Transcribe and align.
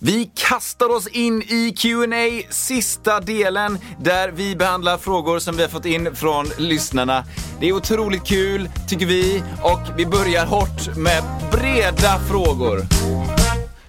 Vi 0.00 0.30
kastar 0.34 0.88
oss 0.88 1.06
in 1.06 1.42
i 1.42 1.74
Q&A 1.78 2.52
sista 2.52 3.20
delen 3.20 3.78
där 4.00 4.28
vi 4.30 4.56
behandlar 4.56 4.98
frågor 4.98 5.38
som 5.38 5.56
vi 5.56 5.62
har 5.62 5.68
fått 5.70 5.84
in 5.84 6.16
från 6.16 6.46
lyssnarna. 6.58 7.24
Det 7.60 7.68
är 7.68 7.72
otroligt 7.72 8.24
kul, 8.26 8.70
tycker 8.88 9.06
vi, 9.06 9.42
och 9.62 9.80
vi 9.96 10.06
börjar 10.06 10.46
hårt 10.46 10.96
med 10.96 11.22
breda 11.52 12.18
frågor. 12.28 12.76
Vet, 12.76 12.90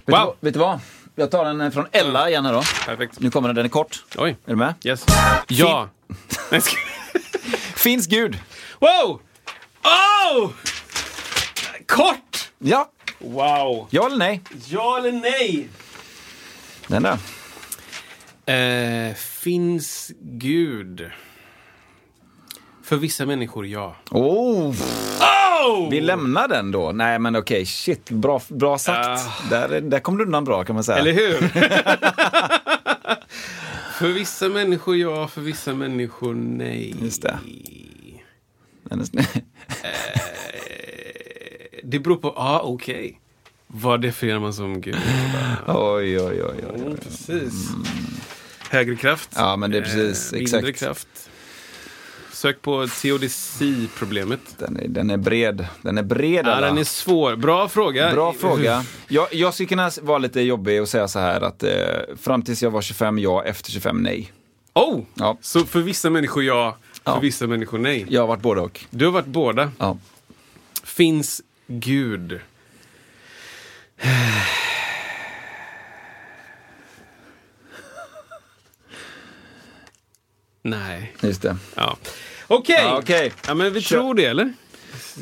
du, 0.06 0.12
Wow. 0.12 0.18
vad- 0.26 0.34
vet 0.40 0.54
du 0.54 0.60
vad? 0.60 0.80
Jag 1.14 1.30
tar 1.30 1.44
den 1.44 1.72
från 1.72 1.86
Ella 1.92 2.28
igen 2.30 2.46
här 2.46 2.52
då. 2.52 2.62
Perfekt. 2.86 3.20
Nu 3.20 3.30
kommer 3.30 3.48
den, 3.48 3.56
den 3.56 3.64
är 3.64 3.68
kort. 3.68 4.04
Oj. 4.18 4.30
Är 4.46 4.50
du 4.50 4.56
med? 4.56 4.74
Yes. 4.84 5.06
Ja. 5.48 5.88
Ska- 6.60 6.76
Finns 7.76 8.06
Gud? 8.06 8.38
wow! 8.78 9.20
Oh! 9.84 10.50
Kort! 11.86 12.50
Ja. 12.58 12.90
Wow. 13.18 13.86
Ja 13.90 14.06
eller 14.06 14.16
nej? 14.16 14.40
Ja 14.68 14.98
eller 14.98 15.12
nej? 15.12 15.68
Där. 16.90 17.18
Eh, 18.46 19.14
finns 19.14 20.12
Gud? 20.20 21.10
För 22.82 22.96
vissa 22.96 23.26
människor, 23.26 23.66
ja. 23.66 23.96
Oh. 24.10 24.68
Oh! 24.70 25.90
Vi 25.90 26.00
lämnar 26.00 26.48
den 26.48 26.70
då. 26.70 26.92
Nej 26.92 27.18
men 27.18 27.36
okej, 27.36 27.66
shit. 27.66 28.10
Bra, 28.10 28.40
bra 28.48 28.78
sagt. 28.78 29.20
Där, 29.50 29.80
där 29.80 30.00
kom 30.00 30.18
du 30.18 30.24
undan 30.24 30.44
bra 30.44 30.64
kan 30.64 30.74
man 30.74 30.84
säga. 30.84 30.98
Eller 30.98 31.12
hur? 31.12 31.38
för 33.98 34.08
vissa 34.08 34.48
människor 34.48 34.96
ja, 34.96 35.28
för 35.28 35.40
vissa 35.40 35.74
människor 35.74 36.34
nej. 36.34 36.94
Just 37.02 37.22
det. 37.22 37.38
Snä- 38.90 39.42
Det 41.82 41.98
beror 41.98 42.16
på, 42.16 42.28
ja 42.28 42.34
ah, 42.36 42.60
okej. 42.60 43.20
Vad 43.72 44.00
definierar 44.00 44.38
man 44.40 44.54
som 44.54 44.80
Gud? 44.80 44.96
Oj, 45.66 46.20
oj, 46.20 46.42
oj. 46.44 46.44
oj. 46.74 46.80
Mm, 46.80 46.96
precis. 46.96 47.68
Högre 48.70 48.96
kraft. 48.96 49.30
Ja, 49.36 49.56
men 49.56 49.70
det 49.70 49.78
är 49.78 49.82
precis, 49.82 50.32
Eh, 50.32 50.38
Mindre 50.38 50.58
exakt. 50.58 50.78
kraft. 50.78 51.08
Sök 52.32 52.62
på 52.62 52.86
teodicea-problemet. 53.02 54.40
Den 54.58 54.76
är, 54.76 54.88
den 54.88 55.10
är 55.10 55.16
bred. 55.16 55.66
Den 55.82 55.98
är 55.98 56.02
bred 56.02 56.46
Ja, 56.46 56.50
alla. 56.52 56.66
den 56.66 56.78
är 56.78 56.84
svår. 56.84 57.36
Bra 57.36 57.68
fråga. 57.68 58.12
Bra 58.12 58.32
fråga. 58.32 58.84
Jag, 59.08 59.34
jag 59.34 59.54
skulle 59.54 59.66
kunna 59.68 59.90
vara 60.02 60.18
lite 60.18 60.40
jobbig 60.40 60.80
och 60.82 60.88
säga 60.88 61.08
så 61.08 61.18
här 61.18 61.40
att 61.40 61.62
eh, 61.62 61.70
fram 62.20 62.42
tills 62.42 62.62
jag 62.62 62.70
var 62.70 62.82
25 62.82 63.18
ja, 63.18 63.44
efter 63.44 63.70
25 63.70 64.02
nej. 64.02 64.32
Oh! 64.74 65.00
Ja. 65.14 65.38
Så 65.40 65.64
för 65.66 65.80
vissa 65.80 66.10
människor 66.10 66.44
ja, 66.44 66.76
för 67.04 67.12
Ja. 67.12 67.18
vissa 67.20 67.46
människor 67.46 67.78
nej. 67.78 68.06
Jag 68.08 68.20
har 68.22 68.28
varit 68.28 68.42
både 68.42 68.60
och. 68.60 68.84
Du 68.90 69.04
har 69.04 69.12
varit 69.12 69.26
båda. 69.26 69.70
Ja. 69.78 69.98
Finns 70.84 71.42
Gud? 71.66 72.40
Nej. 80.62 81.16
Just 81.20 81.42
det. 81.42 81.56
Ja. 81.74 81.96
Okej! 82.46 82.76
Ja, 82.78 82.98
okej. 82.98 83.32
Ja, 83.46 83.54
men 83.54 83.72
vi 83.72 83.82
Kör. 83.82 83.96
tror 83.96 84.14
det, 84.14 84.24
eller? 84.24 84.52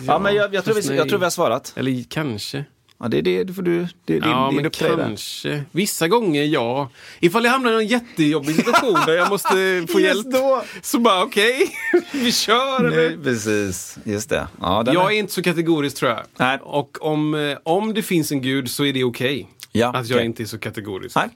Ja, 0.06 0.18
men 0.18 0.34
jag, 0.34 0.54
jag, 0.54 0.64
tror 0.64 0.74
vi, 0.74 0.96
jag 0.96 1.08
tror 1.08 1.18
vi 1.18 1.24
har 1.24 1.30
svarat. 1.30 1.72
Eller 1.76 2.04
kanske. 2.10 2.64
Ja, 3.00 3.08
det 3.08 3.20
det, 3.20 3.44
det 3.44 3.52
får 3.52 3.62
du, 3.62 3.86
det 4.04 4.14
Ja, 4.16 4.46
din 4.50 4.56
men 4.56 4.66
upp 4.66 4.72
till 4.72 4.86
dig 4.86 4.96
där. 4.96 5.04
kanske. 5.06 5.62
Vissa 5.70 6.08
gånger 6.08 6.44
ja. 6.44 6.90
Ifall 7.20 7.44
jag 7.44 7.50
hamnar 7.52 7.72
i 7.72 7.74
en 7.84 7.86
jättejobbig 7.86 8.56
situation 8.56 8.94
där 9.06 9.12
jag 9.16 9.30
måste 9.30 9.86
få 9.92 10.00
hjälp. 10.00 10.26
då. 10.32 10.62
Så 10.82 10.98
bara 10.98 11.22
okej, 11.22 11.70
vi 12.12 12.32
kör. 12.32 12.84
Eller? 12.84 13.08
Nej, 13.08 13.18
precis, 13.24 13.98
just 14.04 14.28
det. 14.30 14.48
Ja, 14.60 14.84
Jag 14.86 15.04
är- 15.04 15.08
är 15.14 15.18
inte 15.18 15.32
så 15.32 15.42
kategorisk 15.42 15.96
tror 15.96 16.10
jag. 16.10 16.22
Nej. 16.36 16.58
Och 16.62 16.98
om, 17.00 17.34
eh, 17.34 17.58
om 17.62 17.94
det 17.94 18.02
finns 18.02 18.32
en 18.32 18.42
gud 18.42 18.70
så 18.70 18.84
är 18.84 18.92
det 18.92 19.04
okej. 19.04 19.48
Ja, 19.72 19.88
att 19.88 20.08
jag 20.08 20.16
okej. 20.16 20.26
inte 20.26 20.42
är 20.42 20.46
så 20.46 20.58
kategorisk. 20.58 21.16
Nej, 21.16 21.28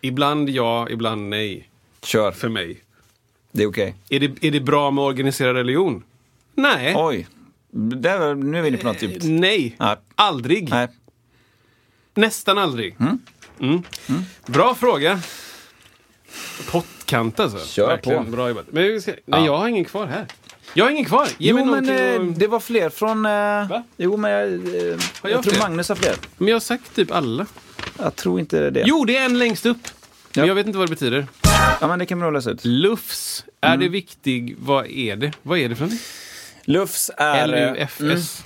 Ibland 0.00 0.50
ja, 0.50 0.88
ibland 0.90 1.28
nej. 1.28 1.68
kör. 2.02 2.32
För 2.32 2.48
mig. 2.48 2.80
Det 3.52 3.62
är 3.62 3.66
okej. 3.68 3.94
Är 4.08 4.20
det, 4.20 4.46
är 4.46 4.50
det 4.50 4.60
bra 4.60 4.90
med 4.90 5.04
organiserad 5.04 5.56
religion? 5.56 6.02
Nej. 6.54 6.94
Oj, 6.96 7.26
där, 7.72 8.34
nu 8.34 8.58
är 8.58 8.62
vi 8.62 8.68
inne 8.68 8.76
på 8.78 8.86
något 8.86 9.02
djupt. 9.02 9.24
Nej. 9.24 9.76
Nej. 9.78 9.96
Aldrig. 10.14 10.68
Nej. 10.70 10.88
Nästan 12.14 12.58
aldrig. 12.58 12.96
Mm. 13.60 13.82
Bra 14.46 14.74
fråga. 14.74 15.20
Pottkant 16.70 17.40
alltså. 17.40 17.66
Kör 17.66 17.86
Verkligen 17.88 18.24
på. 18.24 18.30
Bra 18.30 18.48
jobbat. 18.48 18.66
Men 18.72 19.02
ska, 19.02 19.10
nej, 19.10 19.20
Ja. 19.26 19.44
jag 19.46 19.56
har 19.58 19.68
ingen 19.68 19.84
kvar 19.84 20.06
här. 20.06 20.26
Jag 20.74 20.84
har 20.84 20.90
ingen 20.90 21.04
kvar. 21.04 21.26
Ge 21.38 21.50
Jo, 21.50 21.54
mig 21.56 21.64
men 21.64 21.84
någonting 21.84 22.28
eh, 22.30 22.36
det 22.38 22.46
var 22.46 22.60
fler 22.60 22.90
från... 22.90 23.26
Eh, 23.26 23.68
Va? 23.68 23.82
jo, 23.96 24.16
men 24.16 24.30
jag, 24.30 24.42
eh, 24.52 24.98
jag 25.22 25.30
jag 25.32 25.42
tror? 25.42 25.58
Magnus 25.58 25.88
har 25.88 25.96
fler. 25.96 26.14
Men 26.36 26.48
jag 26.48 26.54
har 26.54 26.60
sagt 26.60 26.94
typ 26.94 27.10
alla. 27.10 27.46
Jag 27.98 28.16
tror 28.16 28.40
inte 28.40 28.70
det. 28.70 28.82
Jo, 28.86 29.04
det 29.04 29.16
är 29.16 29.24
en 29.24 29.38
längst 29.38 29.66
upp. 29.66 29.78
Men 30.34 30.44
Ja. 30.44 30.48
jag 30.48 30.54
vet 30.54 30.66
inte 30.66 30.78
vad 30.78 30.88
det 30.88 30.90
betyder. 30.90 31.26
Ja, 31.80 31.86
men 31.88 31.98
det 31.98 32.06
kan 32.06 32.18
man 32.18 32.32
läsa 32.32 32.50
ut. 32.50 32.64
Lufs. 32.64 33.44
Är 33.60 33.76
det 33.76 33.88
viktig? 33.88 34.56
Vad 34.58 34.86
är 34.86 35.16
det? 35.16 35.32
Vad 35.42 35.58
är 35.58 35.68
det 35.68 35.74
för 35.76 35.82
någonting? 35.84 36.06
Lufs 36.68 37.10
är... 37.16 37.76
eh, 37.76 37.88
LUFS. 37.98 38.44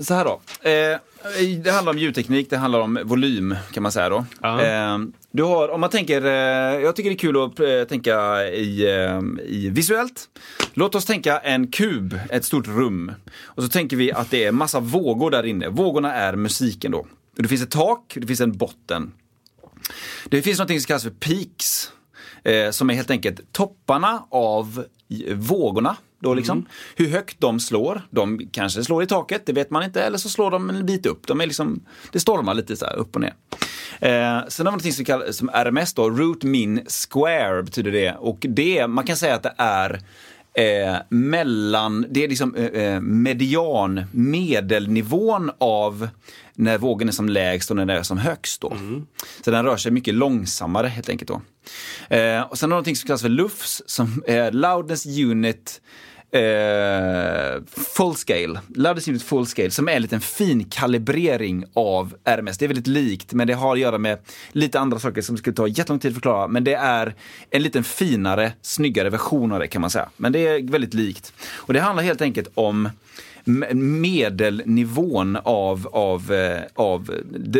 Så 0.00 0.14
här 0.14 0.24
då. 0.24 0.40
Eh, 0.70 0.98
det 1.64 1.70
handlar 1.70 1.92
om 1.92 1.98
ljudteknik, 1.98 2.50
det 2.50 2.56
handlar 2.56 2.80
om 2.80 2.98
volym 3.04 3.56
kan 3.72 3.82
man 3.82 3.92
säga 3.92 4.08
då. 4.08 4.24
Eh, 4.42 4.98
du 5.30 5.42
har, 5.42 5.68
om 5.68 5.80
man 5.80 5.90
tänker, 5.90 6.24
eh, 6.24 6.80
jag 6.82 6.96
tycker 6.96 7.10
det 7.10 7.14
är 7.14 7.18
kul 7.18 7.42
att 7.44 7.60
eh, 7.60 7.88
tänka 7.88 8.44
i, 8.48 8.94
eh, 8.94 9.20
i 9.46 9.70
visuellt. 9.70 10.28
Låt 10.74 10.94
oss 10.94 11.04
tänka 11.04 11.38
en 11.38 11.66
kub, 11.66 12.18
ett 12.30 12.44
stort 12.44 12.66
rum. 12.66 13.12
Och 13.44 13.62
så 13.62 13.68
tänker 13.68 13.96
vi 13.96 14.12
att 14.12 14.30
det 14.30 14.44
är 14.44 14.52
massa 14.52 14.80
vågor 14.80 15.30
där 15.30 15.46
inne. 15.46 15.68
Vågorna 15.68 16.14
är 16.14 16.36
musiken 16.36 16.92
då. 16.92 17.06
Det 17.36 17.48
finns 17.48 17.62
ett 17.62 17.70
tak, 17.70 18.16
det 18.20 18.26
finns 18.26 18.40
en 18.40 18.56
botten. 18.56 19.12
Det 20.24 20.42
finns 20.42 20.58
något 20.58 20.68
som 20.68 20.80
kallas 20.80 21.02
för 21.02 21.10
peaks. 21.10 21.92
Som 22.70 22.90
är 22.90 22.94
helt 22.94 23.10
enkelt 23.10 23.52
topparna 23.52 24.22
av 24.30 24.84
vågorna. 25.34 25.96
Då 26.18 26.34
liksom. 26.34 26.66
Hur 26.96 27.08
högt 27.08 27.40
de 27.40 27.60
slår. 27.60 28.02
De 28.10 28.48
kanske 28.52 28.84
slår 28.84 29.02
i 29.02 29.06
taket, 29.06 29.46
det 29.46 29.52
vet 29.52 29.70
man 29.70 29.82
inte. 29.82 30.02
Eller 30.02 30.18
så 30.18 30.28
slår 30.28 30.50
de 30.50 30.70
en 30.70 30.86
bit 30.86 31.06
upp. 31.06 31.26
De 31.26 31.40
är 31.40 31.46
liksom, 31.46 31.80
det 32.12 32.20
stormar 32.20 32.54
lite 32.54 32.76
så 32.76 32.86
här 32.86 32.96
upp 32.96 33.14
och 33.14 33.20
ner. 33.20 33.34
Eh, 34.00 34.48
sen 34.48 34.66
har 34.66 34.78
vi 34.78 34.88
något 34.88 34.94
som 34.94 35.04
kallas 35.04 35.36
som 35.36 35.50
RMS 35.50 35.94
då, 35.94 36.10
Root 36.10 36.42
Min 36.42 36.86
Square 36.86 37.62
betyder 37.62 37.92
det. 37.92 38.12
Och 38.12 38.38
det, 38.40 38.86
man 38.86 39.04
kan 39.04 39.16
säga 39.16 39.34
att 39.34 39.42
det 39.42 39.54
är 39.56 40.00
eh, 40.56 40.96
mellan, 41.08 42.06
det 42.10 42.24
är 42.24 42.28
liksom 42.28 42.54
eh, 42.54 42.64
eh, 42.64 43.00
median, 43.00 44.04
medelnivån 44.12 45.50
av 45.58 46.08
när 46.56 46.78
vågen 46.78 47.08
är 47.08 47.12
som 47.12 47.28
lägst 47.28 47.70
och 47.70 47.76
när 47.76 47.86
den 47.86 47.96
är 47.96 48.02
som 48.02 48.18
högst. 48.18 48.60
Då. 48.60 48.76
Så 49.44 49.50
den 49.50 49.64
rör 49.64 49.76
sig 49.76 49.92
mycket 49.92 50.14
långsammare 50.14 50.88
helt 50.88 51.08
enkelt. 51.08 51.28
Då. 51.28 51.40
Eh, 52.16 52.42
och 52.42 52.58
sen 52.58 52.70
har 52.70 52.76
någonting 52.76 52.96
som 52.96 53.06
kallas 53.06 53.22
för 53.22 53.28
LUFS, 53.28 53.82
som 53.86 54.22
är 54.26 54.52
Loudness 54.52 55.06
Unit 55.06 55.80
eh, 56.30 57.62
Full 57.96 58.14
Scale. 58.14 58.60
Loudness 58.74 59.08
Unit 59.08 59.22
Full 59.22 59.46
Scale, 59.46 59.70
som 59.70 59.88
är 59.88 59.92
en 59.92 60.02
liten 60.02 60.20
fin 60.20 60.64
kalibrering 60.64 61.64
av 61.74 62.14
RMS. 62.24 62.58
Det 62.58 62.64
är 62.64 62.68
väldigt 62.68 62.86
likt, 62.86 63.32
men 63.32 63.46
det 63.46 63.54
har 63.54 63.72
att 63.72 63.78
göra 63.78 63.98
med 63.98 64.18
lite 64.52 64.80
andra 64.80 64.98
saker 64.98 65.22
som 65.22 65.36
skulle 65.36 65.56
ta 65.56 65.68
jättelång 65.68 65.98
tid 65.98 66.10
att 66.10 66.14
förklara. 66.14 66.48
Men 66.48 66.64
det 66.64 66.74
är 66.74 67.14
en 67.50 67.62
liten 67.62 67.84
finare, 67.84 68.52
snyggare 68.62 69.10
version 69.10 69.52
av 69.52 69.58
det 69.58 69.66
kan 69.66 69.80
man 69.80 69.90
säga. 69.90 70.08
Men 70.16 70.32
det 70.32 70.46
är 70.46 70.70
väldigt 70.70 70.94
likt. 70.94 71.32
Och 71.54 71.72
det 71.72 71.80
handlar 71.80 72.02
helt 72.02 72.20
enkelt 72.20 72.48
om 72.54 72.88
medelnivån 73.74 75.36
av, 75.36 75.88
av, 75.92 76.32
eh, 76.32 76.62
av 76.74 77.10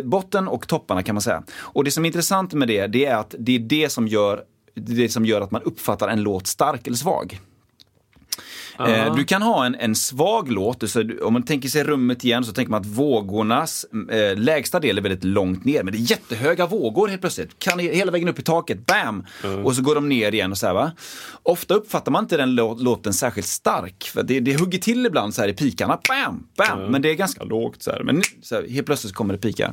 botten 0.04 0.48
och 0.48 0.68
topparna 0.68 1.02
kan 1.02 1.14
man 1.14 1.22
säga. 1.22 1.42
Och 1.58 1.84
det 1.84 1.90
som 1.90 2.04
är 2.04 2.06
intressant 2.06 2.52
med 2.52 2.68
det, 2.68 2.86
det 2.86 3.06
är 3.06 3.16
att 3.16 3.34
det 3.38 3.54
är 3.54 3.58
det 3.58 3.92
som 3.92 4.08
gör, 4.08 4.42
det 4.74 5.08
som 5.08 5.26
gör 5.26 5.40
att 5.40 5.50
man 5.50 5.62
uppfattar 5.62 6.08
en 6.08 6.22
låt 6.22 6.46
stark 6.46 6.86
eller 6.86 6.96
svag. 6.96 7.40
Eh, 8.78 9.14
du 9.16 9.24
kan 9.24 9.42
ha 9.42 9.66
en, 9.66 9.74
en 9.74 9.94
svag 9.94 10.50
låt, 10.52 10.90
så 10.90 11.04
om 11.22 11.32
man 11.32 11.42
tänker 11.42 11.68
sig 11.68 11.84
rummet 11.84 12.24
igen 12.24 12.44
så 12.44 12.52
tänker 12.52 12.70
man 12.70 12.80
att 12.80 12.86
vågornas 12.86 13.86
eh, 14.10 14.36
lägsta 14.38 14.80
del 14.80 14.98
är 14.98 15.02
väldigt 15.02 15.24
långt 15.24 15.64
ner. 15.64 15.82
Men 15.82 15.92
det 15.92 15.98
är 15.98 16.10
jättehöga 16.10 16.66
vågor 16.66 17.08
helt 17.08 17.20
plötsligt. 17.20 17.58
Kan 17.58 17.78
hela 17.78 18.12
vägen 18.12 18.28
upp 18.28 18.38
i 18.38 18.42
taket, 18.42 18.86
bam! 18.86 19.26
Och 19.64 19.76
så 19.76 19.82
går 19.82 19.94
de 19.94 20.08
ner 20.08 20.34
igen 20.34 20.50
och 20.52 20.58
så 20.58 20.66
här 20.66 20.74
va. 20.74 20.92
Ofta 21.42 21.74
uppfattar 21.74 22.12
man 22.12 22.24
inte 22.24 22.36
den 22.36 22.48
lå- 22.60 22.82
låten 22.82 23.12
särskilt 23.14 23.46
stark. 23.46 24.04
För 24.14 24.22
det, 24.22 24.40
det 24.40 24.60
hugger 24.60 24.78
till 24.78 25.06
ibland 25.06 25.34
så 25.34 25.40
här 25.40 25.48
i 25.48 25.52
pikarna, 25.54 25.98
bam, 26.08 26.46
bam! 26.56 26.90
Men 26.90 27.02
det 27.02 27.10
är 27.10 27.14
ganska 27.14 27.44
lågt 27.44 27.82
så 27.82 27.90
här. 27.90 28.02
Men 28.02 28.22
så 28.42 28.54
här, 28.54 28.68
helt 28.68 28.86
plötsligt 28.86 29.14
kommer 29.14 29.34
det 29.34 29.40
pikar. 29.40 29.72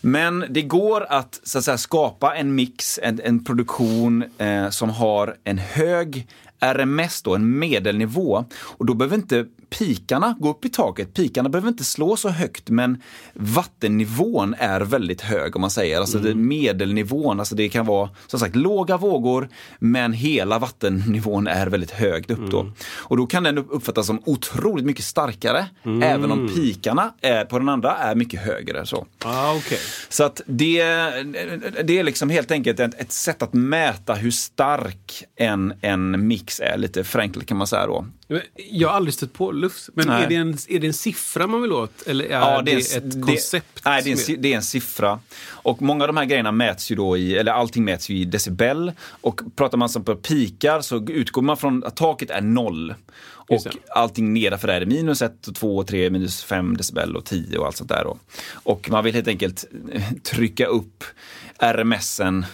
Men 0.00 0.44
det 0.50 0.62
går 0.62 1.06
att, 1.08 1.40
så 1.42 1.58
att 1.58 1.64
säga, 1.64 1.78
skapa 1.78 2.34
en 2.36 2.54
mix, 2.54 2.98
en, 3.02 3.20
en 3.24 3.44
produktion 3.44 4.24
eh, 4.38 4.70
som 4.70 4.90
har 4.90 5.36
en 5.44 5.58
hög 5.58 6.26
RMS, 6.60 7.22
då, 7.22 7.34
en 7.34 7.58
medelnivå. 7.58 8.44
Och 8.62 8.86
då 8.86 8.94
behöver 8.94 9.16
inte 9.16 9.46
pikarna 9.70 10.36
gå 10.40 10.50
upp 10.50 10.64
i 10.64 10.68
taket. 10.68 11.14
Pikarna 11.14 11.48
behöver 11.48 11.68
inte 11.68 11.84
slå 11.84 12.16
så 12.16 12.28
högt, 12.28 12.70
men 12.70 13.02
vattennivån 13.34 14.54
är 14.58 14.80
väldigt 14.80 15.20
hög 15.20 15.56
om 15.56 15.60
man 15.60 15.70
säger. 15.70 16.00
Alltså 16.00 16.18
det, 16.18 16.34
medelnivån, 16.34 17.38
alltså 17.40 17.54
det 17.54 17.68
kan 17.68 17.86
vara 17.86 18.10
som 18.26 18.40
sagt 18.40 18.56
låga 18.56 18.96
vågor, 18.96 19.48
men 19.78 20.12
hela 20.12 20.58
vattennivån 20.58 21.46
är 21.46 21.66
väldigt 21.66 21.90
högt 21.90 22.30
upp 22.30 22.50
då. 22.50 22.72
Och 22.96 23.16
då 23.16 23.26
kan 23.26 23.42
den 23.42 23.58
uppfattas 23.58 24.06
som 24.06 24.22
otroligt 24.26 24.86
mycket 24.86 25.04
starkare, 25.04 25.66
även 26.02 26.32
om 26.32 26.48
pikarna 26.54 27.12
är, 27.20 27.44
på 27.44 27.58
den 27.58 27.68
andra 27.68 27.96
är 27.96 28.14
mycket 28.14 28.40
högre. 28.40 28.86
Så. 28.86 29.06
Ah, 29.24 29.54
okej. 29.54 29.78
Så 30.08 30.24
att 30.24 30.40
det, 30.46 30.82
det 31.84 31.98
är 31.98 32.02
liksom 32.04 32.30
helt 32.30 32.50
enkelt 32.50 32.80
ett, 32.80 33.00
ett 33.00 33.12
sätt 33.12 33.42
att 33.42 33.52
mäta 33.52 34.14
hur 34.14 34.30
stark 34.30 35.24
en, 35.36 35.74
en 35.80 36.26
mix 36.26 36.60
är, 36.60 36.78
lite 36.78 37.04
förenklat 37.04 37.46
kan 37.46 37.56
man 37.56 37.66
säga 37.66 37.86
då. 37.86 38.06
Jag 38.70 38.88
har 38.88 38.94
aldrig 38.96 39.14
stött 39.14 39.32
på 39.32 39.52
lufs. 39.52 39.90
Men 39.94 40.06
Nej. 40.08 40.24
är 40.24 40.28
det, 40.28 40.34
en, 40.34 40.56
är 40.68 40.78
det 40.78 40.86
en 40.86 40.92
siffra 40.94 41.46
man 41.46 41.62
vill 41.62 41.72
åt? 41.72 42.02
Eller 42.06 42.24
är 42.24 42.30
Ja, 42.30 42.62
det, 42.62 42.72
är 42.72 42.78
ett 42.78 43.14
en- 43.14 43.22
koncept? 43.22 43.84
Det, 43.84 43.90
nej, 43.90 44.02
det 44.04 44.10
är, 44.12 44.30
en, 44.34 44.42
det 44.42 44.52
är 44.52 44.56
en 44.56 44.62
siffra. 44.62 45.20
Och 45.48 45.82
många 45.82 46.04
av 46.04 46.08
de 46.08 46.16
här 46.16 46.24
grejerna 46.24 46.52
mäts 46.52 46.90
ju 46.90 46.96
då 46.96 47.16
i, 47.16 47.36
eller 47.36 47.52
allting 47.52 47.84
mäts 47.84 48.08
ju 48.10 48.16
i 48.16 48.24
decibel. 48.24 48.92
Och 49.20 49.40
pratar 49.56 49.78
man 49.78 49.88
som 49.88 50.04
på 50.04 50.16
pikar 50.16 50.80
så 50.80 51.04
utgår 51.08 51.42
man 51.42 51.56
från 51.56 51.84
att 51.84 51.96
taket 51.96 52.30
är 52.30 52.40
noll. 52.40 52.94
Och 53.48 53.60
det. 53.64 53.70
allting 53.94 54.32
nedanför 54.32 54.68
är 54.68 54.86
minus 54.86 55.22
1, 55.22 55.32
2, 55.54 55.84
3, 55.84 56.10
minus 56.10 56.44
5 56.44 56.76
decibel 56.76 57.16
och 57.16 57.24
10 57.24 57.58
och 57.58 57.66
allt 57.66 57.76
sånt 57.76 57.88
där. 57.90 58.04
Då. 58.04 58.18
Och 58.52 58.90
man 58.90 59.04
vill 59.04 59.14
helt 59.14 59.28
enkelt 59.28 59.64
trycka 60.22 60.66
upp 60.66 61.04
RMSen 61.58 62.46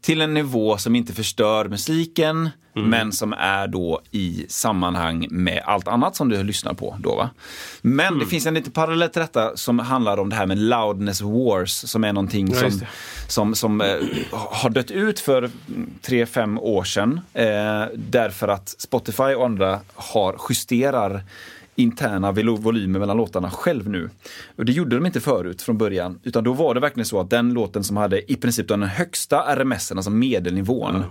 till 0.00 0.20
en 0.20 0.34
nivå 0.34 0.78
som 0.78 0.96
inte 0.96 1.12
förstör 1.12 1.68
musiken, 1.68 2.50
Mm. 2.76 2.90
men 2.90 3.12
som 3.12 3.32
är 3.32 3.68
då 3.68 4.00
i 4.10 4.46
sammanhang 4.48 5.26
med 5.30 5.62
allt 5.66 5.88
annat 5.88 6.16
som 6.16 6.28
du 6.28 6.42
lyssnar 6.42 6.74
på. 6.74 6.96
Då, 7.00 7.16
va? 7.16 7.30
Men 7.82 8.06
Mm. 8.06 8.18
det 8.18 8.26
finns 8.26 8.46
en 8.46 8.54
liten 8.54 8.72
parallell 8.72 9.08
till 9.08 9.20
detta 9.20 9.56
som 9.56 9.78
handlar 9.78 10.18
om 10.18 10.30
det 10.30 10.36
här 10.36 10.46
med 10.46 10.58
loudness 10.58 11.20
wars, 11.20 11.70
som 11.70 12.04
är 12.04 12.12
någonting 12.12 12.48
Ja, 12.52 12.56
som, 12.70 12.80
som, 13.28 13.54
som 13.54 13.80
eh, 13.80 13.96
har 14.32 14.70
dött 14.70 14.90
ut 14.90 15.20
för 15.20 15.50
tre, 16.02 16.26
fem 16.26 16.58
år 16.58 16.84
sedan. 16.84 17.20
Eh, 17.34 17.84
därför 17.94 18.48
att 18.48 18.68
Spotify 18.78 19.22
och 19.34 19.44
andra 19.44 19.80
har 19.94 20.36
justerar 20.48 21.22
interna 21.78 22.32
vol- 22.32 22.58
volymer 22.58 22.98
mellan 22.98 23.16
låtarna 23.16 23.50
själv 23.50 23.88
nu. 23.88 24.10
Och 24.56 24.64
det 24.64 24.72
gjorde 24.72 24.96
de 24.96 25.06
inte 25.06 25.20
förut 25.20 25.62
från 25.62 25.78
början. 25.78 26.20
Utan 26.22 26.44
då 26.44 26.52
var 26.52 26.74
det 26.74 26.80
verkligen 26.80 27.06
så 27.06 27.20
att 27.20 27.30
den 27.30 27.52
låten 27.54 27.84
som 27.84 27.96
hade 27.96 28.32
i 28.32 28.36
princip 28.36 28.68
den 28.68 28.82
högsta 28.82 29.56
RMSen, 29.56 29.98
alltså 29.98 30.10
medelnivån, 30.10 31.04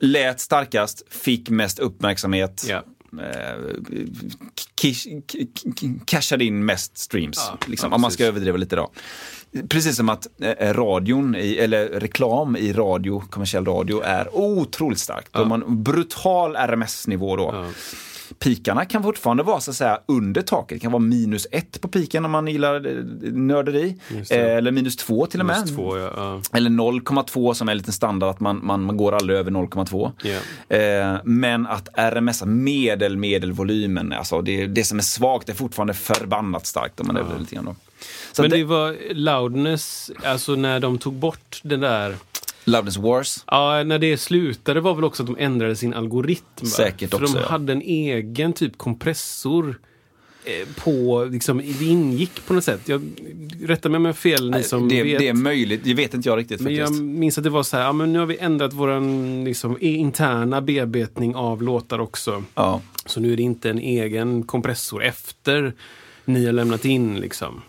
lät 0.00 0.40
starkast, 0.40 1.02
fick 1.10 1.50
mest 1.50 1.78
uppmärksamhet. 1.78 2.66
Ja. 2.68 2.82
Eh, 3.20 3.56
k- 4.82 4.88
cashade 6.04 6.44
in 6.44 6.64
mest 6.64 6.98
streams, 6.98 7.50
Ja, 7.52 7.58
liksom, 7.66 7.90
ja, 7.90 7.94
om 7.94 8.00
man 8.00 8.10
ska 8.10 8.24
överdriva 8.26 8.56
lite 8.56 8.76
då. 8.76 8.90
Precis 9.68 9.96
som 9.96 10.08
att 10.08 10.26
eh, 10.40 10.74
radion, 10.74 11.34
i, 11.36 11.54
eller 11.56 11.86
reklam 11.88 12.56
i 12.56 12.72
radio, 12.72 13.20
kommersiell 13.30 13.64
radio, 13.64 14.00
är 14.04 14.28
otroligt 14.36 14.98
starkt. 14.98 15.32
De 15.32 15.50
har 15.50 15.58
en 15.58 15.82
brutal 15.82 16.56
RMS-nivå 16.56 17.36
då. 17.36 17.50
Ja. 17.54 17.66
Pikarna 18.44 18.84
kan 18.84 19.02
fortfarande 19.02 19.42
vara 19.42 19.60
så 19.60 19.70
att 19.70 19.76
säga 19.76 20.00
under 20.06 20.42
taket. 20.42 20.76
Det 20.76 20.78
kan 20.78 20.92
vara 20.92 21.02
minus 21.02 21.46
ett 21.50 21.80
på 21.80 21.88
piken 21.88 22.24
om 22.24 22.30
man 22.30 22.46
gillar 22.48 22.86
eh, 22.86 23.32
nörderi. 23.32 23.96
Eller 24.30 24.70
minus 24.70 24.96
två 24.96 25.26
till 25.26 25.40
och 25.40 25.46
med. 25.46 25.66
Två, 25.76 25.98
ja. 25.98 26.12
ja. 26.16 26.40
Eller 26.52 26.70
0,2 26.70 27.54
som 27.54 27.68
är 27.68 27.72
en 27.72 27.78
liten 27.78 27.92
standard, 27.92 28.30
att 28.30 28.40
man, 28.40 28.60
man, 28.62 28.82
man 28.82 28.96
går 28.96 29.12
aldrig 29.12 29.38
över 29.38 29.50
0,2. 29.50 30.12
Ja. 30.22 30.76
Eh, 30.76 31.20
men 31.24 31.66
att 31.66 31.88
RMS, 31.94 32.42
medel, 32.44 33.16
medelvolymen, 33.16 34.12
alltså 34.12 34.40
det, 34.40 34.66
det 34.66 34.84
som 34.84 34.98
är 34.98 35.02
svagt 35.02 35.48
är 35.48 35.54
fortfarande 35.54 35.94
förbannat 35.94 36.66
starkt 36.66 37.00
om 37.00 37.06
man 37.06 37.16
överdriver 37.16 37.40
lite 37.40 37.54
grann. 37.54 37.64
Då. 37.64 37.74
Så 38.32 38.42
Men 38.42 38.50
det, 38.50 38.56
det 38.56 38.64
var 38.64 39.14
loudness, 39.14 40.10
alltså 40.24 40.54
när 40.54 40.80
de 40.80 40.98
tog 40.98 41.14
bort 41.14 41.60
den 41.62 41.80
där... 41.80 42.16
Loudness 42.64 42.96
Wars. 42.96 43.44
Ja, 43.46 43.82
när 43.84 43.98
det 43.98 44.16
slutade 44.16 44.80
var 44.80 44.94
väl 44.94 45.04
också 45.04 45.22
att 45.22 45.26
de 45.26 45.36
ändrade 45.38 45.76
sin 45.76 45.94
algoritm. 45.94 46.66
Säkert 46.66 47.10
För 47.10 47.22
också, 47.22 47.34
de 47.34 47.40
ja. 47.40 47.48
hade 47.48 47.72
en 47.72 47.82
egen 47.82 48.52
typ 48.52 48.78
kompressor 48.78 49.80
eh, 50.44 50.68
på, 50.84 51.24
liksom, 51.30 51.58
det 51.58 51.84
ingick 51.84 52.46
på 52.46 52.54
något 52.54 52.64
sätt. 52.64 52.80
Jag, 52.84 53.02
rätta 53.62 53.88
mig 53.88 53.96
om 53.96 54.04
jag 54.04 54.12
har 54.12 54.16
fel, 54.16 54.50
ni 54.50 54.62
som 54.62 54.88
det, 54.88 55.02
vet. 55.02 55.18
det 55.18 55.28
är 55.28 55.34
möjligt, 55.34 55.80
det 55.84 55.94
vet 55.94 56.14
inte 56.14 56.28
jag 56.28 56.38
riktigt 56.38 56.60
Men 56.60 56.74
jag 56.74 56.86
faktiskt. 56.86 57.02
minns 57.02 57.38
att 57.38 57.44
det 57.44 57.50
var 57.50 57.62
så 57.62 57.76
här, 57.76 57.84
ja, 57.84 57.92
men 57.92 58.12
nu 58.12 58.18
har 58.18 58.26
vi 58.26 58.38
ändrat 58.38 58.72
vår 58.72 59.44
liksom, 59.44 59.76
interna 59.80 60.60
bearbetning 60.60 61.34
av 61.34 61.62
låtar 61.62 61.98
också. 61.98 62.44
Ja. 62.54 62.80
Så 63.06 63.20
nu 63.20 63.32
är 63.32 63.36
det 63.36 63.42
inte 63.42 63.70
en 63.70 63.78
egen 63.78 64.42
kompressor 64.42 65.04
efter 65.04 65.72
ni 66.24 66.46
har 66.46 66.52
lämnat 66.52 66.84
in 66.84 67.20
liksom. 67.20 67.62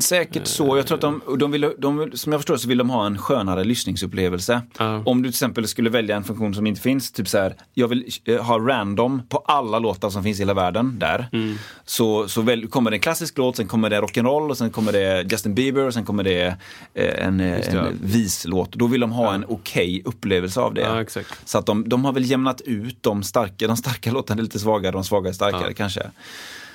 Säkert 0.00 0.46
så. 0.46 0.76
Jag 0.76 0.86
tror 0.86 0.96
att 0.96 1.00
de, 1.00 1.22
de 1.38 1.50
vill, 1.50 1.72
de, 1.78 2.10
som 2.14 2.32
jag 2.32 2.40
förstår 2.40 2.56
så 2.56 2.68
vill 2.68 2.78
de 2.78 2.90
ha 2.90 3.06
en 3.06 3.18
skönare 3.18 3.64
lyssningsupplevelse. 3.64 4.62
Ja. 4.78 5.02
Om 5.04 5.22
du 5.22 5.28
till 5.28 5.34
exempel 5.34 5.68
skulle 5.68 5.90
välja 5.90 6.16
en 6.16 6.24
funktion 6.24 6.54
som 6.54 6.66
inte 6.66 6.80
finns, 6.80 7.12
typ 7.12 7.28
så 7.28 7.38
här, 7.38 7.56
jag 7.74 7.88
vill 7.88 8.08
eh, 8.24 8.42
ha 8.42 8.58
random 8.58 9.22
på 9.28 9.38
alla 9.38 9.78
låtar 9.78 10.10
som 10.10 10.22
finns 10.22 10.38
i 10.38 10.42
hela 10.42 10.54
världen 10.54 10.98
där. 10.98 11.28
Mm. 11.32 11.56
Så, 11.84 12.28
så 12.28 12.42
väl, 12.42 12.66
kommer 12.66 12.90
det 12.90 12.96
en 12.96 13.00
klassisk 13.00 13.38
låt, 13.38 13.56
sen 13.56 13.68
kommer 13.68 13.90
det 13.90 14.00
rock'n'roll 14.00 14.50
och 14.50 14.58
sen 14.58 14.70
kommer 14.70 14.92
det 14.92 15.26
Justin 15.30 15.54
Bieber 15.54 15.86
och 15.86 15.94
sen 15.94 16.04
kommer 16.04 16.22
det 16.22 16.56
eh, 16.94 17.26
en, 17.26 17.38
det, 17.38 17.72
ja. 17.72 17.86
en 17.86 17.98
vislåt. 18.02 18.72
Då 18.72 18.86
vill 18.86 19.00
de 19.00 19.12
ha 19.12 19.34
en 19.34 19.44
okej 19.48 20.02
upplevelse 20.04 20.60
av 20.60 20.74
det. 20.74 20.80
Ja, 20.80 21.00
exakt. 21.00 21.48
Så 21.48 21.58
att 21.58 21.66
de, 21.66 21.88
de 21.88 22.04
har 22.04 22.12
väl 22.12 22.24
jämnat 22.24 22.60
ut 22.60 22.96
de 23.00 23.22
starka, 23.22 23.66
de 23.66 23.76
starka 23.76 24.12
låtarna 24.12 24.42
lite 24.42 24.58
svagare, 24.58 24.92
de 24.92 25.04
svaga 25.04 25.28
är 25.28 25.32
starkare 25.32 25.68
Ja. 25.68 25.74
kanske. 25.76 26.10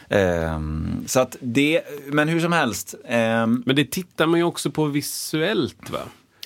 Ehm, 0.10 1.04
så 1.08 1.20
att 1.20 1.38
det, 1.40 1.82
men 2.08 2.28
hur 2.28 2.40
som 2.40 2.52
helst. 2.54 2.96
ehm, 3.08 3.64
Men 3.66 3.76
det 3.76 3.92
tittar 3.92 4.28
man 4.28 4.40
ju 4.40 4.44
också 4.46 4.72
på 4.72 4.86
visuellt 4.86 5.90
va? 5.90 6.00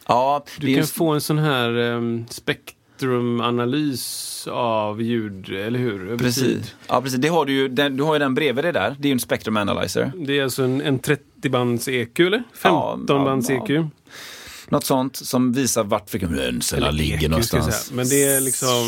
ja, 0.07 0.45
Du 0.60 0.68
kan 0.68 0.75
ju- 0.75 0.83
få 0.83 1.10
en 1.10 1.21
sån 1.21 1.38
här 1.38 1.77
um, 1.77 2.25
spektrumanalys 2.30 4.48
av 4.51 5.01
ljud, 5.01 5.50
eller 5.50 5.80
hur? 5.80 6.18
Precis. 6.18 6.75
Ja, 6.88 7.01
precis. 7.01 7.19
Det 7.19 7.27
har 7.27 7.45
du, 7.45 7.54
ju, 7.54 7.68
den, 7.68 7.98
du 7.98 8.04
har 8.04 8.13
ju 8.15 8.19
den 8.19 8.36
bredvid 8.36 8.65
dig 8.65 8.74
där. 8.74 8.95
Det 9.00 9.07
är 9.07 9.10
ju 9.10 9.13
en 9.13 9.19
Spectrum 9.19 9.57
Analyzer. 9.57 10.12
Det 10.16 10.39
är 10.39 10.44
alltså 10.44 10.63
en, 10.63 10.81
en 10.81 11.00
30-bands 11.00 11.88
EQ 11.88 12.19
eller? 12.19 12.44
Ja, 12.63 12.98
15-bands 13.07 13.50
ja, 13.50 13.56
EQ. 13.69 13.85
Något 14.69 14.85
sånt 14.85 15.16
som 15.16 15.54
visar 15.54 15.83
vart 15.83 16.09
frekvenserna 16.09 16.92
ligger 16.92 17.18
EQ, 17.18 17.30
någonstans. 17.30 17.92
Men 17.94 18.09
det 18.09 18.23
är 18.23 18.42
liksom... 18.42 18.83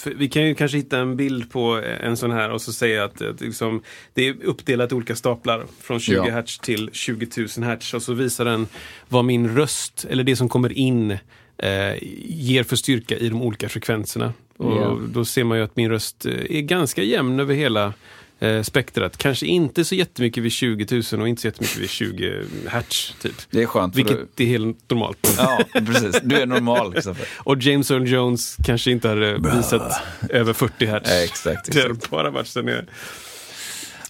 för 0.00 0.10
Vi 0.10 0.28
kan 0.28 0.42
ju 0.46 0.54
kanske 0.54 0.76
hitta 0.78 0.98
en 0.98 1.16
bild 1.16 1.50
på 1.50 1.82
en 2.00 2.16
sån 2.16 2.30
här 2.30 2.50
och 2.50 2.62
så 2.62 2.72
säga 2.72 3.04
att, 3.04 3.22
att 3.22 3.40
liksom, 3.40 3.82
det 4.14 4.28
är 4.28 4.44
uppdelat 4.44 4.92
i 4.92 4.94
olika 4.94 5.16
staplar. 5.16 5.64
Från 5.82 6.00
20 6.00 6.14
Ja. 6.14 6.30
hertz 6.30 6.58
till 6.58 6.90
20 6.92 7.26
000 7.56 7.66
hertz. 7.66 7.94
Och 7.94 8.02
så 8.02 8.14
visar 8.14 8.44
den 8.44 8.66
vad 9.08 9.24
min 9.24 9.54
röst, 9.56 10.06
eller 10.10 10.24
det 10.24 10.36
som 10.36 10.48
kommer 10.48 10.72
in, 10.72 11.10
eh, 11.58 11.94
ger 12.26 12.62
för 12.62 12.76
styrka 12.76 13.16
i 13.16 13.28
de 13.28 13.42
olika 13.42 13.68
frekvenserna. 13.68 14.32
Och 14.56 14.72
Ja. 14.76 14.98
Då 15.08 15.24
ser 15.24 15.44
man 15.44 15.58
ju 15.58 15.64
att 15.64 15.76
min 15.76 15.90
röst 15.90 16.26
eh, 16.26 16.32
är 16.56 16.60
ganska 16.60 17.02
jämn 17.02 17.40
över 17.40 17.54
hela 17.54 17.92
eh, 18.40 18.62
spektrat. 18.62 19.16
Kanske 19.16 19.46
inte 19.46 19.84
så 19.84 19.94
jättemycket 19.94 20.44
vid 20.44 20.52
20 20.52 21.02
000 21.12 21.22
och 21.22 21.28
inte 21.28 21.42
så 21.42 21.48
jättemycket 21.48 21.76
vid 21.78 21.90
20 21.90 22.44
hertz. 22.68 23.14
Typ. 23.22 23.34
Det 23.50 23.62
är 23.62 23.66
skönt. 23.66 23.96
Vilket 23.96 24.18
du, 24.34 24.44
är 24.44 24.48
helt 24.48 24.90
normalt. 24.90 25.34
ja, 25.38 25.60
precis. 25.72 26.20
Du 26.22 26.36
är 26.36 26.46
normal. 26.46 26.92
Kristoffer. 26.92 27.26
Och 27.38 27.62
James 27.62 27.90
Earl 27.90 28.06
Jones 28.08 28.56
kanske 28.64 28.90
inte 28.90 29.08
hade 29.08 29.38
visat 29.56 30.02
över 30.28 30.52
40 30.52 30.86
hertz. 30.86 31.10
Ja, 31.10 31.16
exakt, 31.24 31.72
Det 31.72 31.80
hade 31.80 31.94
exakt. 31.94 32.10
bara 32.10 32.30
varit 32.30 32.54
där 32.54 32.62
nere. 32.62 32.84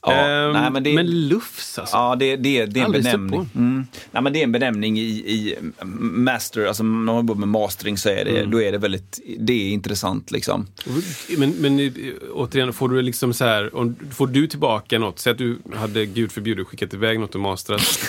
Ja, 0.03 0.13
Ehm, 0.13 0.53
nej, 0.53 0.71
men 0.71 0.83
det, 0.83 0.95
men 0.95 1.29
lufs 1.29 1.79
alltså. 1.79 1.97
Ja, 1.97 2.17
det, 2.17 2.37
det, 2.37 2.67
det 2.67 2.81
är 2.81 2.85
en 2.85 2.93
benämning. 2.93 3.51
Mm. 3.55 3.87
Nej, 4.13 4.23
men 4.23 4.33
det 4.33 4.39
är 4.39 4.45
en 4.45 4.53
benämning 4.53 4.99
i, 4.99 5.03
i 5.09 5.57
master, 5.85 6.67
alltså 6.67 6.83
när 6.83 6.91
man 6.91 7.17
jobbar 7.17 7.35
med 7.35 7.49
mastering 7.49 7.99
så 7.99 8.09
är 8.09 8.25
det, 8.25 8.31
Mm. 8.39 8.51
då 8.51 8.63
är 8.63 8.73
det 8.73 8.79
väldigt, 8.79 9.21
det 9.39 9.53
är 9.53 9.71
intressant 9.73 10.31
liksom. 10.31 10.67
Men, 11.39 11.51
men 11.51 11.81
eh, 11.81 11.93
återigen, 12.33 12.73
får 12.73 12.89
du 12.89 13.03
liksom 13.03 13.35
så 13.35 13.45
här, 13.45 13.77
om, 13.77 13.97
får 14.11 14.27
du 14.27 14.47
tillbaka 14.47 14.99
något? 14.99 15.19
Säg 15.19 15.31
att 15.31 15.39
du 15.39 15.59
hade, 15.75 16.07
gud 16.07 16.33
förbjude, 16.33 16.65
skickat 16.65 16.95
iväg 16.95 17.21
något 17.21 17.35
och 17.35 17.41
mastrat. 17.41 17.83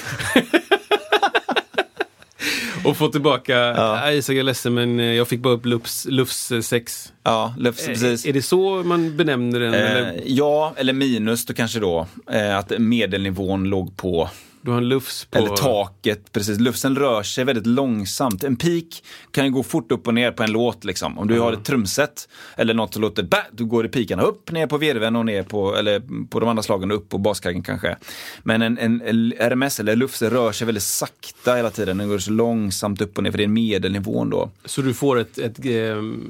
och 2.86 2.98
få 2.98 3.08
tillbaka, 3.08 3.54
ja. 3.54 4.12
Isak 4.12 4.34
jag 4.34 4.40
är 4.40 4.44
ledsen 4.44 4.74
men 4.74 5.00
eh, 5.00 5.06
jag 5.06 5.28
fick 5.28 5.40
bara 5.40 5.54
upp 5.54 5.66
Lufs, 5.66 6.06
Lufs 6.10 6.52
6. 6.62 7.14
Ja, 7.24 7.54
Lufs, 7.58 7.86
precis. 7.86 8.26
Är, 8.26 8.30
är 8.30 8.34
det 8.34 8.42
så 8.42 8.84
man 8.84 9.18
benämner 9.18 9.60
den? 9.60 9.74
Eh, 9.74 9.80
eller? 9.92 10.22
Ja, 10.26 10.74
eller 10.78 10.94
minus 10.94 11.46
då 11.46 11.54
kanske 11.54 11.80
då. 11.80 12.08
Eh, 12.32 12.58
att 12.58 12.72
medelnivån 12.80 13.64
låg 13.64 13.98
på 13.98 14.30
du 14.62 14.72
har 14.72 14.78
en 14.78 14.90
lufs 14.90 15.26
på... 15.26 15.38
Eller 15.38 15.56
taket, 15.56 16.32
precis. 16.32 16.60
Lufsen 16.60 16.96
rör 16.96 17.24
sig 17.24 17.44
väldigt 17.44 17.68
långsamt. 17.68 18.44
En 18.44 18.56
peak 18.56 19.04
kan 19.32 19.46
ju 19.46 19.52
gå 19.52 19.64
fort 19.64 19.92
upp 19.92 20.08
och 20.08 20.14
ner 20.14 20.32
på 20.32 20.44
en 20.44 20.52
låt. 20.52 20.84
Liksom. 20.84 21.20
Om 21.20 21.28
du 21.28 21.34
mm. 21.34 21.46
har 21.46 21.54
ett 21.54 21.66
trumset 21.66 22.30
eller 22.56 22.74
något 22.74 22.94
som 22.94 23.02
låter 23.02 23.24
bä, 23.24 23.38
då 23.52 23.66
går 23.66 23.84
det 23.84 23.90
pikarna 23.90 24.24
upp, 24.24 24.52
ner 24.52 24.68
på 24.68 24.78
virveln 24.78 25.16
och 25.16 25.26
ner 25.26 25.44
på, 25.44 25.76
eller 25.76 26.02
på 26.28 26.40
de 26.40 26.50
andra 26.50 26.64
slagen 26.64 26.92
och 26.92 26.98
upp 26.98 27.10
på 27.10 27.18
baskaggen 27.18 27.64
kanske. 27.64 27.98
Men 28.44 28.62
en, 28.62 28.78
en, 28.78 29.02
en 29.02 29.34
RMS 29.40 29.80
eller 29.80 29.96
lufsen 29.96 30.30
rör 30.30 30.52
sig 30.52 30.66
väldigt 30.66 30.84
sakta 30.84 31.56
hela 31.56 31.70
tiden. 31.70 31.98
Den 31.98 32.10
går 32.10 32.20
så 32.20 32.32
långsamt 32.32 33.02
upp 33.02 33.18
och 33.18 33.24
ner 33.24 33.32
för 33.32 33.38
det 33.38 33.44
är 33.44 33.48
medelnivån 33.48 34.30
då. 34.30 34.50
Så 34.66 34.82
du 34.82 34.94
får 34.94 35.20
ett, 35.20 35.38
ett, 35.38 35.60
ett, 35.60 35.66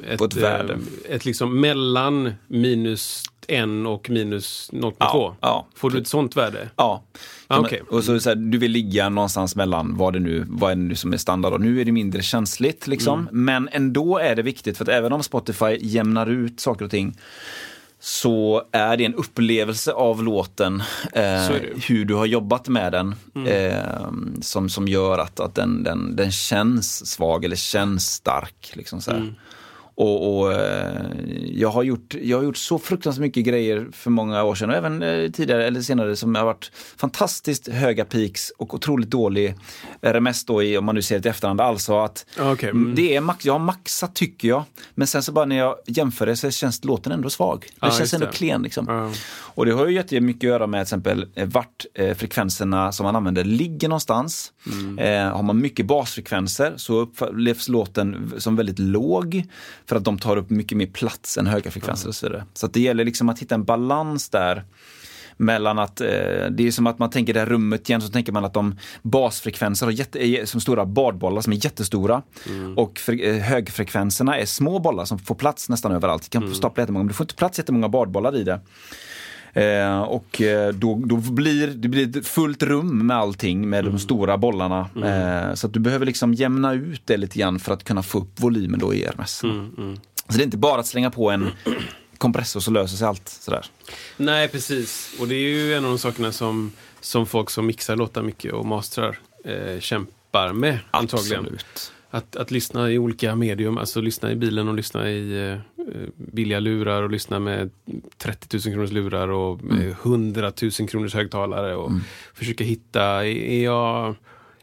ett, 0.07 0.21
ett 0.21 0.35
värde? 0.35 0.79
Ett 1.09 1.25
liksom 1.25 1.61
mellan 1.61 2.33
minus 2.47 3.23
1 3.51 3.87
och 3.87 4.09
minus 4.09 4.69
0,2? 4.73 4.93
Ja, 4.99 5.35
ja, 5.41 5.67
Får 5.75 5.89
du 5.89 5.97
ett 5.97 6.07
sånt 6.07 6.35
värde? 6.35 6.69
Ja. 6.75 7.03
Ah, 7.47 7.59
okay. 7.59 7.79
Och 7.89 8.03
så, 8.03 8.19
så 8.19 8.29
här, 8.29 8.35
du 8.35 8.57
vill 8.57 8.71
ligga 8.71 9.09
någonstans 9.09 9.55
mellan 9.55 9.97
vad 9.97 10.13
det 10.13 10.19
nu, 10.19 10.45
vad 10.47 10.71
är 10.71 10.75
nu 10.75 10.95
som 10.95 11.13
är 11.13 11.17
standard. 11.17 11.53
Och 11.53 11.61
nu 11.61 11.81
är 11.81 11.85
det 11.85 11.91
mindre 11.91 12.21
känsligt 12.21 12.87
liksom. 12.87 13.19
Mm. 13.19 13.45
Men 13.45 13.69
ändå 13.71 14.17
är 14.17 14.35
det 14.35 14.41
viktigt 14.41 14.77
för 14.77 14.85
att 14.85 14.89
även 14.89 15.13
om 15.13 15.23
Spotify 15.23 15.77
jämnar 15.81 16.29
ut 16.29 16.59
saker 16.59 16.85
och 16.85 16.91
ting 16.91 17.17
så 17.99 18.63
är 18.71 18.97
det 18.97 19.05
en 19.05 19.15
upplevelse 19.15 19.91
av 19.91 20.23
låten, 20.23 20.83
eh, 21.13 21.47
hur 21.87 22.05
du 22.05 22.13
har 22.13 22.25
jobbat 22.25 22.67
med 22.67 22.91
den, 22.91 23.15
mm. 23.35 23.47
eh, 23.47 24.11
som, 24.41 24.69
som 24.69 24.87
gör 24.87 25.17
att, 25.17 25.39
att 25.39 25.55
den, 25.55 25.83
den, 25.83 26.15
den 26.15 26.31
känns 26.31 27.11
svag 27.11 27.45
eller 27.45 27.55
känns 27.55 28.13
stark. 28.13 28.71
Liksom 28.73 29.01
så 29.01 29.11
mm. 29.11 29.35
Och, 30.01 30.39
och, 30.39 30.53
eh, 30.53 31.01
jag, 31.43 31.69
har 31.69 31.83
gjort, 31.83 32.15
jag 32.21 32.37
har 32.37 32.43
gjort 32.43 32.57
så 32.57 32.79
fruktansvärt 32.79 33.21
mycket 33.21 33.45
grejer 33.45 33.87
för 33.91 34.09
många 34.09 34.43
år 34.43 34.55
sedan 34.55 34.69
och 34.69 34.75
även 34.75 35.03
eh, 35.03 35.31
tidigare 35.31 35.67
eller 35.67 35.81
senare 35.81 36.15
som 36.15 36.35
har 36.35 36.45
varit 36.45 36.71
fantastiskt 36.97 37.67
höga 37.67 38.05
peaks 38.05 38.49
och 38.57 38.73
otroligt 38.73 39.09
dålig 39.09 39.55
RMS 40.01 40.45
då 40.45 40.63
i, 40.63 40.77
om 40.77 40.85
man 40.85 40.95
nu 40.95 41.01
ser 41.01 41.19
det 41.19 41.29
i 41.29 41.29
efterhand. 41.29 41.61
Alltså 41.61 41.97
att 41.99 42.25
okay. 42.39 42.69
mm. 42.69 42.95
det 42.95 43.15
är 43.15 43.21
max, 43.21 43.45
jag 43.45 43.53
har 43.53 43.59
maxat 43.59 44.15
tycker 44.15 44.47
jag. 44.47 44.63
Men 44.95 45.07
sen 45.07 45.23
så 45.23 45.31
bara 45.31 45.45
när 45.45 45.57
jag 45.57 45.75
jämför 45.85 46.25
det 46.25 46.35
så 46.35 46.51
känns 46.51 46.83
låten 46.83 47.11
ändå 47.11 47.29
svag. 47.29 47.65
Det 47.79 47.87
ah, 47.87 47.91
känns 47.91 48.13
ändå 48.13 48.25
det. 48.25 48.31
klen 48.31 48.61
liksom. 48.61 48.89
Ah. 48.89 49.11
Och 49.53 49.65
det 49.65 49.71
har 49.71 49.87
ju 49.87 49.95
jättemycket 49.95 50.39
att 50.39 50.49
göra 50.49 50.67
med 50.67 50.79
till 50.79 50.95
exempel 50.95 51.27
eh, 51.35 51.47
vart 51.47 51.85
frekvenserna 51.95 52.91
som 52.91 53.03
man 53.03 53.15
använder 53.15 53.43
ligger 53.43 53.87
någonstans. 53.87 54.53
Mm. 54.71 54.99
Eh, 54.99 55.35
har 55.35 55.43
man 55.43 55.61
mycket 55.61 55.85
basfrekvenser 55.85 56.73
så 56.75 56.99
upplevs 56.99 57.67
låten 57.67 58.33
som 58.37 58.55
väldigt 58.55 58.79
låg 58.79 59.43
för 59.91 59.95
att 59.95 60.03
de 60.03 60.19
tar 60.19 60.37
upp 60.37 60.49
mycket 60.49 60.77
mer 60.77 60.85
plats 60.85 61.37
än 61.37 61.47
höga 61.47 61.71
frekvenser 61.71 62.07
och 62.09 62.15
så 62.15 62.27
vidare. 62.27 62.45
Så 62.53 62.67
det 62.67 62.79
gäller 62.79 63.05
liksom 63.05 63.29
att 63.29 63.39
hitta 63.39 63.55
en 63.55 63.63
balans 63.63 64.29
där 64.29 64.63
mellan 65.37 65.79
att, 65.79 66.01
eh, 66.01 66.07
det 66.51 66.67
är 66.67 66.71
som 66.71 66.87
att 66.87 66.99
man 66.99 67.09
tänker 67.09 67.33
det 67.33 67.39
här 67.39 67.47
rummet 67.47 67.89
igen, 67.89 68.01
så 68.01 68.09
tänker 68.09 68.31
man 68.31 68.45
att 68.45 68.53
de 68.53 68.75
basfrekvenser 69.01 69.85
har 69.85 69.93
jätte, 69.93 70.47
som 70.47 70.61
stora 70.61 70.85
badbollar 70.85 71.41
som 71.41 71.53
är 71.53 71.65
jättestora. 71.65 72.21
Mm. 72.49 72.77
Och 72.77 72.99
för, 72.99 73.23
eh, 73.23 73.35
högfrekvenserna 73.35 74.37
är 74.37 74.45
små 74.45 74.79
bollar 74.79 75.05
som 75.05 75.19
får 75.19 75.35
plats 75.35 75.69
nästan 75.69 75.91
överallt. 75.91 76.23
Du 76.23 76.29
kan 76.29 76.43
mm. 76.43 76.55
stapla 76.55 76.81
jättemånga, 76.81 77.03
men 77.03 77.07
du 77.07 77.13
får 77.13 77.23
inte 77.23 77.35
plats 77.35 77.57
jättemånga 77.57 77.89
badbollar 77.89 78.35
i 78.35 78.43
det. 78.43 78.59
Eh, 79.53 80.01
och 80.01 80.41
eh, 80.41 80.73
då, 80.73 81.01
då 81.05 81.15
blir 81.15 81.67
det 81.67 81.87
blir 81.87 82.17
ett 82.17 82.27
fullt 82.27 82.63
rum 82.63 83.07
med 83.07 83.17
allting 83.17 83.69
med 83.69 83.79
mm. 83.79 83.91
de 83.91 83.99
stora 83.99 84.37
bollarna. 84.37 84.89
Mm. 84.95 85.49
Eh, 85.49 85.53
så 85.53 85.67
att 85.67 85.73
du 85.73 85.79
behöver 85.79 86.05
liksom 86.05 86.33
jämna 86.33 86.73
ut 86.73 87.01
det 87.05 87.17
lite 87.17 87.39
grann 87.39 87.59
för 87.59 87.73
att 87.73 87.83
kunna 87.83 88.03
få 88.03 88.19
upp 88.19 88.39
volymen 88.39 88.79
då 88.79 88.93
i 88.93 89.05
RMS. 89.05 89.43
Mm, 89.43 89.71
mm. 89.77 89.99
Så 90.29 90.37
det 90.37 90.43
är 90.43 90.45
inte 90.45 90.57
bara 90.57 90.79
att 90.79 90.87
slänga 90.87 91.11
på 91.11 91.29
en 91.29 91.49
kompressor 92.17 92.59
så 92.59 92.71
löser 92.71 92.97
sig 92.97 93.07
allt 93.07 93.29
sådär. 93.29 93.65
Nej, 94.17 94.47
precis. 94.47 95.15
Och 95.19 95.27
det 95.27 95.35
är 95.35 95.49
ju 95.49 95.73
en 95.73 95.85
av 95.85 95.91
de 95.91 95.97
sakerna 95.97 96.31
som, 96.31 96.71
som 97.01 97.25
folk 97.25 97.49
som 97.49 97.65
mixar 97.65 97.95
låtar 97.95 98.21
mycket 98.21 98.53
och 98.53 98.65
mastrar 98.65 99.19
eh, 99.45 99.79
kämpar 99.79 100.53
med 100.53 100.79
antagligen. 100.91 101.57
Att, 102.13 102.35
att 102.35 102.51
lyssna 102.51 102.91
i 102.91 102.97
olika 102.97 103.35
medium, 103.35 103.77
alltså 103.77 104.01
lyssna 104.01 104.31
i 104.31 104.35
bilen 104.35 104.67
och 104.67 104.75
lyssna 104.75 105.09
i 105.09 105.49
eh, 105.51 105.57
billiga 106.15 106.59
lurar 106.59 107.03
och 107.03 107.09
lyssna 107.09 107.39
med 107.39 107.69
30 108.17 108.57
000 108.57 108.61
kronors 108.73 108.91
lurar 108.91 109.27
och 109.27 109.61
mm. 109.61 109.95
100 110.03 110.51
000 110.61 110.89
kronors 110.89 111.13
högtalare 111.13 111.75
och 111.75 111.89
mm. 111.89 112.01
försöka 112.33 112.63
hitta, 112.63 113.25
är 113.27 113.63
jag, 113.63 114.15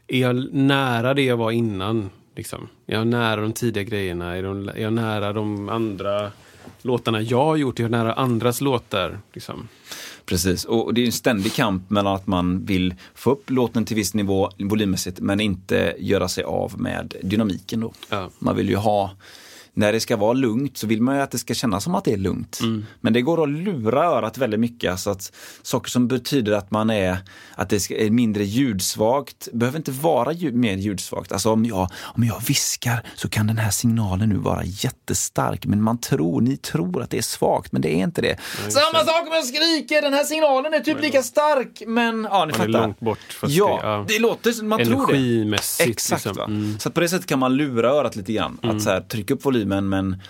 är 0.06 0.18
jag 0.18 0.54
nära 0.54 1.14
det 1.14 1.22
jag 1.22 1.36
var 1.36 1.50
innan? 1.50 2.10
Liksom? 2.36 2.68
Är 2.86 2.94
jag 2.94 3.06
nära 3.06 3.40
de 3.40 3.52
tidiga 3.52 3.82
grejerna? 3.82 4.36
Är, 4.36 4.42
de, 4.42 4.68
är 4.68 4.82
jag 4.82 4.92
nära 4.92 5.32
de 5.32 5.68
andra 5.68 6.30
låtarna 6.82 7.20
jag 7.20 7.44
har 7.44 7.56
gjort? 7.56 7.78
Är 7.78 7.84
jag 7.84 7.90
nära 7.90 8.12
andras 8.12 8.60
låtar? 8.60 9.18
Liksom? 9.32 9.68
Precis, 10.28 10.64
och 10.64 10.94
det 10.94 11.00
är 11.00 11.06
en 11.06 11.12
ständig 11.12 11.52
kamp 11.52 11.90
mellan 11.90 12.14
att 12.14 12.26
man 12.26 12.64
vill 12.64 12.94
få 13.14 13.30
upp 13.30 13.50
låten 13.50 13.84
till 13.84 13.96
viss 13.96 14.14
nivå 14.14 14.50
volymmässigt 14.58 15.20
men 15.20 15.40
inte 15.40 15.94
göra 15.98 16.28
sig 16.28 16.44
av 16.44 16.80
med 16.80 17.14
dynamiken 17.22 17.80
då. 17.80 17.92
Ja. 18.10 18.30
Man 18.38 18.56
vill 18.56 18.68
ju 18.68 18.76
ha 18.76 19.10
när 19.78 19.92
det 19.92 20.00
ska 20.00 20.16
vara 20.16 20.32
lugnt 20.32 20.78
så 20.78 20.86
vill 20.86 21.02
man 21.02 21.16
ju 21.16 21.22
att 21.22 21.30
det 21.30 21.38
ska 21.38 21.54
kännas 21.54 21.84
som 21.84 21.94
att 21.94 22.04
det 22.04 22.12
är 22.12 22.16
lugnt. 22.16 22.58
Mm. 22.60 22.86
Men 23.00 23.12
det 23.12 23.22
går 23.22 23.42
att 23.42 23.48
lura 23.48 24.04
örat 24.04 24.38
väldigt 24.38 24.60
mycket. 24.60 24.90
Alltså 24.90 25.10
att 25.10 25.32
saker 25.62 25.90
som 25.90 26.08
betyder 26.08 26.52
att 26.52 26.70
man 26.70 26.90
är, 26.90 27.18
att 27.54 27.68
det 27.68 27.90
är 27.90 28.10
mindre 28.10 28.44
ljudsvagt, 28.44 29.48
behöver 29.52 29.78
inte 29.78 29.90
vara 29.90 30.32
ljud, 30.32 30.54
mer 30.54 30.76
ljudsvagt. 30.76 31.32
Alltså 31.32 31.52
om 31.52 31.64
jag, 31.64 31.90
om 32.02 32.24
jag 32.24 32.42
viskar 32.48 33.06
så 33.14 33.28
kan 33.28 33.46
den 33.46 33.58
här 33.58 33.70
signalen 33.70 34.28
nu 34.28 34.36
vara 34.36 34.64
jättestark. 34.64 35.66
Men 35.66 35.82
man 35.82 35.98
tror, 35.98 36.40
ni 36.40 36.56
tror 36.56 37.02
att 37.02 37.10
det 37.10 37.18
är 37.18 37.22
svagt, 37.22 37.72
men 37.72 37.82
det 37.82 37.94
är 37.94 38.04
inte 38.04 38.22
det. 38.22 38.38
Mm. 38.58 38.70
Samma 38.70 38.98
sak 38.98 39.26
om 39.26 39.32
jag 39.32 39.44
skriker, 39.44 40.02
den 40.02 40.14
här 40.14 40.24
signalen 40.24 40.74
är 40.74 40.80
typ 40.80 41.00
lika 41.00 41.22
stark. 41.22 41.82
Men 41.86 42.28
ja, 42.30 42.44
ni 42.44 42.52
man 42.52 42.52
fattar. 42.52 42.78
Är 42.78 42.82
långt 42.82 43.00
bort. 43.00 43.18
ja, 43.42 43.48
det, 43.48 43.88
ja, 43.88 44.04
det 44.08 44.18
låter, 44.18 44.62
man 44.64 44.84
tror 44.84 45.06
det. 45.06 45.12
Energimässigt. 45.12 45.90
Exakt. 45.90 46.24
Liksom. 46.24 46.52
Mm. 46.52 46.78
Så 46.78 46.90
på 46.90 47.00
det 47.00 47.08
sättet 47.08 47.26
kan 47.26 47.38
man 47.38 47.56
lura 47.56 47.90
örat 47.90 48.16
lite 48.16 48.32
grann. 48.32 48.58
Att 48.62 48.64
mm. 48.64 48.80
så 48.80 48.90
här, 48.90 49.00
trycka 49.00 49.34
upp 49.34 49.44
volymen 49.44 49.67
men, 49.68 49.88
men 49.88 50.22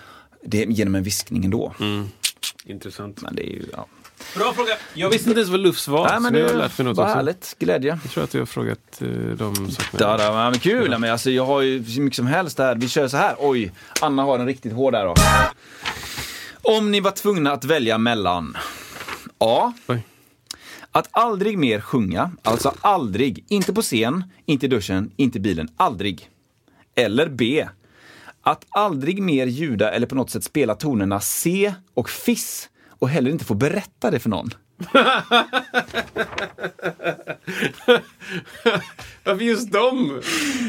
det 0.42 0.62
är 0.62 0.66
genom 0.66 0.94
en 0.94 1.02
viskning 1.02 1.44
ändå. 1.44 1.74
Mm. 1.80 2.08
Intressant. 2.64 3.22
Men 3.22 3.34
det 3.34 3.42
är 3.42 3.52
ju, 3.52 3.64
ja. 3.72 3.86
Bra 4.36 4.52
fråga! 4.52 4.72
Jag 4.94 5.10
visste 5.10 5.28
inte 5.28 5.40
ens 5.40 5.50
vad 5.50 5.60
lufs 5.60 5.88
var. 5.88 6.08
Nej, 6.08 6.20
men 6.20 6.32
det, 6.32 6.42
har 6.42 6.54
lärt 6.54 6.78
mig 6.78 6.84
något 6.84 6.96
var 6.96 7.06
härligt, 7.06 7.56
glädje. 7.58 7.98
Jag 8.02 8.12
tror 8.12 8.24
att 8.24 8.30
du 8.30 8.38
har 8.38 8.46
frågat 8.46 9.02
uh, 9.02 9.36
de 9.36 9.70
sakerna. 9.70 10.16
Da, 10.16 10.16
da, 10.16 10.50
men 10.50 10.60
kul! 10.60 10.88
Ja. 10.92 10.98
Men 10.98 11.12
alltså, 11.12 11.30
jag 11.30 11.46
har 11.46 11.60
ju 11.60 11.82
hur 11.82 12.02
mycket 12.02 12.16
som 12.16 12.26
helst 12.26 12.58
här. 12.58 12.74
Vi 12.74 12.88
kör 12.88 13.08
så 13.08 13.16
här. 13.16 13.36
Oj, 13.38 13.72
Anna 14.00 14.22
har 14.22 14.38
en 14.38 14.46
riktigt 14.46 14.72
hård 14.72 14.92
där 14.92 15.04
då. 15.04 15.14
Om 16.62 16.90
ni 16.90 17.00
var 17.00 17.10
tvungna 17.10 17.52
att 17.52 17.64
välja 17.64 17.98
mellan 17.98 18.56
A. 19.38 19.72
Oj. 19.86 20.02
Att 20.92 21.08
aldrig 21.10 21.58
mer 21.58 21.80
sjunga, 21.80 22.30
alltså 22.42 22.74
aldrig, 22.80 23.44
inte 23.48 23.72
på 23.72 23.82
scen, 23.82 24.24
inte 24.46 24.66
i 24.66 24.68
duschen, 24.68 25.10
inte 25.16 25.38
i 25.38 25.40
bilen, 25.40 25.68
aldrig. 25.76 26.30
Eller 26.94 27.28
B. 27.28 27.68
Att 28.48 28.66
aldrig 28.68 29.22
mer 29.22 29.46
ljuda 29.46 29.90
eller 29.90 30.06
på 30.06 30.14
något 30.14 30.30
sätt 30.30 30.44
spela 30.44 30.74
tonerna 30.74 31.20
C 31.20 31.74
och 31.94 32.10
Fiss 32.10 32.70
och 32.88 33.08
heller 33.08 33.30
inte 33.30 33.44
få 33.44 33.54
berätta 33.54 34.10
det 34.10 34.18
för 34.18 34.30
någon. 34.30 34.50
Varför 39.24 39.44
just 39.44 39.72
dem? 39.72 40.20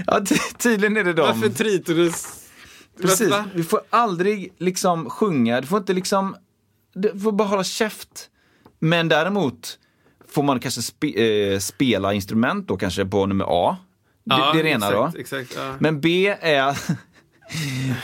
Ja, 0.08 0.22
tydligen 0.58 0.98
är 0.98 1.04
det 1.04 1.14
dem. 1.14 1.28
Varför 1.28 1.50
tritonus? 1.50 2.26
Precis, 3.02 3.34
du 3.56 3.64
får 3.64 3.82
aldrig 3.90 4.54
liksom 4.58 5.10
sjunga, 5.10 5.62
du 5.62 5.68
får 5.68 5.78
inte 5.78 5.94
liksom, 5.94 6.36
du 6.94 7.20
får 7.20 7.32
bara 7.32 7.48
hålla 7.48 7.64
käft. 7.64 8.30
Men 8.80 9.08
däremot 9.08 9.80
får 10.30 10.44
man 10.44 10.60
kanske 10.60 10.82
spe, 10.82 11.54
äh, 11.54 11.60
spela 11.60 12.14
instrument 12.14 12.68
då 12.68 12.78
kanske 12.78 13.06
på 13.06 13.26
nummer 13.26 13.46
A. 13.48 13.78
Det, 14.24 14.36
ja, 14.36 14.52
det 14.54 14.60
är 14.60 14.64
det 14.64 14.70
ena 14.70 14.92
då. 14.92 15.12
Exakt, 15.18 15.56
ja. 15.56 15.76
Men 15.80 16.02
B 16.02 16.36
är 16.42 16.78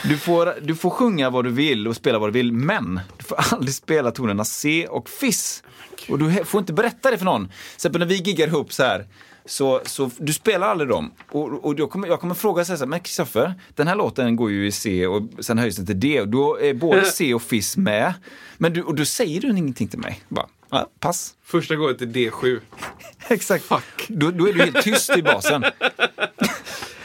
du 0.02 0.18
får, 0.18 0.54
du 0.62 0.76
får 0.76 0.90
sjunga 0.90 1.30
vad 1.30 1.44
du 1.44 1.50
vill 1.50 1.88
och 1.88 1.96
spela 1.96 2.18
vad 2.18 2.28
du 2.28 2.32
vill, 2.32 2.52
men 2.52 3.00
du 3.16 3.24
får 3.24 3.38
aldrig 3.52 3.74
spela 3.74 4.10
tonerna 4.10 4.44
C 4.44 4.86
och 4.90 5.08
Fiss. 5.08 5.62
Och 6.08 6.18
du 6.18 6.44
får 6.44 6.60
inte 6.60 6.72
berätta 6.72 7.10
det 7.10 7.18
för 7.18 7.24
någon. 7.24 7.48
Till 7.78 7.90
när 7.90 8.06
vi 8.06 8.14
giggar 8.14 8.46
ihop 8.46 8.72
så 8.72 8.82
här, 8.82 9.06
så, 9.44 9.80
så 9.84 10.10
du 10.18 10.32
spelar 10.32 10.68
aldrig 10.68 10.90
dem. 10.90 11.12
Och, 11.30 11.64
och 11.64 11.78
jag, 11.78 11.90
kommer, 11.90 12.08
jag 12.08 12.20
kommer 12.20 12.34
fråga 12.34 12.64
så 12.64 12.76
här, 12.76 12.86
men 12.86 13.00
Kristoffer, 13.00 13.54
den 13.74 13.88
här 13.88 13.96
låten 13.96 14.36
går 14.36 14.50
ju 14.50 14.66
i 14.66 14.72
C 14.72 15.06
och 15.06 15.22
sen 15.40 15.58
höjs 15.58 15.76
den 15.76 15.86
till 15.86 16.00
D 16.00 16.20
och 16.20 16.28
då 16.28 16.60
är 16.60 16.74
både 16.74 17.04
C 17.04 17.34
och 17.34 17.42
Fiss 17.42 17.76
med. 17.76 18.14
Men 18.58 18.72
du, 18.72 18.82
och 18.82 18.94
då 18.94 19.04
säger 19.04 19.40
du 19.40 19.48
ingenting 19.48 19.88
till 19.88 19.98
mig. 19.98 20.20
Bara, 20.28 20.46
ja, 20.70 20.88
pass. 21.00 21.34
Första 21.44 21.76
går 21.76 21.92
till 21.92 22.08
D7. 22.08 22.60
Exakt. 23.28 23.64
Fuck. 23.64 24.06
Då, 24.08 24.30
då 24.30 24.48
är 24.48 24.52
du 24.52 24.62
helt 24.62 24.82
tyst 24.82 25.16
i 25.16 25.22
basen. 25.22 25.64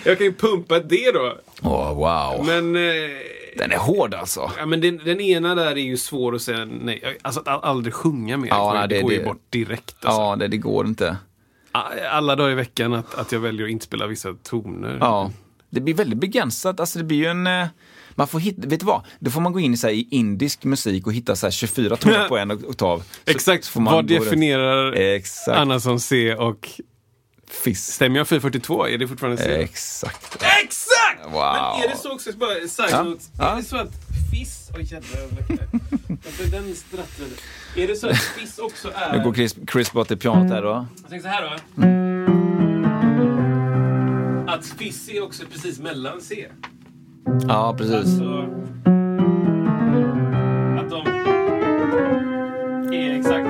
Jag 0.04 0.18
kan 0.18 0.26
ju 0.28 0.34
pumpa 0.34 0.78
ett 0.78 0.90
D 0.90 0.98
då. 1.14 1.38
Oh, 1.70 1.94
wow. 1.96 2.46
Men... 2.46 2.76
Eh, 2.76 3.12
den 3.58 3.72
är 3.72 3.78
hård 3.78 4.14
alltså. 4.14 4.52
Ja, 4.58 4.66
men 4.66 4.82
den, 4.82 4.98
den, 5.06 5.22
ena 5.22 5.56
där 5.56 5.72
är 5.72 5.76
ju 5.76 5.98
svår 5.98 6.36
att 6.36 6.42
säga 6.42 6.66
nej. 6.66 7.18
Alltså 7.22 7.42
att 7.46 7.64
aldrig 7.64 7.94
sjunga 7.94 8.38
mer. 8.38 8.48
Ja, 8.50 8.74
nej, 8.74 8.88
det, 8.88 8.96
det 8.96 9.02
går 9.02 9.10
det, 9.10 9.16
ju 9.16 9.24
bort 9.24 9.42
direkt. 9.50 9.96
Alltså. 10.06 10.22
Ja, 10.22 10.36
det, 10.36 10.48
det 10.48 10.58
går 10.58 10.86
inte. 10.88 11.18
Alla 12.12 12.36
dagar 12.36 12.52
i 12.52 12.56
veckan 12.56 12.94
att, 12.94 13.16
att 13.16 13.32
jag 13.32 13.40
väljer 13.40 13.66
att 13.66 13.72
inte 13.72 13.86
spela 13.86 14.08
vissa 14.08 14.34
toner. 14.44 14.98
Ja. 15.00 15.32
Det 15.70 15.80
blir 15.82 15.94
väldigt 15.94 16.20
begränsat. 16.20 16.80
Alltså 16.80 17.00
det 17.00 17.06
blir 17.06 17.18
ju 17.18 17.26
en... 17.26 17.48
eh, 17.48 17.68
Man 18.16 18.28
får 18.28 18.40
hitta, 18.40 18.68
vet 18.68 18.80
du 18.80 18.86
vad? 18.86 19.02
Då 19.20 19.32
får 19.32 19.42
man 19.42 19.54
gå 19.54 19.60
in 19.60 19.74
i, 19.74 19.78
så 19.78 19.88
här, 19.88 19.94
i 19.94 20.08
indisk 20.12 20.64
musik 20.64 21.08
och 21.08 21.14
hitta 21.14 21.36
så 21.36 21.46
här, 21.46 21.52
24 21.52 21.96
toner 21.96 22.28
på 22.28 22.38
en 22.38 22.52
oktav. 22.52 23.00
Så- 23.00 23.06
Exakt, 23.32 23.64
så 23.66 23.82
man 23.82 23.94
vad 23.94 24.06
definierar 24.06 24.92
Exakt. 24.94 25.58
Anna 25.58 25.80
som 25.80 26.00
C 26.00 26.36
och 26.36 26.70
Fisk. 27.52 27.94
stämmer 27.94 28.18
jag 28.18 28.28
442? 28.28 28.88
Är 28.88 28.98
det 28.98 29.08
fortfarande 29.08 29.38
C? 29.44 29.56
Exakt. 29.62 30.36
Exakt! 30.64 31.26
Wow. 31.26 31.34
Men 31.34 31.84
är 31.84 31.88
det 31.90 31.98
så 31.98 32.12
också, 32.14 32.32
bara 32.38 32.68
side 32.68 32.88
Ja. 32.92 33.04
note, 33.04 33.24
Ja. 33.38 33.52
är 33.52 33.56
det 33.56 33.64
så 33.64 33.78
att 33.78 33.92
Fiss, 34.32 34.70
oj 34.76 34.84
jävlar, 34.84 35.22
alltså, 36.26 36.44
den 36.52 36.76
strattrade. 36.76 37.32
Är 37.76 37.88
det 37.88 37.96
så 37.96 38.08
att 38.10 38.18
Fiss 38.18 38.60
också 38.60 38.92
är... 38.96 39.18
Nu 39.18 39.24
går 39.24 39.34
Chris, 39.34 39.56
Chris 39.72 39.92
bort 39.92 40.08
till 40.08 40.18
pianot 40.18 40.52
här 40.52 40.62
då. 40.62 40.86
Jag 41.02 41.10
tänker 41.10 41.30
så 41.30 41.34
här 41.34 41.42
då. 44.46 44.52
Att 44.52 44.66
Fiss 44.66 45.10
är 45.10 45.24
också 45.24 45.44
precis 45.52 45.80
mellan 45.80 46.22
C. 46.22 46.48
Ja, 47.48 47.76
precis. 47.78 47.96
Alltså... 47.96 48.24
Att 50.80 50.90
de 50.90 51.08
är 52.96 53.20
exakt... 53.20 53.48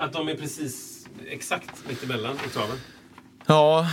Att 0.00 0.12
de 0.12 0.28
är 0.28 0.34
precis 0.34 0.91
exakt 1.32 1.70
mitt 1.88 2.02
emellan 2.04 2.32
oktaven. 2.46 2.76
Ja, 3.46 3.86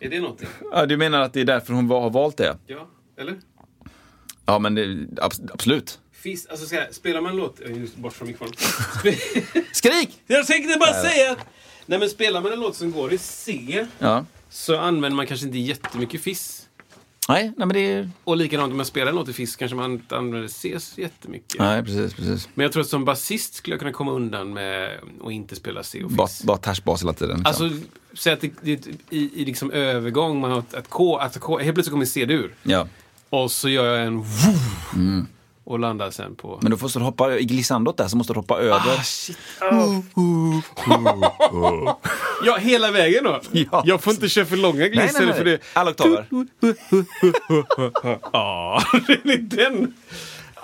Är 0.00 0.08
det 0.10 0.20
någonting? 0.20 0.48
ja, 0.72 0.86
du 0.86 0.96
menar 0.96 1.20
att 1.20 1.32
det 1.32 1.40
är 1.40 1.44
därför 1.44 1.72
hon 1.72 1.90
har 1.90 2.10
valt 2.10 2.36
det? 2.36 2.56
Ja, 2.66 2.88
eller? 3.18 3.34
Ja, 4.46 4.58
men 4.58 4.74
det, 4.74 4.84
abs- 5.22 5.48
absolut. 5.52 5.98
Fiss, 6.12 6.46
alltså 6.46 6.66
ska 6.66 6.76
jag, 6.76 6.94
spelar 6.94 7.20
man 7.20 7.36
låt... 7.36 7.60
Just 7.66 7.96
bort 7.96 8.12
från 8.12 8.28
mikrofonen. 8.28 8.54
Skrik! 9.72 10.20
jag 10.26 10.46
tänkte 10.46 10.78
bara 10.78 10.92
säga 11.02 11.32
att... 11.32 11.38
Nej 11.86 11.98
men 11.98 12.10
spelar 12.10 12.40
man 12.40 12.52
en 12.52 12.60
låt 12.60 12.76
som 12.76 12.92
går 12.92 13.12
i 13.12 13.18
C 13.18 13.86
Ja. 13.98 14.24
så 14.50 14.76
använder 14.78 15.16
man 15.16 15.26
kanske 15.26 15.46
inte 15.46 15.58
jättemycket 15.58 16.20
Fiss. 16.22 16.63
Nej, 17.28 17.44
nej 17.56 17.66
men 17.66 17.68
det 17.68 17.92
är... 17.92 18.10
Och 18.24 18.36
likadant 18.36 18.70
om 18.70 18.76
man 18.76 18.86
spelar 18.86 19.06
en 19.10 19.16
låt 19.16 19.28
i 19.28 19.32
Fiss 19.32 19.56
kanske 19.56 19.76
man 19.76 19.92
inte 19.92 20.16
använder 20.16 20.48
C 20.48 20.80
så 20.80 21.00
jättemycket. 21.00 21.58
Nej, 21.58 21.82
precis, 21.84 22.14
precis. 22.14 22.48
Men 22.54 22.64
jag 22.64 22.72
tror 22.72 22.82
att 22.82 22.88
som 22.88 23.04
basist 23.04 23.54
skulle 23.54 23.74
jag 23.74 23.80
kunna 23.80 23.92
komma 23.92 24.12
undan 24.12 24.52
med 24.54 24.90
att 25.24 25.32
inte 25.32 25.56
spela 25.56 25.82
C 25.82 26.04
och 26.04 26.10
Bara, 26.10 26.28
Fiss. 26.28 26.42
bara 26.42 26.56
tashbas 26.56 27.02
hela 27.02 27.12
tiden. 27.12 27.36
liksom. 27.44 27.66
Alltså, 27.66 27.80
säg 28.14 28.32
att 28.32 28.40
det, 28.40 28.52
det, 28.60 28.86
i, 29.10 29.42
i 29.42 29.44
liksom 29.44 29.70
övergång, 29.70 30.40
man 30.40 30.50
har 30.50 30.58
ett, 30.58 30.74
ett 30.74 30.88
K, 30.90 31.16
att 31.16 31.40
K, 31.40 31.58
helt 31.58 31.74
plötsligt 31.74 31.92
kommer 31.92 32.06
C 32.06 32.20
ur. 32.22 32.54
Ja. 32.62 32.86
Och 33.30 33.50
så 33.50 33.68
gör 33.68 33.96
jag 33.96 34.06
en 34.06 34.24
och 35.64 35.78
landar 35.78 36.10
sen 36.10 36.34
på... 36.34 36.58
Men 36.62 36.70
då 36.70 36.76
måste 36.80 36.98
du 36.98 37.04
hoppa, 37.04 37.38
i 37.38 37.44
glissandot 37.44 37.96
där 37.96 38.08
så 38.08 38.16
måste 38.16 38.32
du 38.32 38.38
hoppa 38.38 38.58
över. 38.58 38.74
Ah, 38.98 39.02
shit. 39.02 39.38
ja, 42.44 42.56
hela 42.56 42.90
vägen 42.90 43.24
då? 43.24 43.40
Ja. 43.52 43.82
Jag 43.86 44.02
får 44.02 44.12
inte 44.12 44.28
köra 44.28 44.44
för 44.44 44.56
långa 44.56 44.88
glisser 44.88 45.32
för 45.32 45.44
det... 45.44 45.58
Alla 45.72 45.90
oktaver. 45.90 46.26
Ja, 48.32 48.82
den. 49.40 49.94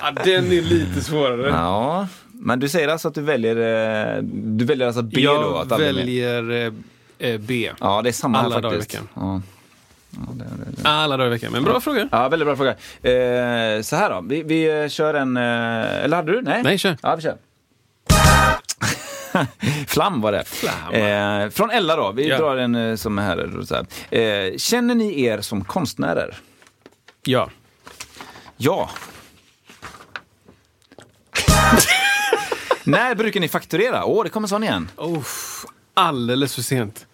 Ja, 0.00 0.10
den 0.24 0.52
är 0.52 0.62
lite 0.62 1.00
svårare. 1.00 1.48
Ja, 1.48 2.08
men 2.32 2.60
du 2.60 2.68
säger 2.68 2.88
alltså 2.88 3.08
att 3.08 3.14
du 3.14 3.20
väljer, 3.22 3.56
eh, 4.16 4.22
du 4.32 4.64
väljer 4.64 4.86
alltså 4.86 5.02
B 5.02 5.10
då? 5.16 5.22
jag 5.22 5.44
Att 5.54 5.72
aldrig 5.72 5.94
mer- 5.94 6.02
väljer 6.42 6.72
eh, 7.18 7.28
eh, 7.30 7.40
B. 7.40 7.70
Ja, 7.80 8.02
det 8.02 8.10
är 8.10 8.12
samma 8.12 8.38
alla 8.38 8.54
här 8.54 8.62
dagar 8.62 8.76
i 8.76 8.80
faktiskt. 8.80 9.02
veckan. 9.02 9.08
Ja. 9.14 9.42
Ja, 10.10 10.18
det, 10.32 10.44
det, 10.44 10.82
det. 10.82 10.88
Alla 10.88 11.16
dagar 11.16 11.26
i 11.26 11.30
veckan. 11.30 11.52
Men 11.52 11.64
bra 11.64 11.80
fråga. 11.80 12.08
ja, 12.12 12.28
väldigt 12.28 12.46
bra 12.46 12.56
fråga. 12.56 12.70
Eh, 12.70 13.82
så 13.82 13.96
här 13.96 14.10
då, 14.10 14.20
vi, 14.28 14.42
vi 14.42 14.88
kör 14.90 15.14
en... 15.14 15.36
Eh, 15.36 16.04
eller 16.04 16.16
hade 16.16 16.32
du? 16.32 16.42
Nej? 16.42 16.62
Nej, 16.62 16.78
kör. 16.78 16.96
Ja, 17.02 17.16
vi 17.16 17.22
kör. 17.22 17.36
Flam 19.86 20.20
var 20.20 20.32
det. 20.32 20.44
Flam. 20.44 20.92
Eh, 20.94 21.50
från 21.50 21.70
Ella 21.70 21.96
då, 21.96 22.12
vi 22.12 22.28
Ja. 22.28 22.38
drar 22.38 22.56
en 22.56 22.74
eh, 22.74 22.96
som 22.96 23.18
är 23.18 23.22
här. 23.22 23.50
då, 23.56 23.66
Så 23.66 23.74
här. 23.74 23.86
Eh, 24.20 24.56
känner 24.56 24.94
ni 24.94 25.22
er 25.22 25.40
som 25.40 25.64
konstnärer? 25.64 26.36
Ja. 27.22 27.50
Ja. 28.56 28.90
När 32.84 33.14
brukar 33.14 33.40
ni 33.40 33.48
fakturera? 33.48 34.04
Åh, 34.04 34.24
det 34.24 34.30
kommer 34.30 34.48
sån 34.48 34.62
igen. 34.64 34.88
Oh, 34.96 35.22
alldeles 35.94 36.54
för 36.54 36.62
sent. 36.62 37.06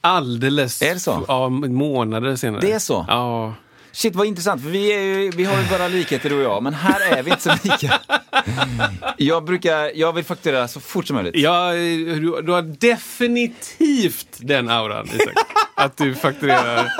Alldeles. 0.00 0.82
Är 0.82 0.94
det 0.94 1.00
så? 1.00 1.24
Ja, 1.28 1.48
månader 1.48 2.36
senare. 2.36 2.60
Det 2.60 2.72
är 2.72 2.78
så? 2.78 3.04
Ja. 3.08 3.54
Shit 3.92 4.14
vad 4.14 4.26
intressant, 4.26 4.62
för 4.62 4.70
vi, 4.70 4.92
är 4.92 5.00
ju, 5.00 5.30
vi 5.30 5.44
har 5.44 5.60
ju 5.62 5.68
bara 5.70 5.88
likheter 5.88 6.30
du 6.30 6.36
och 6.36 6.42
jag, 6.42 6.62
men 6.62 6.74
här 6.74 7.18
är 7.18 7.22
vi 7.22 7.30
inte 7.30 7.42
så 7.42 7.52
lika. 7.62 8.00
Jag, 9.16 9.44
brukar, 9.44 9.92
jag 9.94 10.12
vill 10.12 10.24
fakturera 10.24 10.68
så 10.68 10.80
fort 10.80 11.06
som 11.06 11.14
möjligt. 11.16 11.36
Ja, 11.36 11.72
du, 11.72 12.42
du 12.42 12.52
har 12.52 12.62
definitivt 12.62 14.38
den 14.38 14.68
auran, 14.68 15.06
Isak. 15.06 15.34
Att 15.74 15.96
du 15.96 16.14
fakturerar 16.14 16.90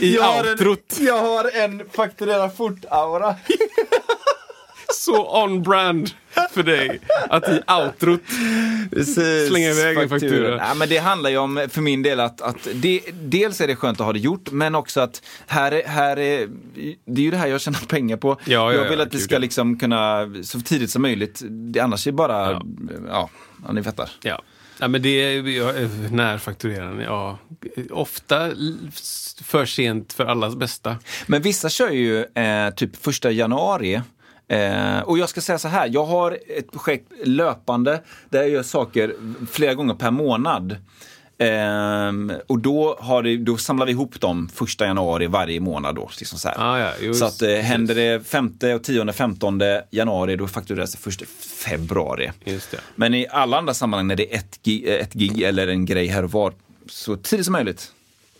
i 0.00 0.18
outrot. 0.18 0.96
jag 1.00 1.18
har 1.18 1.56
en 1.56 1.82
fakturera 1.92 2.50
fort-aura. 2.50 3.34
Så 4.94 5.42
on-brand 5.44 6.10
för 6.52 6.62
dig. 6.62 7.00
Att 7.28 7.48
i 7.48 7.60
outrot 7.68 8.20
Precis. 8.90 9.48
Slänga 9.48 9.70
iväg 9.70 9.98
en 9.98 10.08
faktura. 10.08 10.56
Ja, 10.56 10.74
men 10.74 10.88
det 10.88 10.98
handlar 10.98 11.30
ju 11.30 11.38
om, 11.38 11.66
för 11.70 11.80
min 11.80 12.02
del, 12.02 12.20
att, 12.20 12.40
att 12.40 12.68
det, 12.74 13.00
dels 13.22 13.60
är 13.60 13.66
det 13.66 13.76
skönt 13.76 14.00
att 14.00 14.06
ha 14.06 14.12
det 14.12 14.18
gjort, 14.18 14.50
men 14.50 14.74
också 14.74 15.00
att 15.00 15.22
här, 15.46 15.72
är- 15.72 15.88
här 15.88 16.18
är, 16.18 16.48
det 17.04 17.20
är 17.20 17.24
ju 17.24 17.30
det 17.30 17.36
här 17.36 17.46
jag 17.46 17.60
tjänar 17.60 17.86
pengar 17.88 18.16
på. 18.16 18.28
Ja, 18.30 18.36
ja, 18.44 18.72
jag 18.72 18.88
vill 18.90 18.98
ja, 18.98 19.04
att 19.04 19.12
gud, 19.12 19.20
ska 19.20 19.38
liksom 19.38 19.78
kunna, 19.78 20.30
så 20.42 20.60
tidigt 20.60 20.90
som 20.90 21.02
möjligt. 21.02 21.42
Det, 21.48 21.80
annars 21.80 22.06
är 22.06 22.10
det 22.10 22.16
bara, 22.16 22.50
Ja. 22.52 22.62
ja, 23.08 23.30
ja, 23.66 23.72
ni 23.72 23.82
fattar. 23.82 24.10
Ja. 24.22 24.42
ja, 24.78 24.88
men 24.88 25.02
det 25.02 25.08
är 25.08 26.12
när 26.12 26.38
fakturerar 26.38 26.92
ni? 26.94 27.04
Ja, 27.04 27.38
ofta 27.90 28.50
för 29.42 29.66
sent 29.66 30.12
för 30.12 30.24
allas 30.24 30.56
bästa. 30.56 30.96
Men 31.26 31.42
vissa 31.42 31.68
kör 31.68 31.90
ju 31.90 32.18
eh, 32.24 32.70
typ 32.76 32.96
första 33.04 33.30
januari. 33.30 34.00
Eh, 34.50 35.00
och 35.00 35.18
jag 35.18 35.28
ska 35.28 35.40
säga 35.40 35.58
så 35.58 35.68
här, 35.68 35.90
jag 35.92 36.04
har 36.04 36.38
ett 36.56 36.72
projekt 36.72 37.06
löpande 37.24 38.02
där 38.28 38.40
jag 38.40 38.50
gör 38.50 38.62
saker 38.62 39.14
flera 39.50 39.74
gånger 39.74 39.94
per 39.94 40.10
månad. 40.10 40.76
Ehm, 41.38 42.32
och 42.46 42.58
då, 42.58 42.96
har 43.00 43.22
det, 43.22 43.36
då 43.36 43.56
samlar 43.56 43.86
vi 43.86 43.92
ihop 43.92 44.20
dem 44.20 44.48
första 44.54 44.86
januari 44.86 45.26
varje 45.26 45.60
månad. 45.60 45.94
Då, 45.94 46.10
liksom 46.18 46.38
så. 46.38 46.48
Ah, 46.48 46.78
ja, 46.78 46.90
just, 47.00 47.18
så 47.18 47.24
att 47.24 47.42
eh, 47.42 47.54
händer 47.54 47.94
det 47.94 48.26
femte 48.26 48.74
och 48.74 48.84
tionde, 48.84 49.12
femtonde 49.12 49.84
januari 49.90 50.36
då 50.36 50.48
faktureras 50.48 50.92
det 50.92 50.98
första 50.98 51.24
februari. 51.64 52.30
Det. 52.44 52.80
Men 52.94 53.14
i 53.14 53.26
alla 53.30 53.58
andra 53.58 53.74
sammanhang 53.74 54.06
när 54.06 54.16
det 54.16 54.34
är 54.34 54.38
ett 54.38 54.62
gig, 54.62 54.88
ett 54.88 55.12
gig 55.12 55.42
eller 55.42 55.68
en 55.68 55.86
grej 55.86 56.06
här 56.06 56.24
och 56.24 56.32
var, 56.32 56.52
så 56.86 57.16
tidigt 57.16 57.46
som 57.46 57.52
möjligt. 57.52 57.92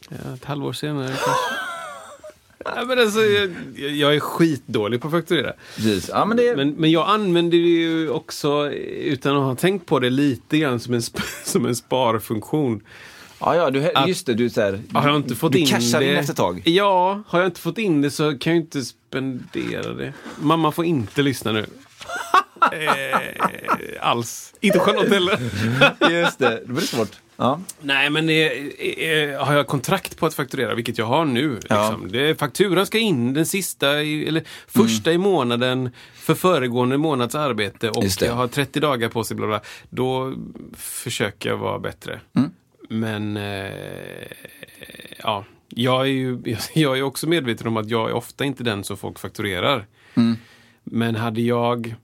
Ja, 0.09 0.35
ett 0.35 0.44
halvår 0.44 0.73
senare 0.73 1.07
kanske. 1.07 1.69
Ja, 2.64 2.85
men 2.87 2.99
alltså, 2.99 3.20
jag, 3.20 3.51
jag 3.90 4.14
är 4.14 4.20
skitdålig 4.20 5.01
på 5.01 5.07
att 5.09 5.12
fakturera. 5.12 5.53
Precis. 5.77 6.09
Ja, 6.12 6.25
men 6.25 6.37
det, 6.37 6.57
Men, 6.57 6.70
men 6.70 6.90
jag 6.90 7.09
använder 7.09 7.59
det 7.59 7.64
ju 7.64 8.11
också, 8.11 8.70
utan 8.73 9.37
att 9.37 9.42
ha 9.42 9.55
tänkt 9.57 9.87
på 9.87 9.99
det, 9.99 10.11
lite 10.11 10.59
grann 10.59 10.81
som 10.81 10.94
en, 10.94 11.03
som 11.44 11.66
en 11.66 11.77
sparfunktion. 11.77 12.81
Ja, 13.40 13.57
ja, 13.57 13.70
du, 13.70 13.90
Att- 13.94 14.09
just 14.09 14.27
det. 14.27 14.35
Du, 14.35 14.51
så 14.51 14.61
här, 14.61 14.81
Har 14.92 15.09
jag 15.09 15.16
inte 15.16 15.35
fått 15.35 15.55
in 15.55 15.66
cashar 15.66 16.01
det... 16.01 16.07
in 16.11 16.16
efter 16.16 16.33
ett 16.33 16.37
tag. 16.37 16.62
Ja, 16.64 17.23
har 17.27 17.38
jag 17.38 17.49
inte 17.49 17.61
fått 17.61 17.79
in 17.79 18.01
det 18.03 18.11
så 18.11 18.38
kan 18.38 18.53
jag 18.53 18.62
inte 18.62 18.83
spendera 18.85 19.92
det. 19.94 20.12
Mamma 20.40 20.73
får 20.73 20.85
inte 20.85 21.23
lyssna 21.23 21.53
nu. 21.53 21.66
Eh, 22.72 23.40
alls. 24.00 24.54
Inte 24.60 24.78
Charlotte 24.78 25.12
heller. 25.12 25.38
Just 26.10 26.38
det, 26.38 26.62
det 26.66 26.72
blir 26.72 26.86
svårt. 26.86 27.16
Ja. 27.36 27.60
Nej, 27.80 28.10
men 28.10 28.26
det, 28.26 29.32
eh, 29.32 29.44
har 29.44 29.54
jag 29.54 29.66
kontrakt 29.66 30.18
på 30.18 30.26
att 30.26 30.34
fakturera, 30.34 30.74
vilket 30.74 30.98
jag 30.98 31.06
har 31.06 31.24
nu. 31.24 31.60
Ja. 31.68 31.90
Liksom. 31.90 32.12
Det, 32.12 32.38
fakturan 32.38 32.86
ska 32.86 32.98
in 32.98 33.34
den 33.34 33.46
sista, 33.46 34.02
i, 34.02 34.28
eller 34.28 34.42
första 34.66 35.12
i 35.12 35.18
månaden 35.18 35.90
för 36.14 36.34
föregående 36.34 36.98
månads 36.98 37.34
arbete 37.34 37.90
och 37.90 38.04
jag 38.20 38.34
har 38.34 38.48
30 38.48 38.80
dagar 38.80 39.08
på 39.08 39.24
sig. 39.24 39.36
Bla 39.36 39.46
bla. 39.46 39.60
Då 39.90 40.34
försöker 40.76 41.48
jag 41.48 41.56
vara 41.56 41.78
bättre. 41.78 42.20
Mm. 42.36 42.50
Men 42.88 43.36
eh, 43.36 43.72
ja, 45.18 45.44
jag 45.68 46.00
är 46.00 46.10
ju 46.10 46.38
jag 46.74 46.98
är 46.98 47.02
också 47.02 47.28
medveten 47.28 47.66
om 47.66 47.76
att 47.76 47.90
jag 47.90 48.10
är 48.10 48.12
ofta 48.12 48.44
inte 48.44 48.64
den 48.64 48.84
som 48.84 48.96
folk 48.96 49.18
fakturerar. 49.18 49.86
Mm. 50.14 50.36
Men 50.90 51.14
hade 51.16 51.40
jag 51.40 51.94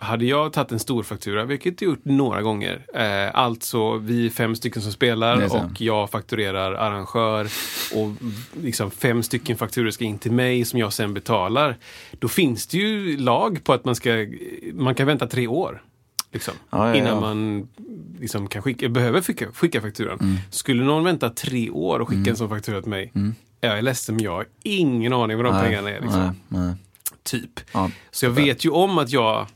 hade 0.00 0.24
jag 0.24 0.52
tagit 0.52 0.72
en 0.72 0.78
stor 0.78 1.02
faktura, 1.02 1.44
vilket 1.44 1.82
jag 1.82 1.88
gjort 1.88 2.04
några 2.04 2.42
gånger, 2.42 2.86
eh, 2.94 3.38
alltså 3.38 3.96
vi 3.96 4.26
är 4.26 4.30
fem 4.30 4.56
stycken 4.56 4.82
som 4.82 4.92
spelar 4.92 5.44
och 5.44 5.80
jag 5.80 6.10
fakturerar 6.10 6.72
arrangör 6.72 7.48
och 7.94 8.10
liksom 8.62 8.90
fem 8.90 9.22
stycken 9.22 9.56
fakturor 9.56 9.90
ska 9.90 10.04
in 10.04 10.18
till 10.18 10.32
mig 10.32 10.64
som 10.64 10.78
jag 10.78 10.92
sen 10.92 11.14
betalar. 11.14 11.76
Då 12.12 12.28
finns 12.28 12.66
det 12.66 12.78
ju 12.78 13.16
lag 13.16 13.64
på 13.64 13.72
att 13.72 13.84
man 13.84 13.94
ska, 13.94 14.26
man 14.74 14.94
kan 14.94 15.06
vänta 15.06 15.26
tre 15.26 15.46
år. 15.46 15.82
Liksom, 16.32 16.54
Ja, 16.70 16.88
ja, 16.88 16.94
innan 16.94 17.14
ja. 17.14 17.20
man 17.20 17.68
liksom 18.20 18.48
kan 18.48 18.62
skicka, 18.62 18.88
behöver 18.88 19.20
skicka, 19.20 19.52
skicka 19.52 19.80
fakturan. 19.80 20.18
Mm. 20.20 20.36
Skulle 20.50 20.84
någon 20.84 21.04
vänta 21.04 21.30
tre 21.30 21.70
år 21.70 22.00
och 22.00 22.08
skicka 22.08 22.30
en 22.30 22.36
sån 22.36 22.48
faktura 22.48 22.80
till 22.80 22.90
mig, 22.90 23.12
jag 23.60 23.78
är 23.78 23.82
ledsen 23.82 24.14
men 24.14 24.24
jag 24.24 24.32
har 24.32 24.46
ingen 24.62 25.12
aning 25.12 25.36
vad 25.36 25.46
de 25.46 25.62
pengarna 25.62 25.90
är. 25.90 26.00
Liksom. 26.00 26.20
nej, 26.20 26.60
nej. 26.60 26.74
Typ. 27.22 27.60
Ja, 27.72 27.90
Så 28.10 28.26
jag 28.26 28.30
vet 28.30 28.64
ju 28.64 28.70
om 28.70 28.98
att 28.98 29.10
jag 29.10 29.46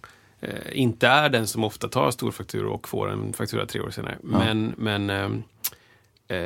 eh, 0.41 0.51
inte 0.73 1.09
är 1.09 1.29
den 1.29 1.47
som 1.47 1.65
ofta 1.65 1.89
tar 1.89 2.11
storfakturor 2.11 2.71
och 2.71 2.89
får 2.89 3.11
en 3.11 3.33
faktura 3.33 3.67
tre 3.67 3.81
år 3.81 3.91
senare. 3.91 4.19
Men, 4.23 4.75
men 4.77 5.11
ehm, 5.11 5.43
eh, 6.29 6.37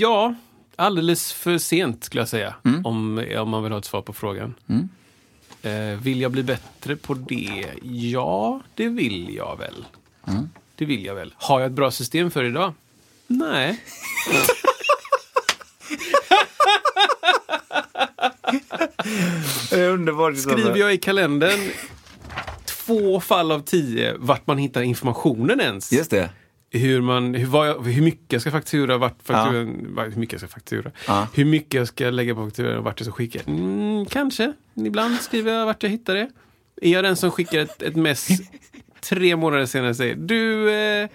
ja, 0.00 0.34
alldeles 0.76 1.32
för 1.32 1.58
sent 1.58 2.04
skulle 2.04 2.20
jag 2.20 2.28
säga. 2.28 2.54
Mm. 2.64 2.86
Om, 2.86 3.24
om 3.38 3.48
man 3.48 3.62
vill 3.62 3.72
ha 3.72 3.78
ett 3.78 3.84
svar 3.84 4.02
på 4.02 4.12
frågan. 4.12 4.54
Eh, 5.62 6.00
vill 6.02 6.20
jag 6.20 6.30
bli 6.30 6.42
bättre 6.42 6.96
på 6.96 7.14
det? 7.14 7.64
Ja, 7.82 8.60
det 8.74 8.88
vill 8.88 9.34
jag 9.34 9.58
väl. 9.58 9.84
Mm. 10.28 10.50
Det 10.74 10.84
vill 10.84 11.04
jag 11.04 11.14
väl. 11.14 11.34
Har 11.36 11.60
jag 11.60 11.66
ett 11.66 11.72
bra 11.72 11.90
system 11.90 12.30
för 12.30 12.44
idag? 12.44 12.72
Nej. 13.26 13.80
Det 19.70 19.80
är 19.80 19.88
underbart. 19.90 20.36
Skriver 20.38 20.76
jag 20.76 20.94
i 20.94 20.98
kalendern 20.98 21.60
två 22.64 23.20
fall 23.20 23.52
av 23.52 23.60
tio 23.60 24.14
vart 24.18 24.46
man 24.46 24.58
hittar 24.58 24.82
informationen 24.82 25.60
ens. 25.60 25.92
Just 25.92 26.10
det. 26.10 26.30
hur, 26.70 27.00
man, 27.00 27.34
hur, 27.34 27.46
vad 27.46 27.68
jag, 27.68 27.82
hur 27.86 28.02
mycket 28.02 28.32
jag 28.32 28.40
ska 28.42 28.50
faktura, 28.50 28.98
vart 28.98 29.16
fakturan, 29.22 29.94
va- 29.94 30.02
hur 30.04 30.16
mycket 30.20 30.32
jag 30.32 30.40
ska 30.40 30.48
faktura. 30.48 30.90
Ja. 31.06 31.26
Hur 31.34 31.44
mycket 31.44 31.74
jag 31.74 31.88
ska 31.88 32.10
lägga 32.10 32.34
på 32.34 32.44
fakturan 32.44 32.78
och 32.78 32.84
vart 32.84 33.00
jag 33.00 33.06
ska 33.06 33.12
skicka. 33.14 33.40
Mm, 33.46 34.06
kanske. 34.06 34.52
Ibland 34.74 35.14
skriver 35.20 35.52
jag 35.52 35.66
vart 35.66 35.82
jag 35.82 35.90
hittar 35.90 36.14
det. 36.14 36.28
Är 36.82 36.90
jag 36.92 37.04
den 37.04 37.16
som 37.16 37.30
skickar 37.30 37.58
ett, 37.58 37.82
ett 37.82 37.96
mess 37.96 38.28
tre 39.00 39.36
månader 39.36 39.66
senare 39.66 39.90
och 39.90 39.96
säger 39.96 40.14
du, 40.14 40.70
eh, 40.72 41.08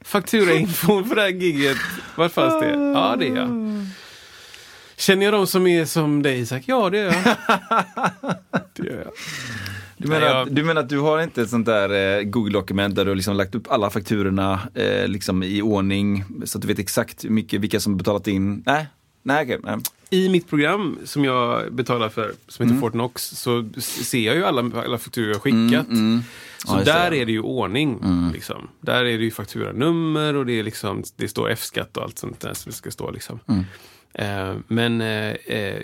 fakturainfon 0.00 1.04
för 1.08 1.16
det 1.16 1.22
här 1.22 1.28
giget, 1.28 1.76
vart 2.16 2.32
fanns 2.32 2.60
det? 2.62 2.70
Ja, 2.94 3.16
det 3.18 3.26
är 3.28 3.36
jag. 3.36 3.48
Känner 4.96 5.24
jag 5.24 5.34
de 5.34 5.46
som 5.46 5.66
är 5.66 5.84
som 5.84 6.22
dig 6.22 6.40
Isak? 6.40 6.62
Ja, 6.66 6.90
det 6.90 6.98
gör 6.98 7.04
jag. 7.04 7.14
Det 8.76 8.86
gör 8.86 8.96
jag. 8.98 9.12
Du 9.96 10.08
menar, 10.08 10.26
att, 10.42 10.54
du 10.56 10.64
menar 10.64 10.80
att 10.80 10.88
du 10.88 10.98
har 10.98 11.22
inte 11.22 11.42
ett 11.42 11.50
sånt 11.50 11.66
där 11.66 12.18
eh, 12.18 12.22
Google-dokument 12.22 12.94
där 12.94 13.04
du 13.04 13.10
har 13.10 13.16
liksom 13.16 13.36
lagt 13.36 13.54
upp 13.54 13.70
alla 13.72 13.90
fakturorna 13.90 14.60
eh, 14.74 15.08
liksom 15.08 15.42
i 15.42 15.62
ordning 15.62 16.24
så 16.44 16.58
att 16.58 16.62
du 16.62 16.68
vet 16.68 16.78
exakt 16.78 17.24
hur 17.24 17.30
mycket, 17.30 17.60
vilka 17.60 17.80
som 17.80 17.96
betalat 17.96 18.28
in? 18.28 18.62
Nej, 18.66 18.86
nej 19.22 19.42
okej. 19.44 19.58
nej. 19.64 19.76
I 20.10 20.28
mitt 20.28 20.48
program 20.48 20.98
som 21.04 21.24
jag 21.24 21.72
betalar 21.74 22.08
för, 22.08 22.32
som 22.48 22.62
Mm. 22.62 22.74
heter 22.74 22.80
Fortnox, 22.86 23.22
så 23.22 23.68
ser 23.80 24.18
jag 24.26 24.36
ju 24.36 24.44
alla, 24.44 24.60
alla 24.84 24.98
fakturor 24.98 25.28
jag 25.32 25.42
skickat. 25.42 25.88
Mm, 25.88 26.20
Så 26.66 26.76
Ja, 26.78 26.84
där. 26.84 27.06
Mm. 27.06 27.20
är 27.22 27.26
det 27.26 27.32
ju 27.32 27.40
ordning. 27.40 28.00
Liksom. 28.32 28.68
Där 28.80 29.04
är 29.04 29.18
det 29.18 29.24
ju 29.24 29.30
fakturanummer 29.30 30.34
och 30.36 30.46
det, 30.46 30.52
är 30.58 30.62
liksom, 30.64 31.02
det 31.16 31.28
står 31.28 31.50
F-skatt 31.50 31.96
och 31.96 32.02
allt 32.02 32.18
sånt 32.18 32.40
där 32.40 32.54
som 32.54 32.70
det 32.70 32.76
ska 32.76 32.90
stå. 32.90 33.10
Liksom. 33.10 33.40
Mm. 34.18 34.50
Eh, 34.50 34.56
men 34.68 35.00
eh, 35.00 35.34
eh, 35.46 35.82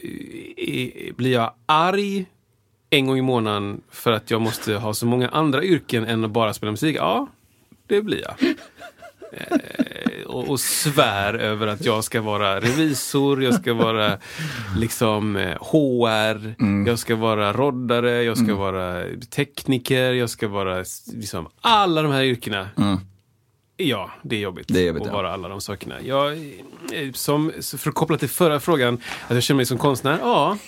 blir 1.16 1.33
jag 1.33 1.53
arg 1.66 2.27
en 2.90 3.07
gång 3.07 3.18
i 3.18 3.23
månaden 3.23 3.81
för 3.90 4.12
att 4.12 4.31
jag 4.31 4.40
måste 4.40 4.75
ha 4.75 4.95
så 4.95 5.07
många 5.07 5.29
andra 5.29 5.64
yrken 5.64 6.05
än 6.07 6.25
att 6.25 6.31
bara 6.31 6.55
spela 6.55 6.71
musik? 6.73 6.97
Ja, 6.99 7.27
det 7.87 8.03
blir 8.03 8.23
jag. 8.23 8.55
Och, 10.27 10.49
och 10.49 10.61
svär 10.61 11.35
över 11.35 11.66
att 11.66 11.85
jag 11.85 12.05
ska 12.05 12.21
vara 12.21 12.61
revisor, 12.61 13.42
jag 13.45 13.55
ska 13.55 13.75
vara 13.75 14.18
liksom 14.77 15.37
HR, 15.61 16.55
Mm. 16.62 16.87
jag 16.87 16.99
ska 16.99 17.16
vara 17.16 17.53
roddare, 17.53 18.23
jag 18.23 18.38
ska 18.38 18.55
vara 18.55 19.03
tekniker, 19.31 20.12
jag 20.12 20.31
ska 20.31 20.49
vara 20.49 20.85
liksom 21.14 21.49
alla 21.61 22.03
de 22.03 22.12
här 22.12 22.23
yrkena. 22.25 22.68
Ja, 23.88 24.11
det 24.23 24.37
är 24.37 24.40
jobbigt. 24.40 24.66
Det 24.68 24.81
är 24.81 24.87
jobbigt, 24.87 25.03
att 25.03 25.09
ja. 25.09 25.14
vara 25.14 25.33
alla 25.33 25.49
de 25.49 25.61
sakerna. 25.61 26.01
Jag, 26.03 26.33
eh, 26.33 27.12
som, 27.14 27.53
för 27.79 27.88
att 27.88 27.95
koppla 27.95 28.18
till 28.18 28.29
förra 28.29 28.61
frågan, 28.61 28.95
att 29.29 29.35
jag 29.35 29.42
känner 29.42 29.57
mig 29.57 29.66
som 29.66 29.79
konstnär? 29.79 30.18
Ja, 30.23 30.59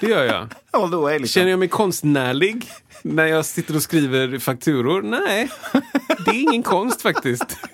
det 0.00 0.06
gör 0.06 0.24
jag. 0.24 0.48
All 0.70 0.90
the 0.90 0.96
way, 0.96 1.18
liksom. 1.18 1.40
Känner 1.40 1.50
jag 1.50 1.58
mig 1.58 1.68
konstnärlig 1.68 2.66
när 3.02 3.26
jag 3.26 3.44
sitter 3.44 3.76
och 3.76 3.82
skriver 3.82 4.38
fakturor? 4.38 5.02
Nej, 5.02 5.50
det 6.24 6.30
är 6.30 6.40
ingen 6.40 6.62
konst 6.62 7.02
faktiskt. 7.02 7.56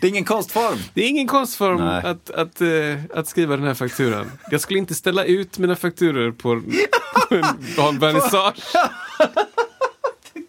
Det 0.00 0.06
är 0.06 0.08
ingen 0.08 0.24
konstform. 0.24 0.78
Det 0.94 1.04
är 1.04 1.08
ingen 1.08 1.26
konstform 1.26 1.76
Nej. 1.76 2.02
att, 2.04 2.30
att, 2.30 2.60
eh, 2.60 3.18
att 3.18 3.28
skriva 3.28 3.56
den 3.56 3.66
här 3.66 3.74
fakturan. 3.74 4.30
Jag 4.50 4.60
skulle 4.60 4.78
inte 4.78 4.94
ställa 4.94 5.24
ut 5.24 5.58
mina 5.58 5.76
fakturor 5.76 6.30
på, 6.30 6.62
på 7.28 7.34
en, 7.34 7.44
på 7.76 7.82
en 7.82 7.98
vernissage. 7.98 8.62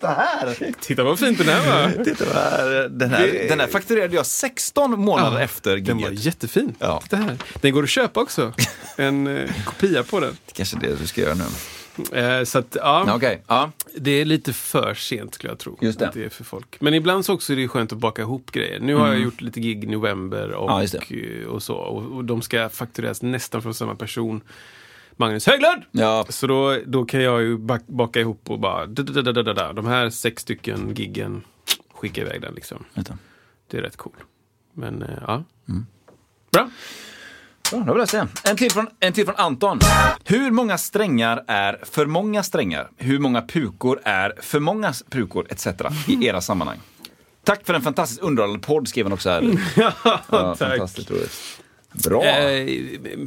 Titta 0.04 0.14
här! 0.14 0.74
Titta 0.82 1.04
vad 1.04 1.20
fint 1.20 1.38
den 1.38 1.48
här 1.48 1.72
var. 1.98 2.04
Titta 2.04 2.26
här. 2.34 2.90
Den 2.90 3.10
här, 3.10 3.28
Det- 3.28 3.48
den 3.50 3.60
här 3.60 3.68
fakturerade 3.68 4.16
jag 4.16 4.26
16 4.26 5.00
månader 5.00 5.38
Ja, 5.38 5.44
efter 5.44 5.78
Den 5.78 5.98
var 5.98 6.10
giget. 6.10 6.26
jättefin. 6.26 6.76
Ja. 6.80 7.00
Titta 7.04 7.16
här. 7.18 7.38
Den 7.62 7.74
går 7.74 7.84
att 7.84 7.90
köpa 7.90 8.22
också. 8.22 8.54
En 8.98 9.28
eh, 9.38 9.50
kopia 9.66 10.04
på 10.04 10.20
den. 10.20 10.38
Det 10.46 10.52
kanske 10.54 10.78
är 10.78 10.82
det 10.82 10.96
du 11.00 11.08
ska 11.08 11.22
göra 11.22 11.34
nu. 11.34 11.44
Eh, 12.20 12.44
så 12.44 12.60
att, 12.60 12.78
ja, 12.80 13.16
Okej, 13.16 13.42
ja. 13.48 13.72
det 13.98 14.12
är 14.12 14.26
lite 14.26 14.54
för 14.54 14.94
sent 14.94 15.34
skulle 15.34 15.52
jag 15.52 15.60
tro. 15.60 15.78
Just 15.82 16.00
det. 16.00 16.12
Det 16.14 16.26
är 16.26 16.30
för 16.30 16.44
folk. 16.44 16.76
Men 16.80 16.94
ibland 16.94 17.26
så 17.26 17.34
också 17.34 17.54
är 17.54 17.58
det 17.58 17.68
skönt 17.68 17.92
att 17.92 17.98
baka 17.98 18.22
ihop 18.22 18.52
grejer. 18.52 18.80
Nu 18.80 18.96
har 18.96 19.08
jag 19.08 19.20
gjort 19.20 19.42
lite 19.42 19.60
gig 19.60 19.84
i 19.84 19.88
november 19.88 20.52
och, 20.52 20.64
Mm. 20.70 20.76
Ja, 20.76 20.82
just 20.82 20.96
eh, 20.96 21.48
och 21.50 21.64
så. 21.64 21.76
Och, 21.76 22.16
och 22.18 22.26
de 22.26 22.42
ska 22.42 22.70
faktureras 22.70 23.22
nästan 23.22 23.62
från 23.62 23.74
samma 23.74 23.96
person. 23.96 24.42
Magnus 25.18 25.48
Höglund! 25.48 25.84
Ja, 25.92 26.26
Så 26.30 26.48
då, 26.48 26.78
då 26.86 27.06
kan 27.06 27.22
jag 27.22 27.42
ju 27.42 27.58
bak- 27.58 27.88
baka 27.88 28.20
ihop 28.20 28.50
och 28.50 28.60
bara, 28.60 28.86
de 28.86 29.86
här 29.88 30.10
sex 30.10 30.42
stycken 30.42 30.94
giggen, 30.96 31.44
skicka 31.94 32.22
iväg 32.22 32.42
den 32.42 32.54
liksom. 32.54 32.84
Det 33.72 33.78
är 33.78 33.82
rätt 33.82 33.98
cool. 33.98 34.14
Men 34.74 35.02
eh, 35.02 35.10
ja. 35.28 35.44
Mm. 35.70 35.86
Bra. 36.52 36.70
Bra, 37.72 37.80
då 37.80 37.94
har 37.94 38.00
vi 38.00 38.06
det. 38.18 38.28
En 38.50 38.58
till, 38.58 38.72
från, 38.72 38.88
en 39.00 39.14
till 39.14 39.26
från 39.26 39.36
Anton. 39.36 39.80
Hur 40.26 40.52
många 40.52 40.78
strängar 40.78 41.44
är 41.48 41.80
för 41.84 42.06
många 42.06 42.44
strängar? 42.44 42.90
Hur 42.98 43.20
många 43.20 43.42
pukor 43.42 44.00
är 44.04 44.34
för 44.42 44.60
många 44.60 44.94
pukor? 45.10 45.48
Etc. 45.50 45.68
i 46.08 46.26
era 46.26 46.42
sammanhang. 46.42 46.80
Tack 47.44 47.66
för 47.66 47.74
en 47.74 47.82
fantastiskt 47.82 48.22
underhållande 48.22 48.68
podd, 48.68 48.88
skrev 48.88 49.06
han 49.06 49.14
också 49.14 49.30
här. 49.30 49.42
Ja, 49.76 49.92
tack. 50.30 50.58
fantastiskt 50.58 51.12
roligt. 51.12 51.62
Bra. 51.94 52.24
Eh, 52.26 52.68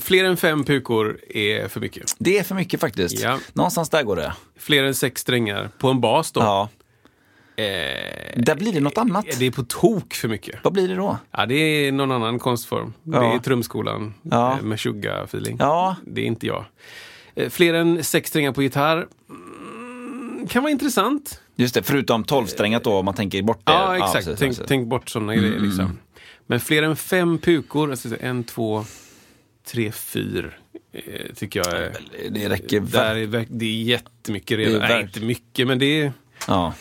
fler 0.01 0.25
än 0.25 0.37
fem 0.37 0.65
pukor 0.65 1.19
är 1.29 1.69
för 1.69 1.81
mycket. 1.81 2.15
Det 2.19 2.39
är 2.39 2.43
för 2.43 2.55
mycket 2.55 2.81
faktiskt. 2.81 3.21
Ja. 3.21 3.39
Någonstans 3.53 3.91
där 3.91 4.03
går 4.03 4.17
det. 4.17 4.33
Fler 4.59 4.85
än 4.85 4.95
sex 4.95 5.21
strängar 5.21 5.71
på 5.79 5.89
en 5.89 6.01
bas 6.01 6.33
då. 6.33 6.41
Ja. 6.41 6.69
Eh, 7.57 7.65
Där 8.37 8.55
blir 8.55 8.73
det 8.73 8.81
något 8.81 8.99
annat. 8.99 9.27
det 9.39 9.47
är 9.47 9.51
på 9.51 9.63
tok 9.63 10.15
för 10.15 10.29
mycket. 10.29 10.59
Vad 10.63 10.73
blir 10.73 10.89
det 10.89 10.95
då? 10.95 11.19
Ja, 11.31 11.47
det 11.47 11.55
är 11.55 11.93
någon 11.93 12.13
annan 12.13 12.39
konstform. 12.39 12.93
Det 13.03 13.17
Ja. 13.17 13.35
är 13.35 13.39
trumskolan 13.39 14.15
Ja. 14.23 14.53
eh, 14.59 14.63
med 14.63 14.79
tjugga-feeling. 14.79 15.57
Ja. 15.59 15.97
Det 16.07 16.21
är 16.21 16.25
inte 16.25 16.47
jag. 16.47 16.65
Eh, 17.35 17.49
Fler 17.51 17.75
än 17.75 18.05
sex 18.05 18.29
strängar 18.31 18.53
på 18.53 18.63
gitarr 18.63 19.07
mm, 19.31 20.47
kan 20.49 20.63
vara 20.63 20.71
intressant. 20.71 21.41
Just 21.57 21.75
det, 21.75 21.83
förutom 21.83 22.25
tolvsträngat 22.25 22.85
då, 22.85 22.93
om 22.95 23.05
man 23.05 23.15
tänker 23.15 23.43
bort 23.43 23.61
det. 23.67 23.73
Ja, 23.73 23.97
exakt. 23.97 24.15
precis, 24.27 24.39
tänk, 24.39 24.69
tänk 24.69 24.89
bort 24.89 25.09
sådana 25.09 25.35
grejer. 25.37 25.59
Liksom. 25.61 25.99
Men 26.47 26.61
fler 26.61 26.83
än 26.83 26.97
fem 26.97 27.39
pukor, 27.39 27.91
alltså 27.91 28.09
en, 28.21 28.45
två, 28.45 28.85
tre, 29.65 29.93
fyra, 29.93 30.51
eh, 30.93 31.35
tycker 31.35 31.61
jag 31.61 31.81
är... 31.81 31.97
Det 32.31 32.49
räcker. 32.49 32.81
Där 32.81 33.17
är, 33.17 33.47
det 33.49 33.67
är 33.67 33.83
jättemycket 33.83 34.59
redan. 34.59 34.81
Det 34.81 34.87
är 34.87 34.89
Nej, 34.89 35.03
inte 35.03 35.21
mycket, 35.21 35.67
men 35.67 35.79
det 35.79 36.01
är... 36.01 36.13
Ja. 36.47 36.75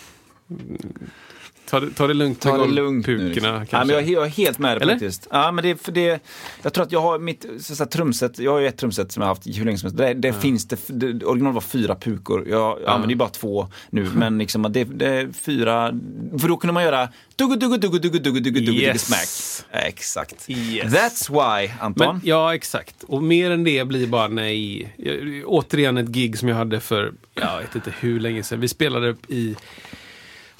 Ta 1.69 1.79
det, 1.79 1.89
ta 1.91 2.07
det 2.07 2.13
lugnt 2.13 2.41
Ta 2.41 2.57
det 2.57 2.71
lugnt 2.71 3.07
nu. 3.07 3.17
golvpukorna 3.17 3.59
Liksom. 3.59 3.77
Ja, 3.79 3.85
men 3.85 3.95
jag, 3.95 4.03
är- 4.07 4.13
jag 4.13 4.25
är 4.25 4.29
helt 4.29 4.59
med 4.59 4.81
dig 4.81 4.89
faktiskt. 4.89 5.27
Ja, 5.31 5.51
men 5.51 5.63
det, 5.63 5.81
för 5.81 5.91
det, 5.91 6.23
jag 6.61 6.73
tror 6.73 6.83
att 6.85 6.91
jag 6.91 7.01
har 7.01 7.19
mitt 7.19 7.45
så, 7.59 7.75
så 7.75 7.85
trumset, 7.85 8.39
jag 8.39 8.51
har 8.51 8.59
ju 8.59 8.67
ett 8.67 8.77
trumset 8.77 9.11
som 9.11 9.21
jag 9.21 9.27
har 9.27 9.35
haft 9.35 9.47
hur 9.57 9.65
länge 9.65 9.77
som 9.77 9.87
helst. 9.87 9.97
Det, 9.97 10.13
det 10.13 10.33
finns 10.33 10.67
det, 10.67 10.79
det, 10.87 11.25
original 11.25 11.53
var 11.53 11.61
fyra 11.61 11.95
pukor. 11.95 12.47
Jag 12.49 12.79
ja. 12.85 12.89
använder 12.91 13.09
ju 13.09 13.15
bara 13.15 13.29
två 13.29 13.67
nu, 13.89 14.09
men 14.15 14.37
liksom 14.37 14.61
det, 14.69 14.83
det 14.83 15.07
är 15.07 15.29
fyra, 15.33 15.91
för 16.39 16.47
då 16.47 16.57
kunde 16.57 16.73
man 16.73 16.83
göra 16.83 17.09
duggu 17.35 17.55
duggu 17.55 17.77
duggu 17.77 17.99
duggu 17.99 18.19
duggu 18.19 18.39
duggu 18.39 18.59
duggu 18.59 18.81
Yes. 18.81 19.05
smack. 19.05 19.65
Ja, 19.71 19.79
Exakt. 19.79 20.49
Yes. 20.49 20.93
That's 20.93 21.29
why, 21.31 21.71
Anton. 21.79 22.07
Men, 22.07 22.21
ja, 22.23 22.55
exakt. 22.55 23.03
Och 23.03 23.23
mer 23.23 23.51
än 23.51 23.63
det 23.63 23.87
blir 23.87 24.07
bara 24.07 24.27
nej. 24.27 24.93
Jag- 24.97 25.43
Återigen 25.45 25.97
ett 25.97 26.07
gig 26.07 26.37
som 26.37 26.49
jag 26.49 26.55
hade 26.55 26.79
för, 26.79 27.13
jag 27.33 27.57
vet 27.61 27.75
inte 27.75 27.93
hur 27.99 28.19
länge 28.19 28.43
sedan. 28.43 28.59
Vi 28.59 28.67
spelade 28.67 29.15
i, 29.27 29.55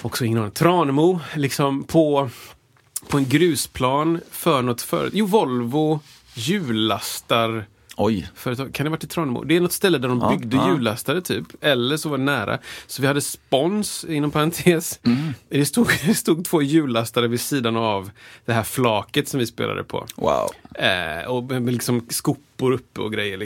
också 0.06 0.26
ingen 0.26 0.40
aning, 0.40 0.52
Tranemo, 0.52 1.20
liksom 1.36 1.84
på, 1.84 2.30
på 3.08 3.18
en 3.18 3.26
grusplan 3.30 4.20
för 4.32 4.62
något 4.62 4.82
företag. 4.82 5.18
Jo, 5.20 5.26
Volvo 5.26 6.00
hjulastar 6.34 7.66
Oj. 7.98 8.30
företag. 8.36 8.74
Kan 8.74 8.84
det 8.84 8.90
ha 8.90 8.92
varit 8.96 9.04
i 9.04 9.08
Tranemo? 9.08 9.44
Det 9.44 9.56
är 9.56 9.62
något 9.62 9.72
ställe 9.72 9.98
där 9.98 10.10
de 10.10 10.20
Ja, 10.20 10.30
byggde 10.30 10.58
ja. 11.08 11.22
typ. 11.22 11.46
Eller 11.62 11.98
så 11.98 12.10
var 12.10 12.18
det 12.18 12.24
nära. 12.24 12.60
Så 12.88 13.02
vi 13.02 13.08
hade 13.08 13.22
spons, 13.22 14.06
inom 14.10 14.32
parentes. 14.32 15.00
Mm. 15.04 15.34
Det, 15.50 15.66
stod, 15.66 15.88
det 16.06 16.16
stod 16.16 16.46
två 16.46 16.62
hjullastare 16.62 17.28
vid 17.28 17.42
sidan 17.42 17.76
av 17.76 18.12
det 18.46 18.54
här 18.54 18.64
flaket 18.64 19.28
som 19.28 19.40
vi 19.40 19.46
spelade 19.46 19.84
på. 19.84 20.06
Wow. 20.16 20.50
Eh, 20.74 21.26
och 21.28 21.62
liksom 21.62 22.06
skopor 22.10 22.72
uppe 22.72 23.02
och 23.02 23.14
grejer. 23.14 23.46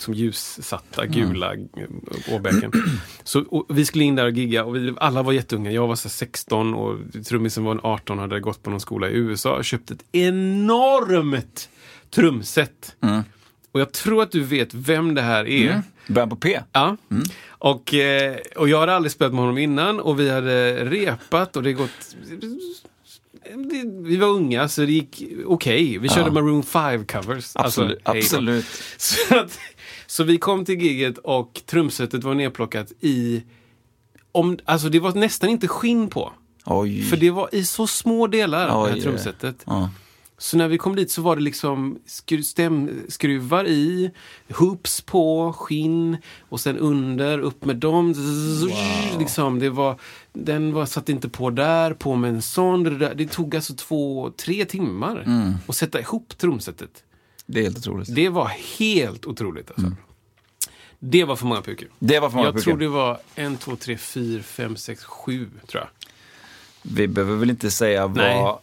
Som 0.00 0.14
ljussatta, 0.14 1.06
gula 1.06 1.52
mm. 1.52 1.66
åbäken. 2.32 2.72
Så 3.24 3.66
vi 3.68 3.84
skulle 3.84 4.04
in 4.04 4.14
där 4.14 4.24
och 4.24 4.30
gigga 4.30 4.64
och 4.64 4.76
vi, 4.76 4.94
alla 4.98 5.22
var 5.22 5.32
jätteunga. 5.32 5.70
Jag 5.70 5.86
var 5.86 5.96
så 5.96 6.08
16 6.08 6.74
och 6.74 6.98
trummisen 7.26 7.64
var 7.64 7.72
en 7.72 7.80
18 7.82 8.18
och 8.18 8.22
hade 8.22 8.40
gått 8.40 8.62
på 8.62 8.70
någon 8.70 8.80
skola 8.80 9.08
i 9.08 9.12
USA 9.14 9.56
och 9.56 9.64
köpt 9.64 9.90
ett 9.90 10.04
enormt 10.12 11.68
trumset. 12.10 12.96
Mm. 13.00 13.22
Och 13.72 13.80
jag 13.80 13.92
tror 13.92 14.22
att 14.22 14.30
du 14.30 14.40
vet 14.40 14.74
vem 14.74 15.14
det 15.14 15.22
här 15.22 15.48
är. 15.48 15.70
Mm. 15.70 15.82
Början 16.08 16.30
på 16.30 16.36
P? 16.36 16.60
Ja. 16.72 16.96
Mm. 17.10 17.22
Och, 17.48 17.94
eh, 17.94 18.36
och 18.56 18.68
jag 18.68 18.80
hade 18.80 18.94
aldrig 18.94 19.12
spelat 19.12 19.32
med 19.32 19.40
honom 19.40 19.58
innan 19.58 20.00
och 20.00 20.20
vi 20.20 20.30
hade 20.30 20.84
repat 20.84 21.56
och 21.56 21.62
det 21.62 21.72
gått 21.72 22.16
vi 24.04 24.16
var 24.16 24.28
unga 24.28 24.68
så 24.68 24.80
det 24.80 24.92
gick 24.92 25.22
okej. 25.46 25.46
Okay. 25.46 25.98
Vi 25.98 26.08
körde 26.08 26.26
ja. 26.26 26.32
Maroon 26.32 26.62
5 26.62 27.06
covers. 27.06 27.52
Absolut. 27.54 28.00
Alltså, 28.02 28.36
absolut. 28.36 28.66
Så, 28.96 29.38
att, 29.38 29.58
så, 30.06 30.24
vi 30.24 30.38
kom 30.38 30.64
till 30.64 30.80
giget 30.80 31.18
och 31.18 31.62
trumsetet 31.66 32.24
var 32.24 32.34
nedplockat 32.34 32.92
i... 33.00 33.42
Om, 34.32 34.58
alltså 34.64 34.88
det 34.88 35.00
var 35.00 35.14
nästan 35.14 35.50
inte 35.50 35.68
skinn 35.68 36.08
på. 36.08 36.32
Oj. 36.64 37.02
För 37.02 37.16
det 37.16 37.30
var 37.30 37.48
i 37.52 37.64
så 37.64 37.86
små 37.86 38.26
delar, 38.26 38.82
Oj. 38.82 38.88
det 38.88 38.94
här 38.94 39.02
trumsetet. 39.02 39.62
Ja. 39.66 39.90
Så 40.38 40.56
när 40.56 40.68
vi 40.68 40.78
kom 40.78 40.96
dit 40.96 41.10
så 41.10 41.22
var 41.22 41.36
det 41.36 41.42
liksom 41.42 41.98
skru 42.06 42.42
stämskruvar 42.42 43.66
i, 43.66 44.10
hoops 44.54 45.00
på, 45.00 45.52
skinn 45.52 46.16
och 46.48 46.60
sen 46.60 46.78
under, 46.78 47.38
upp 47.38 47.64
med 47.64 47.76
dem. 47.76 48.12
Wow. 48.12 49.18
Liksom, 49.18 49.58
det 49.58 49.70
var, 49.70 50.00
den 50.32 50.72
var, 50.72 50.86
satt 50.86 51.08
inte 51.08 51.28
på 51.28 51.50
där, 51.50 51.94
på 51.94 52.14
med 52.14 52.30
en 52.30 52.42
sån. 52.42 52.82
Det, 52.82 53.14
det 53.14 53.26
tog 53.30 53.56
alltså 53.56 53.74
två, 53.74 54.30
tre 54.36 54.64
timmar 54.64 55.22
mm. 55.26 55.54
att 55.66 55.76
sätta 55.76 56.00
ihop 56.00 56.38
trumsetet. 56.38 57.04
Det 57.46 57.60
är 57.60 57.62
helt 57.62 57.78
otroligt. 57.78 58.14
Det 58.14 58.28
var 58.28 58.52
helt 58.78 59.26
otroligt 59.26 59.70
alltså. 59.70 59.86
Mm. 59.86 59.96
Det 60.98 61.24
var 61.24 61.36
för 61.36 61.46
många 61.46 61.62
pukor. 61.62 61.88
Det 61.98 62.20
var 62.20 62.30
för 62.30 62.36
många 62.36 62.48
Jag 62.48 62.62
tror 62.62 62.78
det 62.78 62.88
var 62.88 63.18
en, 63.34 63.56
två, 63.56 63.76
tre, 63.76 63.98
fyra, 63.98 64.42
fem, 64.42 64.76
sex, 64.76 65.04
sju 65.04 65.48
tror 65.66 65.82
jag. 65.82 65.88
Vi 66.82 67.08
behöver 67.08 67.36
väl 67.36 67.50
inte 67.50 67.70
säga 67.70 68.06
vad... 68.06 68.16
Nej. 68.16 68.54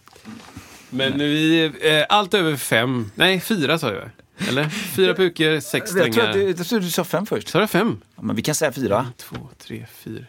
Men 0.90 1.20
vi, 1.20 1.72
eh, 1.82 2.06
allt 2.10 2.34
över 2.34 2.56
fem, 2.56 3.12
nej 3.16 3.40
fyra 3.40 3.80
sa 3.80 3.92
jag. 3.94 4.10
Eller? 4.50 4.70
Fyra 4.70 5.14
pukor, 5.14 5.60
sex 5.60 5.90
strängar. 5.90 6.08
Jag 6.08 6.14
tror, 6.14 6.28
att 6.28 6.34
du, 6.34 6.42
jag 6.42 6.68
tror 6.68 6.80
du 6.80 6.92
sa 6.92 7.04
fem 7.04 7.26
först. 7.26 7.48
Sa 7.48 7.60
jag 7.60 7.70
fem? 7.70 8.02
Ja, 8.16 8.22
men 8.22 8.36
vi 8.36 8.42
kan 8.42 8.56
säga 8.56 8.72
fyra. 8.72 9.00
En, 9.00 9.14
två, 9.18 9.50
tre, 9.58 9.86
fyra. 9.94 10.26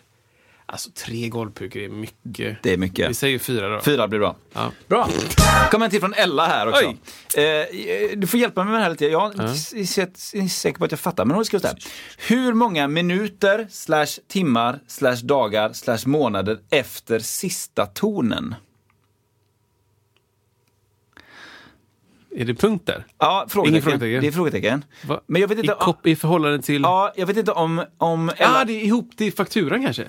Alltså 0.75 0.91
tre 0.91 1.29
golvpukor 1.29 1.83
är 1.83 1.89
mycket. 1.89 2.63
Det 2.63 2.73
är 2.73 2.77
mycket. 2.77 3.11
Vi 3.11 3.15
säger 3.15 3.39
fyra 3.39 3.69
då. 3.69 3.81
Fyra 3.81 4.09
blir 4.09 4.19
bra. 4.19 4.37
Ja. 4.53 4.73
Bra. 4.89 5.09
kommer 5.71 5.85
en 5.85 5.91
till 5.91 6.01
från 6.01 6.15
Ella 6.15 6.47
här 6.47 6.69
också. 6.69 6.85
Eh, 7.41 8.19
du 8.19 8.27
får 8.27 8.41
hjälpa 8.41 8.65
mig 8.65 8.73
med 8.73 8.81
det 8.81 8.85
här 8.85 8.91
lite. 8.91 9.07
Jag 9.07 9.39
är 9.39 10.43
ja. 10.43 10.49
säker 10.49 10.79
på 10.79 10.85
att 10.85 10.91
jag 10.91 11.01
fattar. 11.01 11.25
Men 11.25 11.35
hon 11.35 11.45
skriver 11.45 11.61
så 11.61 11.69
här. 11.69 11.79
Hur 12.19 12.55
många 12.55 12.89
minuter, 12.89 13.67
slash 13.71 14.07
timmar, 14.29 14.81
slash 14.87 15.17
dagar, 15.17 15.73
slash 15.73 15.99
månader 16.07 16.59
efter 16.71 17.19
sista 17.19 17.87
tonen? 17.87 18.55
Är 22.37 22.45
det 22.45 22.55
punkt 22.55 22.87
där? 22.87 23.07
Ja, 23.19 23.47
frågetecken. 23.49 23.83
frågetecken. 23.83 24.21
Det 24.23 24.27
är 24.27 24.33
frågetecken. 24.33 24.85
Va? 25.07 25.21
Men 25.27 25.41
jag 25.41 25.49
vet 25.49 25.59
inte, 25.59 25.73
I, 25.73 25.77
kop, 25.81 26.07
I 26.07 26.17
förhållande 26.17 26.63
till? 26.63 26.83
Ja, 26.83 27.13
jag 27.17 27.27
vet 27.27 27.37
inte 27.37 27.53
om... 27.53 27.85
om 27.99 28.31
ja, 28.39 28.61
ah, 28.61 28.65
det 28.65 28.73
är 28.73 28.85
ihop 28.85 29.17
till 29.17 29.33
fakturan 29.33 29.83
kanske? 29.83 30.07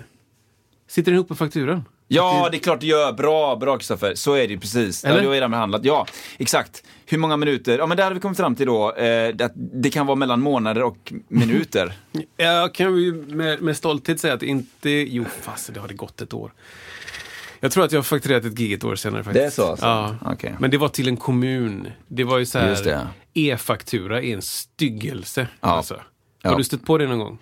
Sitter 0.87 1.11
den 1.11 1.15
ihop 1.15 1.29
med 1.29 1.37
fakturan? 1.37 1.83
Ja, 2.07 2.49
det 2.51 2.57
är 2.57 2.59
klart 2.59 2.79
det 2.79 2.87
gör. 2.87 3.13
Bra, 3.13 3.55
bra 3.55 3.77
Kristoffer. 3.77 4.15
Så 4.15 4.33
är 4.33 4.47
det 4.47 4.57
precis. 4.57 5.03
Eller? 5.03 5.15
Ja, 5.15 5.21
du 5.21 5.27
har 5.27 5.33
redan 5.33 5.51
behandlat. 5.51 5.85
Ja, 5.85 6.07
exakt. 6.37 6.83
Hur 7.05 7.17
många 7.17 7.37
minuter? 7.37 7.77
Ja, 7.77 7.85
men 7.85 7.97
där 7.97 8.03
har 8.03 8.13
vi 8.13 8.19
kommit 8.19 8.37
fram 8.37 8.55
till 8.55 8.65
då 8.65 8.95
eh, 8.95 9.35
att 9.39 9.51
det 9.55 9.89
kan 9.89 10.05
vara 10.05 10.15
mellan 10.15 10.41
månader 10.41 10.83
och 10.83 11.13
minuter. 11.27 11.93
Jag 12.37 12.73
kan 12.73 12.97
ju 12.97 13.13
med, 13.13 13.61
med 13.61 13.77
stolthet 13.77 14.19
säga 14.19 14.33
att 14.33 14.39
det 14.39 14.45
inte... 14.45 14.89
Jo, 14.89 15.25
fast 15.41 15.73
det 15.73 15.79
har 15.79 15.87
det 15.87 15.93
gått 15.93 16.21
ett 16.21 16.33
år. 16.33 16.53
Jag 17.59 17.71
tror 17.71 17.85
att 17.85 17.91
jag 17.91 17.99
har 17.99 18.03
fakturerat 18.03 18.45
ett 18.45 18.55
gig 18.55 18.73
ett 18.73 18.83
år 18.83 18.95
senare 18.95 19.23
faktiskt. 19.23 19.41
Det 19.41 19.45
är 19.45 19.65
så 19.65 19.71
alltså? 19.71 19.85
Ja. 19.85 20.33
Okay. 20.33 20.51
Men 20.59 20.71
det 20.71 20.77
var 20.77 20.89
till 20.89 21.07
en 21.07 21.17
kommun. 21.17 21.87
Det 22.07 22.23
var 22.23 22.37
ju 22.37 22.45
så 22.45 22.59
här, 22.59 23.07
e-faktura 23.33 24.21
är 24.21 24.33
en 24.33 24.41
styggelse. 24.41 25.47
Ja. 25.61 25.67
Alltså. 25.67 25.93
Har 26.43 26.51
ja. 26.51 26.57
du 26.57 26.63
stött 26.63 26.85
på 26.85 26.97
det 26.97 27.07
någon 27.07 27.19
gång? 27.19 27.37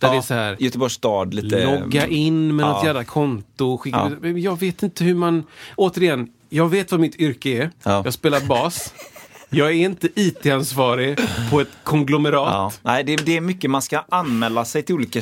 Där 0.00 0.08
ja, 0.08 0.12
det 0.12 0.18
är 0.18 0.22
så 0.22 0.34
här, 0.34 0.56
Göteborgs 0.58 0.92
stad 0.92 1.34
lite... 1.34 1.64
Logga 1.64 2.06
in 2.06 2.56
med 2.56 2.64
ja. 2.64 2.72
något 2.72 2.84
jävla 2.84 3.04
konto. 3.04 3.78
Skicka, 3.78 4.12
ja. 4.22 4.28
Jag 4.28 4.60
vet 4.60 4.82
inte 4.82 5.04
hur 5.04 5.14
man... 5.14 5.44
Återigen, 5.76 6.28
jag 6.48 6.68
vet 6.68 6.90
vad 6.90 7.00
mitt 7.00 7.16
yrke 7.16 7.48
är. 7.50 7.70
Ja. 7.82 8.02
Jag 8.04 8.14
spelar 8.14 8.40
bas. 8.40 8.94
Jag 9.50 9.68
är 9.68 9.74
inte 9.74 10.08
IT-ansvarig 10.14 11.18
på 11.50 11.60
ett 11.60 11.68
konglomerat. 11.84 12.52
Ja. 12.52 12.72
Nej, 12.82 13.04
det 13.04 13.14
är, 13.14 13.18
det 13.24 13.36
är 13.36 13.40
mycket. 13.40 13.70
Man 13.70 13.82
ska 13.82 14.04
anmäla 14.08 14.64
sig 14.64 14.82
till 14.82 14.94
olika 14.94 15.20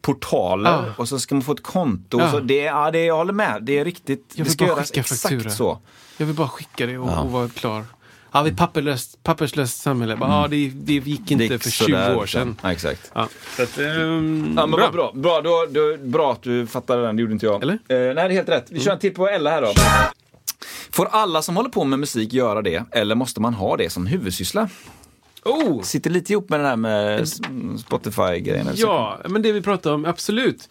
portaler 0.00 0.70
ja. 0.70 0.84
och 0.96 1.08
så 1.08 1.18
ska 1.18 1.34
man 1.34 1.42
få 1.42 1.52
ett 1.52 1.62
konto. 1.62 2.20
Ja. 2.20 2.30
Så 2.30 2.40
det, 2.40 2.54
ja, 2.54 2.90
det, 2.90 3.04
jag 3.04 3.16
håller 3.16 3.32
med. 3.32 3.62
Det 3.62 3.78
är 3.78 3.84
riktigt. 3.84 4.32
Jag 4.34 4.44
vill 4.44 4.44
det 4.44 4.50
ska 4.50 4.66
bara 4.66 4.84
skicka 4.84 5.00
exakt 5.00 5.22
faktura. 5.22 5.50
så. 5.50 5.78
Jag 6.16 6.26
vill 6.26 6.36
bara 6.36 6.48
skicka 6.48 6.86
det 6.86 6.98
och, 6.98 7.24
och 7.24 7.30
vara 7.30 7.48
klar. 7.48 7.84
Ja, 8.32 8.42
vi 8.42 8.50
är 8.50 8.54
papperslöst, 8.54 9.22
papperslöst 9.22 9.82
samhälle. 9.82 10.12
Mm. 10.12 10.30
Ja, 10.30 10.48
det, 10.50 10.72
det 10.74 10.92
gick 10.92 11.30
inte 11.30 11.44
det 11.44 11.54
gick 11.54 11.62
för 11.62 11.70
20 11.70 11.92
där, 11.92 12.16
år 12.16 12.26
sedan. 12.26 12.56
Ja, 12.62 12.72
exakt. 12.72 13.10
Ja. 13.14 13.28
Så 13.56 13.62
att, 13.62 13.78
um, 13.78 14.54
ja, 14.56 14.66
men 14.66 14.70
bra. 14.70 14.90
bra. 14.90 15.12
Bra, 15.14 15.40
då, 15.40 15.66
då, 15.70 15.96
bra 16.02 16.32
att 16.32 16.42
du 16.42 16.66
fattade 16.66 17.02
den, 17.02 17.16
det 17.16 17.22
gjorde 17.22 17.32
inte 17.32 17.46
jag. 17.46 17.62
Eller? 17.62 17.74
Uh, 17.74 17.78
nej, 17.88 18.14
det 18.14 18.20
är 18.20 18.28
helt 18.28 18.48
rätt. 18.48 18.66
Vi 18.70 18.80
kör 18.80 18.92
en 18.92 18.98
till 18.98 19.14
på 19.14 19.28
Ella 19.28 19.50
här 19.50 19.62
då. 19.62 19.72
Får 20.90 21.08
alla 21.10 21.42
som 21.42 21.56
håller 21.56 21.70
på 21.70 21.84
med 21.84 21.98
musik 21.98 22.32
göra 22.32 22.62
det, 22.62 22.84
eller 22.90 23.14
måste 23.14 23.40
man 23.40 23.54
ha 23.54 23.76
det 23.76 23.90
som 23.90 24.06
huvudsyssla? 24.06 24.68
Oh. 25.44 25.82
Sitter 25.82 26.10
lite 26.10 26.32
ihop 26.32 26.48
med 26.48 26.60
den 26.60 26.66
här 26.66 26.76
med 26.76 27.28
Spotify-grejen. 27.78 28.68
Ja, 28.74 29.18
men 29.28 29.42
det 29.42 29.52
vi 29.52 29.62
pratar 29.62 29.92
om, 29.92 30.04
absolut. 30.04 30.68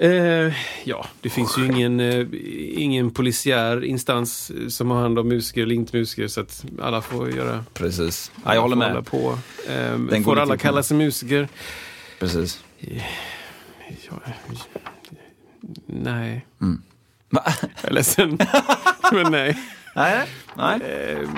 Eh, 0.00 0.52
ja, 0.84 1.06
det 1.20 1.30
finns 1.30 1.58
ju 1.58 1.66
ingen, 1.66 2.00
eh, 2.00 2.26
ingen 2.82 3.10
polisiär 3.10 3.84
instans 3.84 4.52
som 4.68 4.90
har 4.90 5.00
hand 5.00 5.18
om 5.18 5.28
musiker 5.28 5.62
eller 5.62 5.74
inte 5.74 5.96
musiker 5.96 6.28
så 6.28 6.40
att 6.40 6.64
alla 6.82 7.02
får 7.02 7.30
göra... 7.30 7.64
Precis. 7.74 8.32
Ja, 8.44 8.54
jag 8.54 8.62
håller 8.62 8.76
med. 8.76 9.06
På. 9.06 9.38
Eh, 9.68 10.22
får 10.22 10.38
alla 10.38 10.56
kalla 10.56 10.82
sig 10.82 10.96
musiker? 10.96 11.48
Precis. 12.18 12.64
Ja, 12.78 14.20
nej. 15.86 16.46
Mm. 16.60 16.82
Jag 17.30 17.44
är 17.82 17.90
ledsen, 17.90 18.38
men 19.12 19.32
nej. 19.32 19.58
Nej, 19.96 20.26
nej. 20.56 20.80
Eh, 20.82 21.28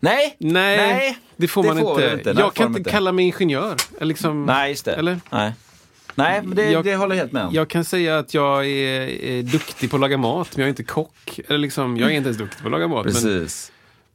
nej, 0.00 0.36
nej, 0.38 0.76
nej, 0.76 1.18
det 1.36 1.48
får 1.48 1.62
man 1.64 1.78
får 1.78 2.02
inte. 2.02 2.28
inte. 2.28 2.40
Jag 2.40 2.54
kan 2.54 2.66
inte, 2.66 2.78
inte 2.78 2.90
kalla 2.90 3.12
mig 3.12 3.24
ingenjör. 3.24 3.76
Liksom, 4.00 4.46
nej, 4.46 4.70
just 4.70 4.84
det. 4.84 4.94
Eller? 4.94 5.20
Nej. 5.30 5.52
Nej, 6.14 6.40
men 6.44 6.56
det, 6.56 6.70
jag, 6.70 6.84
det 6.84 6.96
håller 6.96 7.14
jag 7.14 7.22
helt 7.22 7.32
med 7.32 7.44
om. 7.44 7.54
Jag 7.54 7.68
kan 7.68 7.84
säga 7.84 8.18
att 8.18 8.34
jag 8.34 8.66
är, 8.66 9.00
är, 9.24 9.42
duktig 9.42 9.90
på 9.90 9.96
att 9.96 10.00
laga 10.00 10.16
mat, 10.16 10.48
men 10.56 10.60
jag 10.60 10.66
är 10.66 10.70
inte 10.70 10.82
kock. 10.82 11.40
Eller 11.48 11.58
liksom, 11.58 11.96
jag 11.96 12.10
är 12.10 12.14
inte 12.14 12.28
ens 12.28 12.38
duktig 12.38 12.60
på 12.60 12.68
att 12.68 12.72
laga 12.72 12.88
mat. 12.88 13.04
Precis. 13.04 13.72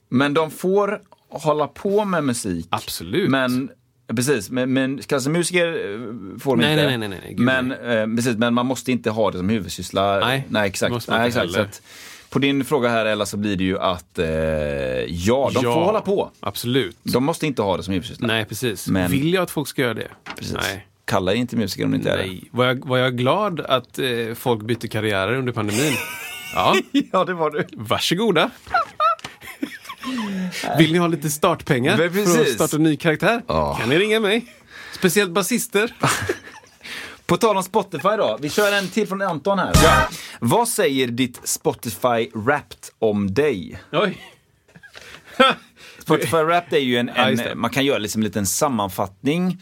Men, 0.10 0.18
men 0.18 0.34
de 0.34 0.52
får 0.52 1.02
hålla 1.30 1.68
på 1.68 2.06
med 2.06 2.24
musik. 2.24 2.68
Absolut. 2.70 3.30
Men 3.30 3.70
Precis, 4.16 4.50
men, 4.50 4.74
men 4.74 5.02
kallas 5.02 5.28
musiker 5.28 5.68
eh, 5.68 6.40
får 6.40 6.56
de 6.56 6.62
nej, 6.62 6.72
inte. 6.72 6.86
Nej, 6.86 6.98
nej, 6.98 7.10
nej, 7.10 7.20
nej, 7.24 7.36
men, 7.38 7.72
eh, 7.72 8.16
precis, 8.16 8.38
men 8.38 8.54
man 8.54 8.66
måste 8.66 8.92
inte 8.92 9.10
ha 9.10 9.32
det 9.32 9.38
som 9.38 9.50
huvudsyssla. 9.50 10.20
Nej, 10.20 10.48
nej 10.50 10.68
exakt. 10.68 11.08
Nej, 11.08 11.28
exakt 11.28 11.52
så 11.52 11.62
att, 11.62 11.82
på 12.30 12.40
din 12.40 12.66
fråga 12.66 12.90
här 12.90 13.06
Ella 13.06 13.26
så 13.26 13.38
blir 13.38 13.56
det 13.56 13.64
ju 13.64 13.80
att 13.80 14.20
eh, 14.20 14.28
ja, 14.28 15.52
de 15.54 15.64
ja, 15.64 15.74
får 15.74 15.86
hålla 15.86 16.02
på. 16.02 16.32
Absolut. 16.40 16.98
De 17.04 17.24
måste 17.24 17.48
inte 17.48 17.62
ha 17.62 17.78
det 17.78 17.84
som 17.84 17.94
huvudsyssla. 17.94 18.28
Nej, 18.28 18.46
precis. 18.46 18.88
Men, 18.88 19.12
Vill 19.12 19.34
jag 19.34 19.44
att 19.44 19.52
folk 19.52 19.68
ska 19.68 19.82
göra 19.82 19.94
det? 19.94 20.12
Precis. 20.36 20.54
Nej. 20.54 20.88
Kalla 21.10 21.34
inte 21.34 21.56
musiker 21.56 21.86
om 21.86 21.92
det 21.92 21.98
inte 21.98 22.16
Nej. 22.16 22.28
är 22.28 22.32
det. 22.32 22.48
Var 22.52 22.66
jag, 22.66 22.86
var 22.86 22.98
jag 22.98 23.18
glad 23.18 23.60
att 23.60 24.00
eh, 24.00 24.06
folk 24.36 24.62
bytte 24.62 24.88
karriärer 24.88 25.36
under 25.36 25.54
pandemin? 25.54 25.94
ja. 26.54 26.76
ja, 27.12 27.26
det 27.26 27.34
var 27.34 27.52
du. 27.52 27.68
Varsågoda. 27.74 28.52
Vill 30.78 30.92
ni 30.92 30.98
ha 30.98 31.08
lite 31.08 31.30
startpengar 31.30 31.98
för 31.98 32.42
att 32.42 32.48
starta 32.50 32.76
en 32.76 32.84
ny 32.84 32.98
karaktär? 32.98 33.42
Oh. 33.48 33.80
kan 33.80 33.90
ni 33.90 34.00
ringa 34.00 34.20
mig. 34.20 34.46
Speciellt 34.94 35.32
basister. 35.32 35.96
På 37.26 37.38
tal 37.38 37.58
om 37.58 37.64
Spotify 37.64 38.10
då. 38.18 38.38
Vi 38.42 38.50
kör 38.50 38.72
en 38.78 38.88
till 38.88 39.08
från 39.08 39.22
Anton 39.22 39.60
här. 39.60 39.74
Vad 40.40 40.68
säger 40.68 41.08
ditt 41.08 41.40
Spotify 41.44 42.30
Wrapped 42.34 42.90
om 43.00 43.34
dig? 43.34 43.80
Oj. 43.92 44.18
Spotify 46.00 46.38
Wrapped 46.38 46.74
är 46.74 46.84
ju 46.84 46.98
en, 46.98 47.12
Ja, 47.16 47.30
just 47.30 47.44
det. 47.44 47.50
en 47.50 47.60
man 47.60 47.70
kan 47.70 47.86
göra 47.86 47.98
liksom 47.98 48.22
en 48.22 48.26
liten 48.26 48.46
sammanfattning 48.46 49.62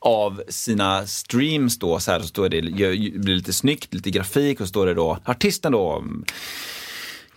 av 0.00 0.42
sina 0.48 1.06
streams 1.06 1.78
då, 1.78 1.98
så 2.00 2.10
här 2.10 2.20
så 2.20 2.26
står 2.26 2.48
det, 2.48 2.62
blir 2.62 3.34
lite 3.34 3.52
snyggt, 3.52 3.94
lite 3.94 4.10
grafik 4.10 4.60
och 4.60 4.66
så 4.66 4.70
står 4.70 4.86
det 4.86 4.94
då 4.94 5.18
artisten 5.24 5.72
då 5.72 6.04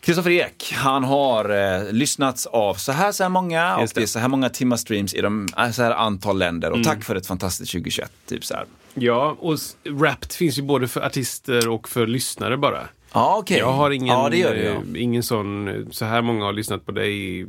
Kristoffer 0.02 0.32
Ek, 0.32 0.74
han 0.76 1.04
har 1.04 1.50
eh, 1.50 1.91
lyssnats 1.91 2.45
av 2.45 2.74
så 2.74 2.91
här, 2.91 3.12
så 3.12 3.24
här 3.24 3.30
många 3.30 3.76
och 3.78 3.89
det 3.95 4.02
är 4.02 4.06
så 4.06 4.19
här 4.19 4.28
många 4.28 4.50
timmar 4.50 4.78
streams 4.78 5.13
i 5.13 5.21
de, 5.21 5.47
äh, 5.58 5.71
så 5.71 5.84
här 5.84 5.91
antal 5.91 6.38
länder 6.39 6.69
och 6.69 6.76
Mm. 6.78 6.86
tack 6.86 7.04
för 7.04 7.15
ett 7.15 7.28
fantastiskt 7.28 7.71
2021. 7.71 8.12
Typ 8.26 8.45
så 8.45 8.54
här. 8.54 8.65
Ja, 8.93 9.36
och 9.39 9.58
Wrapped 9.89 10.32
finns 10.32 10.58
ju 10.58 10.62
både 10.62 10.88
för 10.88 11.02
artister 11.02 11.67
och 11.67 11.89
för 11.89 12.08
lyssnare 12.08 12.58
bara. 12.58 12.88
Ja, 13.13 13.38
okej. 13.39 13.58
Jag 13.58 13.71
har 13.71 13.91
ingen, 13.91 14.08
Ja, 14.08 14.30
det 14.30 14.50
det, 14.50 14.63
ja. 14.63 14.71
eh, 14.71 15.02
ingen 15.04 15.24
sån, 15.24 15.67
eh, 15.67 15.74
så 15.91 16.06
här 16.06 16.21
många 16.21 16.45
har 16.45 16.54
lyssnat 16.54 16.86
på 16.86 16.91
dig, 16.91 17.45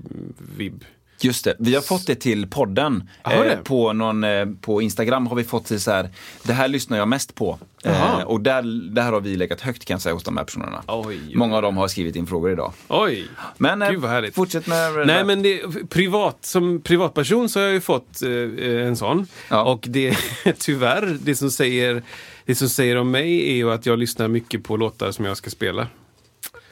vibb. 0.56 0.84
Just 1.24 1.44
det, 1.44 1.54
vi 1.58 1.74
har 1.74 1.82
fått 1.82 2.06
det 2.06 2.14
till 2.14 2.46
podden. 2.46 3.08
Jaha, 3.22 3.44
det. 3.44 3.56
på, 3.64 3.92
någon, 3.92 4.24
eh, 4.24 4.46
på 4.60 4.82
Instagram 4.82 5.26
har 5.26 5.36
vi 5.36 5.44
fått 5.44 5.66
till 5.66 5.80
så 5.80 5.90
här, 5.90 6.08
det 6.42 6.52
här 6.52 6.68
lyssnar 6.68 6.98
jag 6.98 7.08
mest 7.08 7.34
på. 7.34 7.58
Eh, 7.84 8.22
och 8.22 8.40
där, 8.40 8.92
där 8.94 9.12
har 9.12 9.20
vi 9.20 9.36
legat 9.36 9.60
högt 9.60 9.84
kan 9.84 9.94
jag 9.94 10.02
säga 10.02 10.12
hos 10.12 10.24
de 10.24 10.36
här 10.36 10.44
personerna. 10.44 10.82
Oj, 10.86 11.06
oj. 11.06 11.36
Många 11.36 11.56
av 11.56 11.62
dem 11.62 11.76
har 11.76 11.88
skrivit 11.88 12.16
in 12.16 12.26
frågor 12.26 12.52
idag. 12.52 12.72
Oj! 12.88 13.26
Men 13.58 13.82
eh, 13.82 13.90
Gud 13.90 14.00
vad 14.00 14.10
härligt. 14.10 14.34
fortsätt 14.34 14.66
med 14.66 15.06
Nej 15.06 15.24
men 15.24 15.42
det, 15.42 15.62
privat, 15.88 16.38
som 16.40 16.80
privatperson 16.80 17.48
så 17.48 17.60
har 17.60 17.64
jag 17.64 17.74
ju 17.74 17.80
fått 17.80 18.22
eh, 18.22 18.86
en 18.86 18.96
sån. 18.96 19.26
Ja. 19.48 19.62
Och 19.64 19.86
det, 19.88 20.16
tyvärr, 20.58 21.18
det 21.22 21.34
som, 21.34 21.50
säger, 21.50 22.02
det 22.44 22.54
som 22.54 22.68
säger 22.68 22.96
om 22.96 23.10
mig 23.10 23.50
är 23.50 23.54
ju 23.54 23.72
att 23.72 23.86
jag 23.86 23.98
lyssnar 23.98 24.28
mycket 24.28 24.64
på 24.64 24.76
låtar 24.76 25.10
som 25.10 25.24
jag 25.24 25.36
ska 25.36 25.50
spela 25.50 25.86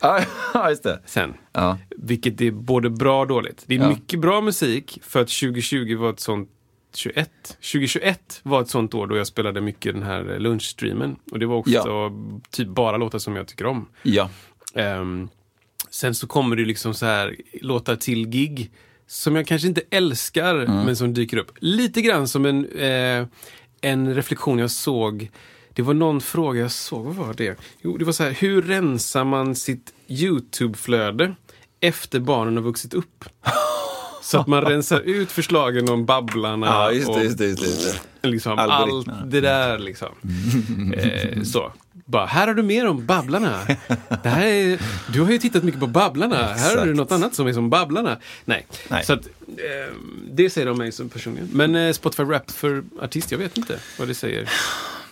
Ja, 0.54 0.70
just 0.70 0.82
det. 0.82 1.00
sen. 1.06 1.34
Ja. 1.52 1.78
Vilket 1.96 2.40
är 2.40 2.50
både 2.50 2.90
bra 2.90 3.20
och 3.20 3.26
dåligt. 3.26 3.62
Det 3.66 3.74
är 3.74 3.78
Ja. 3.78 3.88
mycket 3.88 4.20
bra 4.20 4.40
musik 4.40 4.98
för 5.02 5.20
att 5.20 5.28
2020 5.28 5.96
var 5.96 6.10
ett 6.10 6.20
sånt 6.20 6.48
21. 6.94 7.30
2021 7.60 8.40
var 8.42 8.62
ett 8.62 8.68
sånt 8.68 8.94
år 8.94 9.06
då 9.06 9.16
jag 9.16 9.26
spelade 9.26 9.60
mycket 9.60 9.94
den 9.94 10.02
här 10.02 10.38
lunchstreamen. 10.38 11.16
Och 11.32 11.38
det 11.38 11.46
var 11.46 11.56
också 11.56 11.70
Ja. 11.72 12.12
typ 12.50 12.68
bara 12.68 12.96
låtar 12.96 13.18
som 13.18 13.36
jag 13.36 13.46
tycker 13.48 13.66
om. 13.66 13.88
ja. 14.02 14.30
Ehm, 14.74 15.28
sen 15.90 16.14
så 16.14 16.26
kommer 16.26 16.56
det 16.56 16.64
liksom 16.64 16.94
så 16.94 17.06
här 17.06 17.36
låtar 17.60 17.96
till 17.96 18.26
gig 18.28 18.70
som 19.06 19.36
jag 19.36 19.46
kanske 19.46 19.68
inte 19.68 19.82
älskar 19.90 20.54
men 20.66 20.96
som 20.96 21.14
dyker 21.14 21.36
upp. 21.36 21.52
Lite 21.58 22.02
grann 22.02 22.28
som 22.28 22.46
en, 22.46 22.64
eh, 22.66 23.26
en 23.80 24.14
reflektion 24.14 24.58
jag 24.58 24.70
såg. 24.70 25.30
Det 25.80 25.84
var 25.84 25.94
någon 25.94 26.20
fråga 26.20 26.60
jag 26.60 26.70
såg, 26.70 27.04
vad 27.04 27.14
var 27.14 27.34
det? 27.34 27.58
Jo, 27.82 27.96
det 27.96 28.04
var 28.04 28.12
så 28.12 28.22
här, 28.22 28.30
hur 28.30 28.62
rensar 28.62 29.24
man 29.24 29.54
sitt 29.54 29.92
YouTube-flöde 30.08 31.34
efter 31.80 32.20
barnen 32.20 32.56
har 32.56 32.62
vuxit 32.62 32.94
upp? 32.94 33.24
Så 34.22 34.38
att 34.38 34.46
man 34.46 34.62
rensar 34.62 35.00
ut 35.00 35.32
förslagen 35.32 35.88
om 35.88 36.06
Babblarna 36.06 36.66
Ja, 36.66 36.92
just 36.92 37.06
det, 37.06 37.12
och 37.12 37.24
just 37.24 37.38
det, 37.38 37.46
just 37.46 38.00
det, 38.20 38.28
liksom 38.28 38.58
allt 38.58 39.06
det 39.24 39.40
där 39.40 39.78
liksom. 39.78 40.08
Eh, 40.96 41.42
så. 41.42 41.72
Bara, 41.92 42.26
här 42.26 42.46
har 42.46 42.54
du 42.54 42.62
mer 42.62 42.86
om 42.86 43.06
Babblarna. 43.06 43.60
Det 44.22 44.28
här 44.28 44.46
är, 44.46 44.80
du 45.12 45.20
har 45.20 45.30
ju 45.30 45.38
tittat 45.38 45.62
mycket 45.62 45.80
på 45.80 45.86
Babblarna. 45.86 46.36
Här 46.36 46.78
har 46.78 46.86
du 46.86 46.94
något 46.94 47.12
annat 47.12 47.34
som 47.34 47.46
är 47.46 47.52
som 47.52 47.70
Babblarna. 47.70 48.18
Nej, 48.44 48.66
Nej. 48.88 49.04
så 49.04 49.12
att, 49.12 49.26
eh, 49.46 49.94
det 50.30 50.50
säger 50.50 50.66
de 50.66 50.78
mig 50.78 50.92
som 50.92 51.08
personligen. 51.08 51.48
Men 51.52 51.74
eh, 51.74 51.92
Spotify 51.92 52.22
Rap 52.22 52.50
för 52.50 52.84
artist, 53.02 53.30
jag 53.30 53.38
vet 53.38 53.58
inte 53.58 53.78
vad 53.98 54.08
det 54.08 54.14
säger. 54.14 54.48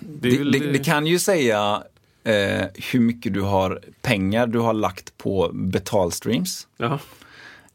Det, 0.01 0.31
Det, 0.31 0.59
det, 0.59 0.73
det 0.73 0.85
kan 0.85 1.07
ju 1.07 1.19
säga 1.19 1.83
eh, 2.25 2.67
hur 2.75 3.01
mycket 3.01 3.35
du 3.35 3.41
har 3.41 3.81
pengar 4.03 4.47
du 4.47 4.59
har 4.59 4.73
lagt 4.73 5.19
på 5.19 5.51
betalstreams. 5.53 6.67
Ja. 6.77 6.99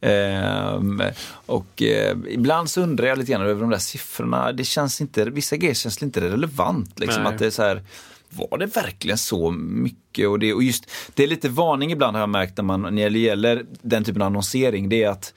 Ehm, 0.02 1.02
och 1.46 1.82
eh, 1.82 2.18
ibland 2.30 2.70
så 2.70 2.82
undrar 2.82 3.08
jag 3.08 3.18
lite 3.18 3.32
grann 3.32 3.42
över 3.42 3.62
de 3.62 3.70
där 3.70 3.78
siffrorna. 3.78 4.52
Det 4.52 4.64
känns 4.64 5.02
inte, 5.02 5.26
vissa 5.26 5.58
grejer 5.58 5.74
känns 5.74 6.04
inte 6.04 6.22
relevant. 6.22 7.00
Liksom, 7.00 7.24
Nej. 7.24 7.34
att 7.34 7.40
det 7.40 7.46
är 7.46 7.50
så 7.50 7.64
här, 7.64 7.82
var 8.30 8.58
det 8.58 8.66
verkligen 8.66 9.18
så 9.18 9.52
mycket? 9.52 10.28
Och, 10.28 10.40
det, 10.40 10.54
och 10.54 10.64
just, 10.64 10.92
det 11.14 11.24
är 11.24 11.28
lite 11.28 11.50
varning 11.50 11.92
ibland 11.92 12.16
har 12.16 12.22
jag 12.22 12.30
märkt 12.30 12.58
när, 12.58 12.64
man, 12.64 12.96
när 12.96 13.10
det 13.10 13.20
gäller 13.20 13.66
den 13.82 14.04
typen 14.04 14.22
av 14.22 14.26
annonsering. 14.26 14.90
Det 14.90 15.04
är 15.04 15.10
att 15.10 15.34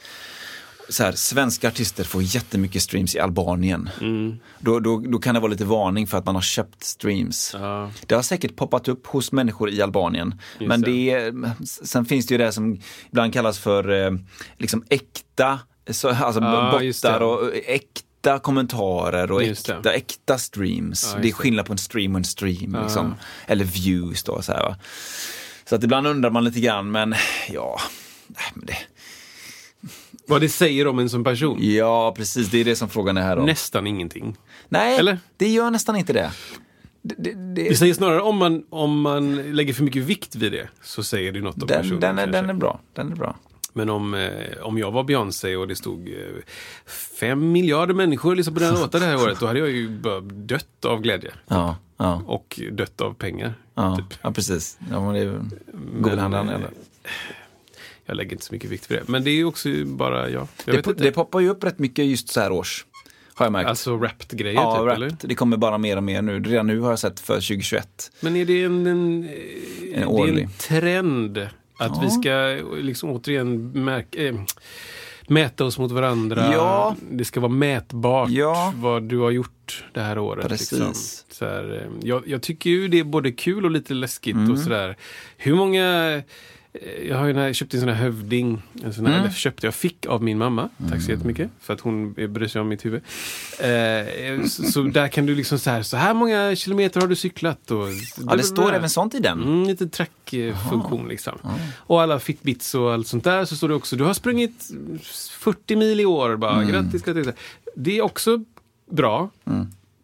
så 0.89 1.05
här, 1.05 1.13
svenska 1.13 1.69
artister 1.69 2.05
får 2.05 2.23
jättemycket 2.23 2.83
streams 2.83 3.15
i 3.15 3.21
Albanien. 3.21 3.91
Mm. 4.01 4.37
Då, 4.59 4.81
då, 4.81 4.99
då 4.99 5.19
kan 5.19 5.35
det 5.35 5.41
vara 5.41 5.51
lite 5.51 5.65
varning 5.65 6.07
för 6.07 6.19
att 6.19 6.27
man 6.27 6.35
har 6.35 6.43
köpt 6.43 6.85
streams. 6.85 7.51
Ja. 7.55 7.91
Det 8.07 8.15
har 8.15 8.23
säkert 8.23 8.57
poppat 8.57 8.89
upp 8.89 9.07
hos 9.07 9.33
människor 9.33 9.71
i 9.71 9.83
Albanien. 9.83 10.41
Just 10.59 10.69
men 10.69 10.81
det. 10.81 11.11
är, 11.11 11.35
sen 11.65 12.05
finns 12.05 12.27
det 12.27 12.35
ju 12.35 12.39
det 12.39 12.53
som 12.53 12.81
ibland 13.11 13.33
kallas 13.33 13.59
för 13.59 14.07
eh, 14.07 14.13
liksom 14.59 14.85
äkta, 14.89 15.59
så, 15.91 16.09
alltså 16.09 16.41
Ja, 16.41 16.83
just 16.83 17.03
bottar 17.03 17.21
och 17.21 17.51
äkta 17.55 18.39
kommentarer 18.39 19.33
och 19.33 19.43
äkta, 19.43 19.93
äkta 19.93 20.39
streams. 20.39 21.13
Ja, 21.15 21.23
det 21.23 21.29
är 21.29 21.33
skillnad 21.33 21.67
på 21.67 21.73
en 21.73 21.79
stream 21.79 22.15
och 22.15 22.19
en 22.19 22.25
stream. 22.25 22.77
Liksom. 22.83 23.15
Eller 23.47 23.65
views 23.65 24.23
då. 24.23 24.43
Så, 24.43 24.53
här, 24.53 24.77
så 25.69 25.75
att 25.75 25.85
ibland 25.85 26.07
undrar 26.07 26.31
man 26.31 26.45
lite 26.45 26.61
grann, 26.61 26.91
men 26.91 27.15
ja. 27.49 27.81
nej, 28.29 28.53
men 28.55 28.67
det, 28.67 28.77
Vad 30.29 30.41
det 30.41 30.49
säger 30.49 30.87
om 30.87 30.99
en 30.99 31.09
som 31.11 31.25
person. 31.25 31.59
ja, 31.61 32.15
precis. 32.17 32.49
Det 32.51 32.61
är 32.61 32.65
det 32.65 32.77
som 32.77 32.89
frågan 32.89 33.17
är 33.17 33.23
här. 33.23 33.37
Då. 33.37 33.43
Nästan 33.43 33.87
ingenting. 33.87 34.37
Nej, 34.69 34.99
Eller? 34.99 35.19
det 35.37 35.49
gör 35.49 35.71
nästan 35.71 35.97
inte 35.97 36.13
det. 36.13 36.31
det, 37.03 37.15
det, 37.19 37.33
det 37.35 37.69
Det 37.69 37.77
säger 37.77 37.95
snarare 37.95 38.21
om 38.21 38.37
man, 38.37 38.65
om 38.71 39.01
man 39.01 39.37
lägger 39.57 39.75
för 39.75 39.85
mycket 39.85 40.03
vikt 40.03 40.35
vid 40.35 40.53
det 40.53 40.69
så 40.83 41.03
säger 41.03 41.33
det 41.33 41.41
något 41.41 41.63
om 41.63 41.67
den, 41.67 41.83
personen. 41.83 42.01
den, 42.01 42.19
är, 42.19 42.23
kanske. 42.25 42.41
den 42.41 42.51
är 42.51 42.55
bra. 42.55 42.81
Den 42.95 43.13
är 43.13 43.17
bra. 43.17 43.37
Men 43.73 43.91
om, 43.91 44.15
eh, 44.15 44.31
om 44.63 44.79
jag 44.79 44.91
var 44.91 45.05
Beyoncé 45.05 45.57
och 45.57 45.69
det 45.69 45.77
stod 45.77 46.09
eh, 46.09 46.15
fem 47.21 47.53
miljarder 47.53 47.95
människor 47.95 48.37
liksom 48.37 48.55
på 48.55 48.61
den 48.61 48.75
låten 48.75 49.01
det 49.01 49.07
här 49.07 49.17
året, 49.23 49.41
då 49.41 49.47
hade 49.47 49.59
jag 49.59 49.71
ju 49.71 49.89
bara 49.89 50.21
dött 50.21 50.85
av 50.85 51.01
glädje. 51.01 51.31
Ja, 51.49 51.77
ja. 51.97 52.23
Och 52.27 52.61
dött 52.73 53.01
av 53.01 53.15
pengar. 53.15 53.55
Ja, 53.75 53.97
Typ. 53.97 54.19
ja 54.23 54.33
precis. 54.33 54.79
Ja, 54.91 55.01
men 55.05 55.15
det 55.15 55.21
är 55.21 55.25
ju 55.25 55.41
Jag 58.07 58.17
lägger 58.17 58.33
inte 58.33 58.45
så 58.45 58.55
mycket 58.55 58.71
vikt 58.71 58.91
vid 58.91 58.99
det. 58.99 59.05
Men 59.09 59.25
det 59.25 59.31
är 59.31 59.35
ju 59.35 59.45
också 59.45 59.69
bara, 59.85 60.31
ja, 60.31 60.49
jag 60.65 60.85
Det, 60.85 60.93
det 60.93 61.13
poppar 61.13 61.41
ju 61.41 61.49
upp 61.49 61.65
rätt 61.65 61.79
mycket 61.79 62.05
just 62.05 62.29
så 62.29 62.41
här 62.41 62.53
års. 62.53 62.87
Har 63.35 63.47
jag 63.47 63.53
märkt. 63.53 63.69
alltså 63.69 63.97
wrapped-grejer 63.97 64.55
ja, 64.55 64.79
typ, 64.89 64.97
eller? 64.97 65.17
Det 65.21 65.35
kommer 65.35 65.57
bara 65.57 65.79
mer 65.79 65.97
och 65.97 66.03
mer 66.03 66.23
nu. 66.23 66.41
Redan 66.43 66.67
nu 66.67 66.81
har 66.81 66.91
jag 66.91 66.99
sett 66.99 67.21
för 67.21 67.35
2021. 67.35 68.13
Men 68.21 68.37
är 68.37 68.45
det 68.45 68.63
en, 68.65 68.87
en, 68.87 69.29
är 69.95 70.07
årlig. 70.09 70.43
en 70.45 70.51
trend 70.59 71.49
att 71.79 72.05
vi 72.05 72.11
ska 72.11 72.59
liksom 72.77 73.11
återigen 73.11 73.71
märka, 73.85 74.23
eh, 74.23 74.35
mäta 75.29 75.65
oss 75.65 75.79
mot 75.79 75.93
varandra? 75.93 76.53
Ja. 76.53 76.97
Det 77.11 77.25
ska 77.25 77.41
vara 77.41 77.53
mätbart 77.53 78.31
Ja. 78.31 78.73
vad 78.77 79.03
du 79.03 79.19
har 79.19 79.31
gjort 79.31 79.85
det 79.93 80.01
här 80.01 80.19
året. 80.19 80.49
Precis. 80.49 80.73
Liksom. 80.73 80.95
Så 81.31 81.45
här, 81.45 81.83
eh, 81.83 82.09
jag, 82.09 82.23
jag 82.29 82.43
tycker 82.43 82.71
ju 82.71 82.89
det 82.89 82.99
är 82.99 83.05
både 83.05 83.33
kul 83.33 83.65
och 83.65 83.71
lite 83.71 83.95
läskigt 83.95 84.35
Mm. 84.37 84.53
och 84.53 84.59
sådär. 84.59 84.97
Hur 85.37 85.55
många 85.55 86.23
jag 87.09 87.17
har 87.19 87.27
ju 87.27 87.33
den 87.33 87.43
här, 87.43 87.53
köpt 87.53 87.75
en 87.75 87.81
sån 87.81 87.89
här 87.89 87.97
hövding, 87.97 88.63
en 88.83 88.95
sån 88.95 89.07
här, 89.07 89.13
Mm. 89.13 89.25
eller 89.25 89.35
köpte, 89.35 89.67
jag 89.67 89.75
fick 89.75 90.07
av 90.07 90.23
min 90.23 90.39
mamma. 90.39 90.69
Tack 90.91 91.03
så 91.03 91.11
jättemycket 91.11 91.51
för 91.61 91.75
att 91.75 91.81
hon 91.81 92.13
bryr 92.13 92.49
sig 92.49 92.61
om 92.61 92.69
mitt 92.69 92.85
huvud. 92.85 93.03
Eh, 93.61 94.45
så, 94.47 94.63
så 94.63 94.83
där 94.83 95.09
kan 95.09 95.27
du 95.27 95.35
liksom 95.35 95.59
så 95.59 95.71
här, 95.71 95.83
så 95.83 95.97
här 95.97 96.15
många 96.15 96.57
kilometer 96.57 97.01
har 97.01 97.09
du 97.09 97.17
cyklat. 97.17 97.71
Och, 97.71 97.87
Ja, 98.27 98.37
det 98.37 98.43
står 98.43 98.73
även 98.75 98.91
sånt 98.91 99.15
i 99.15 99.19
den. 99.19 99.43
Mm, 99.43 99.63
lite 99.65 99.87
trackfunktion 99.89 101.09
liksom. 101.09 101.39
Och 101.77 102.03
alla 102.03 102.19
Fitbits 102.21 102.75
och 102.75 102.93
allt 102.93 103.07
sånt 103.07 103.25
där 103.25 103.45
så 103.45 103.57
står 103.57 103.69
det 103.69 103.75
också, 103.75 103.97
du 103.97 104.05
har 104.05 104.15
sprungit 104.15 104.71
40 105.31 105.77
mil 105.77 106.01
i 106.01 106.05
år. 106.07 106.37
Bara, 106.37 106.57
Mm. 106.63 106.69
Grattis, 106.69 107.03
grattis. 107.03 107.27
Det 107.77 107.99
är 107.99 108.03
också 108.03 108.45
bra. 108.91 109.31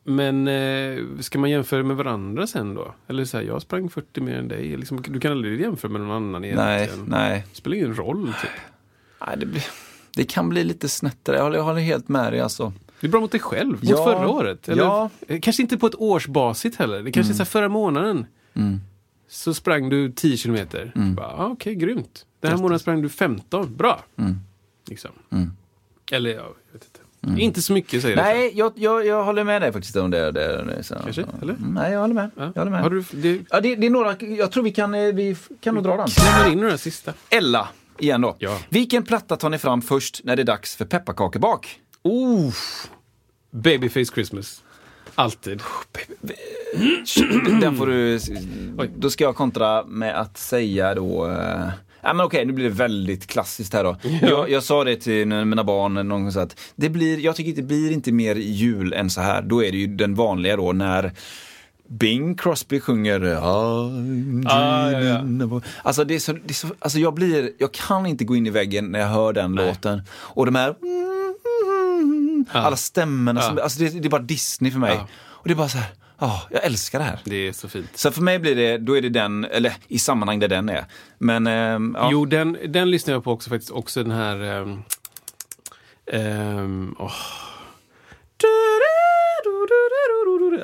Men 0.04 0.48
eh, 0.48 0.98
ska 1.20 1.38
man 1.38 1.50
jämföra 1.50 1.82
med 1.82 1.96
varandra 1.96 2.46
sen 2.46 2.74
då? 2.74 2.94
Eller 3.08 3.24
så 3.24 3.36
här, 3.36 3.44
jag 3.44 3.62
sprang 3.62 3.90
40 3.90 4.20
mer 4.20 4.34
än 4.36 4.48
dig. 4.48 4.76
Liksom, 4.76 5.02
du 5.08 5.20
kan 5.20 5.32
aldrig 5.32 5.60
jämföra 5.60 5.92
med 5.92 6.00
någon 6.00 6.10
annan 6.10 6.42
Nej, 6.42 6.50
egentligen. 6.50 7.04
nej. 7.08 7.44
Det 7.50 7.56
spelar 7.56 7.76
ingen 7.76 7.94
roll. 7.94 8.26
Typ. 8.42 8.50
nej 9.26 9.36
det, 9.38 9.46
blir- 9.46 9.66
det 10.16 10.24
kan 10.24 10.48
bli 10.48 10.64
lite 10.64 10.88
snett 10.88 11.18
där. 11.22 11.34
Jag 11.34 11.42
håller, 11.42 11.56
jag 11.56 11.64
håller 11.64 11.80
helt 11.80 12.08
med 12.08 12.32
dig 12.32 12.40
alltså. 12.40 12.72
Det 13.00 13.06
är 13.06 13.10
bra 13.10 13.20
mot 13.20 13.30
dig 13.30 13.40
själv, 13.40 13.70
mot 13.72 13.84
Ja. 13.84 14.04
förra 14.04 14.28
året. 14.28 14.68
Eller, 14.68 14.82
Ja. 14.82 15.10
eh, 15.28 15.40
Kanske 15.40 15.62
inte 15.62 15.78
på 15.78 15.86
ett 15.86 15.94
årsbasis 15.94 16.76
heller. 16.76 17.02
Det 17.02 17.12
kanske 17.12 17.32
är 17.32 17.34
så 17.34 17.40
här 17.42 17.44
förra 17.44 17.68
månaden. 17.68 18.26
Mm. 18.54 18.80
Så 19.28 19.54
sprang 19.54 19.88
du 19.88 20.12
10 20.12 20.36
kilometer. 20.36 20.92
Bara, 21.16 21.26
ah, 21.26 21.46
Okej, 21.46 21.74
grymt. 21.74 22.26
Den 22.40 22.50
här 22.50 22.58
månaden 22.58 22.78
sprang 22.78 23.02
du 23.02 23.08
15. 23.08 23.74
Bra. 23.76 24.04
Mm. 24.16 24.36
Liksom. 24.88 25.10
Eller, 26.12 26.30
ja, 26.30 26.36
jag 26.36 26.72
vet 26.72 26.84
inte. 26.84 27.00
Inte 27.38 27.62
så 27.62 27.72
mycket 27.72 28.02
säger 28.02 28.16
det. 28.16 28.22
Nej, 28.22 28.52
jag, 28.54 28.72
jag, 28.74 29.06
jag 29.06 29.24
håller 29.24 29.44
med 29.44 29.62
dig 29.62 29.72
faktiskt 29.72 29.96
om 29.96 30.10
det. 30.10 30.30
det, 30.32 30.64
det 30.64 30.82
så. 30.82 30.94
Kanske, 30.94 31.24
eller? 31.42 31.54
Mm, 31.54 31.74
Nej, 31.74 31.92
jag 31.92 32.00
håller 32.00 32.14
med. 32.14 32.30
Ja. 32.36 32.52
Jag 32.54 32.60
håller 32.60 32.70
med. 32.70 32.82
Har 32.82 32.90
du, 32.90 33.04
det, 33.10 33.40
Ja, 33.50 33.60
det, 33.60 33.76
det 33.76 33.86
är 33.86 33.90
några, 33.90 34.16
jag 34.20 34.52
tror 34.52 34.64
vi 34.64 34.70
kan, 34.70 34.94
eh, 34.94 35.00
vi 35.14 35.36
kan 35.60 35.74
nog 35.74 35.84
dra 35.84 35.96
den. 35.96 36.06
klämmer 36.06 36.52
in 36.52 36.58
några 36.60 36.78
sista. 36.78 37.12
Ella, 37.30 37.68
igen 37.98 38.20
då. 38.20 38.36
Ja. 38.38 38.58
Vilken 38.68 39.02
platta 39.02 39.36
tar 39.36 39.50
ni 39.50 39.58
fram 39.58 39.82
först 39.82 40.20
när 40.24 40.36
det 40.36 40.42
är 40.42 40.44
dags 40.44 40.76
för 40.76 40.84
pepparkakebak? 40.84 41.80
Oh, 42.02 42.52
Babyface 43.50 44.12
Christmas. 44.14 44.62
Alltid. 45.14 45.60
Den 47.60 47.76
får 47.76 47.86
du... 47.86 48.18
Då 48.96 49.10
ska 49.10 49.24
jag 49.24 49.36
kontra 49.36 49.84
med 49.84 50.20
att 50.20 50.38
säga 50.38 50.94
då... 50.94 51.36
Ja, 52.02 52.12
men 52.12 52.26
okej, 52.26 52.44
nu 52.46 52.52
blir 52.52 52.64
det 52.64 52.70
väldigt 52.74 53.26
klassiskt 53.26 53.72
här 53.74 53.84
då. 53.84 53.96
Jag, 54.22 54.50
jag 54.50 54.62
sa 54.62 54.84
det 54.84 54.96
till 54.96 55.26
mina 55.26 55.64
barn 55.64 55.94
någon 55.94 56.08
gång 56.08 56.32
så 56.32 56.40
att 56.40 56.60
det 56.76 56.88
blir, 56.88 57.18
jag 57.18 57.36
tycker 57.36 57.52
det 57.52 57.62
blir 57.62 57.92
inte 57.92 58.12
mer 58.12 58.34
jul 58.36 58.92
än 58.92 59.10
så 59.10 59.20
här. 59.20 59.42
Då 59.42 59.64
är 59.64 59.72
det 59.72 59.78
ju 59.78 59.86
den 59.86 60.14
vanliga 60.14 60.56
då 60.56 60.72
när 60.72 61.12
Bing 61.88 62.34
Crosby 62.36 62.80
sjunger 62.80 63.20
Ah, 63.42 64.90
ja, 64.90 65.00
ja. 65.00 65.18
of-" 65.46 65.64
Alltså, 65.82 66.04
det 66.04 66.14
är 66.14 66.18
så, 66.18 66.32
det 66.32 66.40
är 66.48 66.54
så, 66.54 66.68
alltså 66.78 66.98
jag 66.98 67.14
blir, 67.14 67.50
jag 67.58 67.72
kan 67.72 68.06
inte 68.06 68.24
gå 68.24 68.36
in 68.36 68.46
i 68.46 68.50
väggen 68.50 68.84
när 68.92 68.98
jag 68.98 69.08
hör 69.08 69.32
den 69.32 69.52
låten. 69.52 70.02
Och 70.12 70.46
de 70.46 70.54
här 70.54 70.74
alla 72.52 72.76
stämmorna, 72.76 73.40
som, 73.40 73.56
Ja. 73.56 73.62
alltså 73.62 73.78
det, 73.78 73.88
det 73.88 74.08
är 74.08 74.10
bara 74.10 74.22
Disney 74.22 74.72
för 74.72 74.78
mig. 74.78 74.94
Ja. 74.94 75.06
Och 75.14 75.48
det 75.48 75.54
är 75.54 75.56
bara 75.56 75.68
så 75.68 75.78
här, 75.78 75.88
ja, 76.22 76.42
jag 76.50 76.64
älskar 76.64 76.98
det 76.98 77.04
här. 77.04 77.20
Det 77.24 77.48
är 77.48 77.52
så 77.52 77.68
fint. 77.68 77.90
Så 77.94 78.10
för 78.10 78.22
mig 78.22 78.38
blir 78.38 78.56
det, 78.56 78.78
då 78.78 78.96
är 78.96 79.02
det 79.02 79.08
den, 79.08 79.44
eller 79.44 79.72
i 79.88 79.98
sammanhang 79.98 80.38
där 80.38 80.48
den 80.48 80.68
är. 80.68 80.84
Men, 81.18 81.46
ehm, 81.46 81.96
ja. 81.98 82.08
Jo, 82.12 82.24
den, 82.24 82.58
den 82.68 82.90
lyssnar 82.90 83.14
jag 83.14 83.24
på 83.24 83.32
också 83.32 83.50
faktiskt. 83.50 83.70
Också 83.70 84.02
den 84.02 84.12
här... 84.12 84.60
Um, 84.60 84.82
um, 86.12 86.96
åh. 86.98 87.12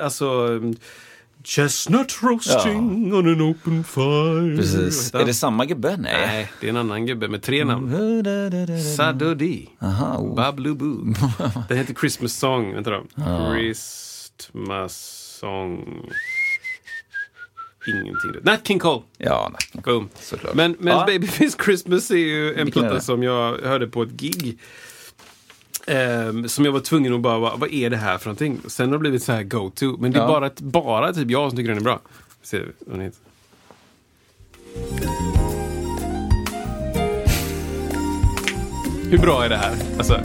Alltså... 0.01 0.25
um, 0.25 0.75
Chestnut 1.43 2.23
roasting 2.23 3.13
on 3.13 3.27
an 3.27 3.41
open 3.41 3.83
fire. 3.83 4.57
Precis. 4.57 5.13
Är 5.13 5.25
det 5.25 5.33
samma 5.33 5.65
gubbe? 5.65 5.97
Nej. 5.97 6.27
Nej, 6.27 6.51
det 6.61 6.67
är 6.67 6.69
en 6.69 6.77
annan 6.77 7.05
gubbe 7.05 7.27
med 7.27 7.43
tre 7.43 7.65
namn. 7.65 8.23
Sadodi. 8.97 9.69
Aha, 9.81 10.17
oh. 10.17 10.35
Bablubu. 10.35 10.85
Den 11.67 11.77
heter 11.77 11.93
Christmas 11.93 12.33
Song. 12.33 12.73
Vänta 12.73 12.89
då. 12.89 13.03
Christmas 13.53 15.28
Song. 15.39 16.09
Ingenting. 17.87 18.41
Nat 18.43 18.67
King 18.67 18.79
Cole. 18.79 19.01
Ja, 19.17 19.51
nej. 19.73 19.83
Boom. 19.83 20.09
Såklart. 20.19 20.53
Men, 20.55 20.75
men 20.79 20.93
Ja. 20.97 21.05
Babyface 21.07 21.63
Christmas 21.65 22.11
är 22.11 22.15
ju 22.15 22.53
en 22.55 22.71
platta 22.71 22.99
som 22.99 23.23
jag 23.23 23.57
hörde 23.57 23.87
på 23.87 24.03
ett 24.03 24.09
gig. 24.11 24.59
Ehm, 25.87 26.47
som 26.49 26.65
jag 26.65 26.71
var 26.71 26.79
tvungen 26.79 27.13
att 27.13 27.21
bara, 27.21 27.55
vad, 27.55 27.73
är 27.73 27.89
det 27.89 27.97
här 27.97 28.17
för 28.17 28.25
någonting? 28.25 28.59
Sen 28.67 28.85
har 28.89 28.93
det 28.93 28.99
blivit 28.99 29.23
så 29.23 29.31
här 29.31 29.43
go-to. 29.43 29.97
Men 29.99 30.11
det 30.11 30.19
är 30.19 30.23
Ja. 30.23 30.27
bara, 30.27 30.51
bara 30.57 31.13
typ 31.13 31.31
jag 31.31 31.49
som 31.49 31.57
tycker 31.57 31.69
den 31.69 31.77
är 31.77 31.83
bra. 31.83 31.99
Se 32.41 32.61
vad 32.79 32.99
den. 32.99 33.11
Hur 39.11 39.17
bra 39.17 39.45
är 39.45 39.49
det 39.49 39.57
här? 39.57 39.75
Alltså, 39.97 40.21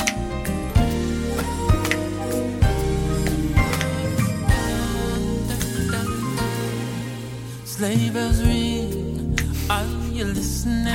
Sleigh 7.77 8.11
bells 8.13 8.41
ring. 8.41 9.37
Are 9.69 9.85
you 10.13 10.25
listening? 10.27 10.95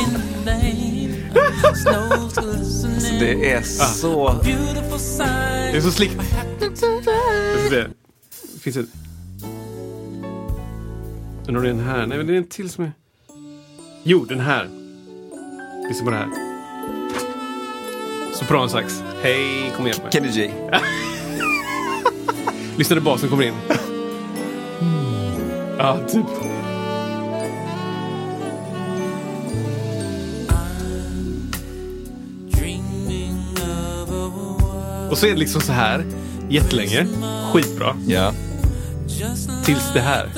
In 0.00 0.12
the 0.12 0.20
lane. 0.44 1.30
Snow's 1.74 2.34
glistening. 2.34 3.20
Det 3.20 3.50
är 3.52 3.62
så... 3.62 4.40
Beautiful 4.44 4.98
sight. 4.98 5.72
det 5.72 5.76
är 5.76 5.80
så 5.80 5.90
slick. 5.90 6.10
Se. 7.70 7.86
Finns 8.60 8.76
det... 8.76 8.86
Undrar 11.48 11.56
om 11.56 11.62
det 11.62 11.68
är 11.68 11.74
den 11.74 11.80
här? 11.80 12.06
Nej, 12.06 12.18
men 12.18 12.26
det 12.26 12.32
är 12.32 12.38
en 12.38 12.48
till 12.48 12.70
som 12.70 12.84
är... 12.84 12.92
Jo, 14.02 14.24
den 14.24 14.40
här. 14.40 14.68
Lyssna 15.88 16.04
på 16.04 16.10
det 16.10 16.16
här. 16.16 16.28
Sopransax. 18.34 19.02
Hej, 19.22 19.72
kom 19.76 19.86
igen. 19.86 20.00
Kenny 20.12 20.28
G. 20.28 20.50
Lyssna 22.76 22.94
när 22.96 23.02
basen 23.02 23.28
kommer 23.28 23.44
in. 23.44 23.54
Ja, 25.82 25.98
typ. 26.08 26.26
Dreaming 32.50 33.44
of 33.62 34.10
a 34.10 34.30
world 34.34 35.10
Och 35.10 35.18
så 35.18 35.26
är 35.26 35.30
det 35.30 35.36
liksom 35.36 35.60
så 35.60 35.72
här 35.72 36.04
jättelänge. 36.48 37.06
Skitbra. 37.52 37.96
Ja. 38.06 38.32
Tills 39.64 39.92
det 39.94 40.00
här. 40.00 40.28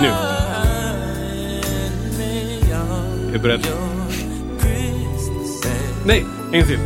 Nu. 0.00 0.08
Är 3.28 3.32
du 3.32 3.38
beredd? 3.38 3.66
Nej, 6.06 6.26
en 6.52 6.66
till. 6.66 6.78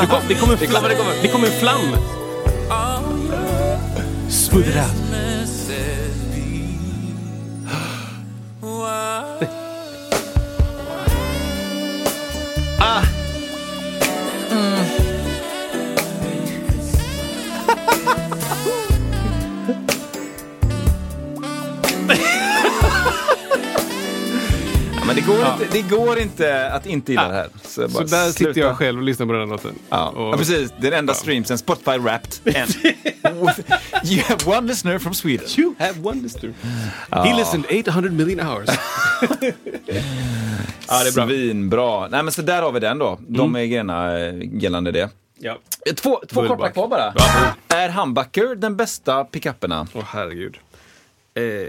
Det 0.00 0.06
kom, 0.10 0.20
det 0.28 0.34
kom 0.34 0.50
en 0.50 0.58
flam. 0.58 0.82
Det, 0.82 0.96
det 1.22 1.28
kom 1.28 1.44
en 1.44 1.56
flam. 1.60 1.96
Smooth 4.28 5.03
men 25.06 25.16
det 25.16 25.20
går, 25.22 25.46
inte, 25.46 25.66
det 25.72 25.82
går 25.82 26.18
inte 26.18 26.70
att 26.72 26.86
inte 26.86 27.12
gilla 27.12 27.28
det 27.28 27.34
här. 27.34 27.48
Så, 27.62 27.88
Så 27.88 28.02
där 28.02 28.26
sitter 28.32 28.32
sluta. 28.44 28.60
jag 28.60 28.76
själv 28.76 28.98
och 28.98 29.04
lyssnar 29.04 29.26
på 29.26 29.32
den 29.32 29.48
låten. 29.48 29.74
Ja, 29.88 30.08
Och- 30.08 30.28
ja 30.34 30.36
precis. 30.36 30.72
Det 30.80 30.86
är 30.86 30.90
den 30.90 30.98
enda 30.98 31.14
streamsen. 31.14 31.58
Spotify 31.58 31.98
Wrapped. 31.98 32.56
And 32.62 32.74
you 34.10 34.22
have 34.22 34.58
one 34.58 34.68
listener 34.68 34.98
from 34.98 35.14
Sweden. 35.14 35.46
You 35.58 35.74
have 35.78 36.00
one 36.02 36.22
listener. 36.22 36.54
He 37.10 37.36
listened 37.36 37.66
800 37.80 38.10
million 38.10 38.40
hours. 38.46 38.68
ja, 40.88 41.02
det 41.04 41.08
är 41.08 41.14
bra. 41.14 41.26
Svinbra. 41.26 42.08
Nej 42.08 42.22
men 42.22 42.32
så 42.32 42.42
där 42.42 42.62
har 42.62 42.72
vi 42.72 42.80
den 42.80 42.98
då. 42.98 43.18
De 43.28 43.40
Mm. 43.48 43.56
är 43.62 43.64
grejerna 43.66 44.18
gällande 44.60 44.92
det. 44.92 45.10
Ja. 45.38 45.58
Två, 45.96 46.22
två 46.28 46.40
Bullback. 46.40 46.58
korta 46.58 46.70
kvar 46.72 46.88
bara. 46.88 47.12
Ja. 47.16 47.76
Är 47.76 47.88
humbucker 47.88 48.54
den 48.54 48.76
bästa 48.76 49.24
pickuperna? 49.24 49.86
Åh 49.94 50.02
herregud. 50.06 50.58
Eh, 51.34 51.42
eh, 51.44 51.68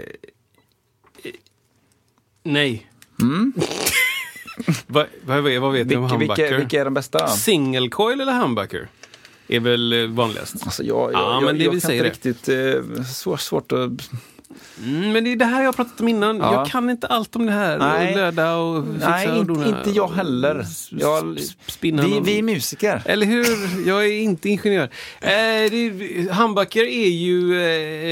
nej. 2.42 2.86
vad, 4.86 5.06
vad, 5.24 5.42
vad, 5.42 5.52
vad 5.58 5.72
vet 5.72 5.88
du 5.88 5.96
om 5.96 6.02
Vilka, 6.02 6.14
humbucker? 6.16 6.42
vilka, 6.42 6.58
vilka 6.58 6.80
är 6.80 6.84
de 6.84 6.94
bästa? 6.94 7.28
Single 7.28 7.88
coil 7.88 8.20
eller 8.20 8.32
humbucker? 8.32 8.88
Är 9.48 9.60
väl 9.60 9.92
eh, 9.92 10.06
vanligast. 10.10 10.54
Alltså 10.62 10.82
jag, 10.82 11.12
jag, 11.12 11.20
Ja, 11.20 11.34
jag, 11.34 11.42
men 11.44 11.58
det 11.58 11.64
jag 11.64 11.70
vi 11.72 11.80
kan 11.80 11.88
säger 11.88 12.04
inte 12.04 12.28
riktigt... 12.28 12.48
Eh, 12.98 13.02
svår, 13.04 13.36
svårt 13.36 13.72
att... 13.72 14.10
Mm, 14.84 15.12
men 15.12 15.24
det 15.24 15.32
är 15.32 15.36
det 15.36 15.44
här 15.44 15.60
jag 15.60 15.68
har 15.68 15.72
pratat 15.72 16.00
om 16.00 16.08
innan. 16.08 16.38
Ja. 16.38 16.52
Jag 16.54 16.68
kan 16.68 16.90
inte 16.90 17.06
allt 17.06 17.36
om 17.36 17.46
det 17.46 17.52
här. 17.52 17.78
Nej. 17.78 18.10
Och 18.10 18.16
löda 18.16 18.56
och 18.56 18.84
fixa 18.94 19.08
Nej, 19.08 19.28
och 19.30 19.36
inte, 19.38 19.52
dona 19.52 19.66
inte 19.78 19.90
jag 19.90 20.08
heller. 20.08 20.64
Jag, 20.90 21.38
spinna 21.66 22.02
vi, 22.02 22.20
vi 22.20 22.38
är 22.38 22.42
musiker. 22.42 23.02
Eller 23.04 23.26
hur? 23.26 23.46
Jag 23.88 24.06
är 24.06 24.12
inte 24.12 24.48
ingenjör. 24.48 24.88
Eh, 25.20 25.30
det, 25.70 25.90
humbucker 26.32 26.82
är 26.84 27.08
ju 27.08 27.60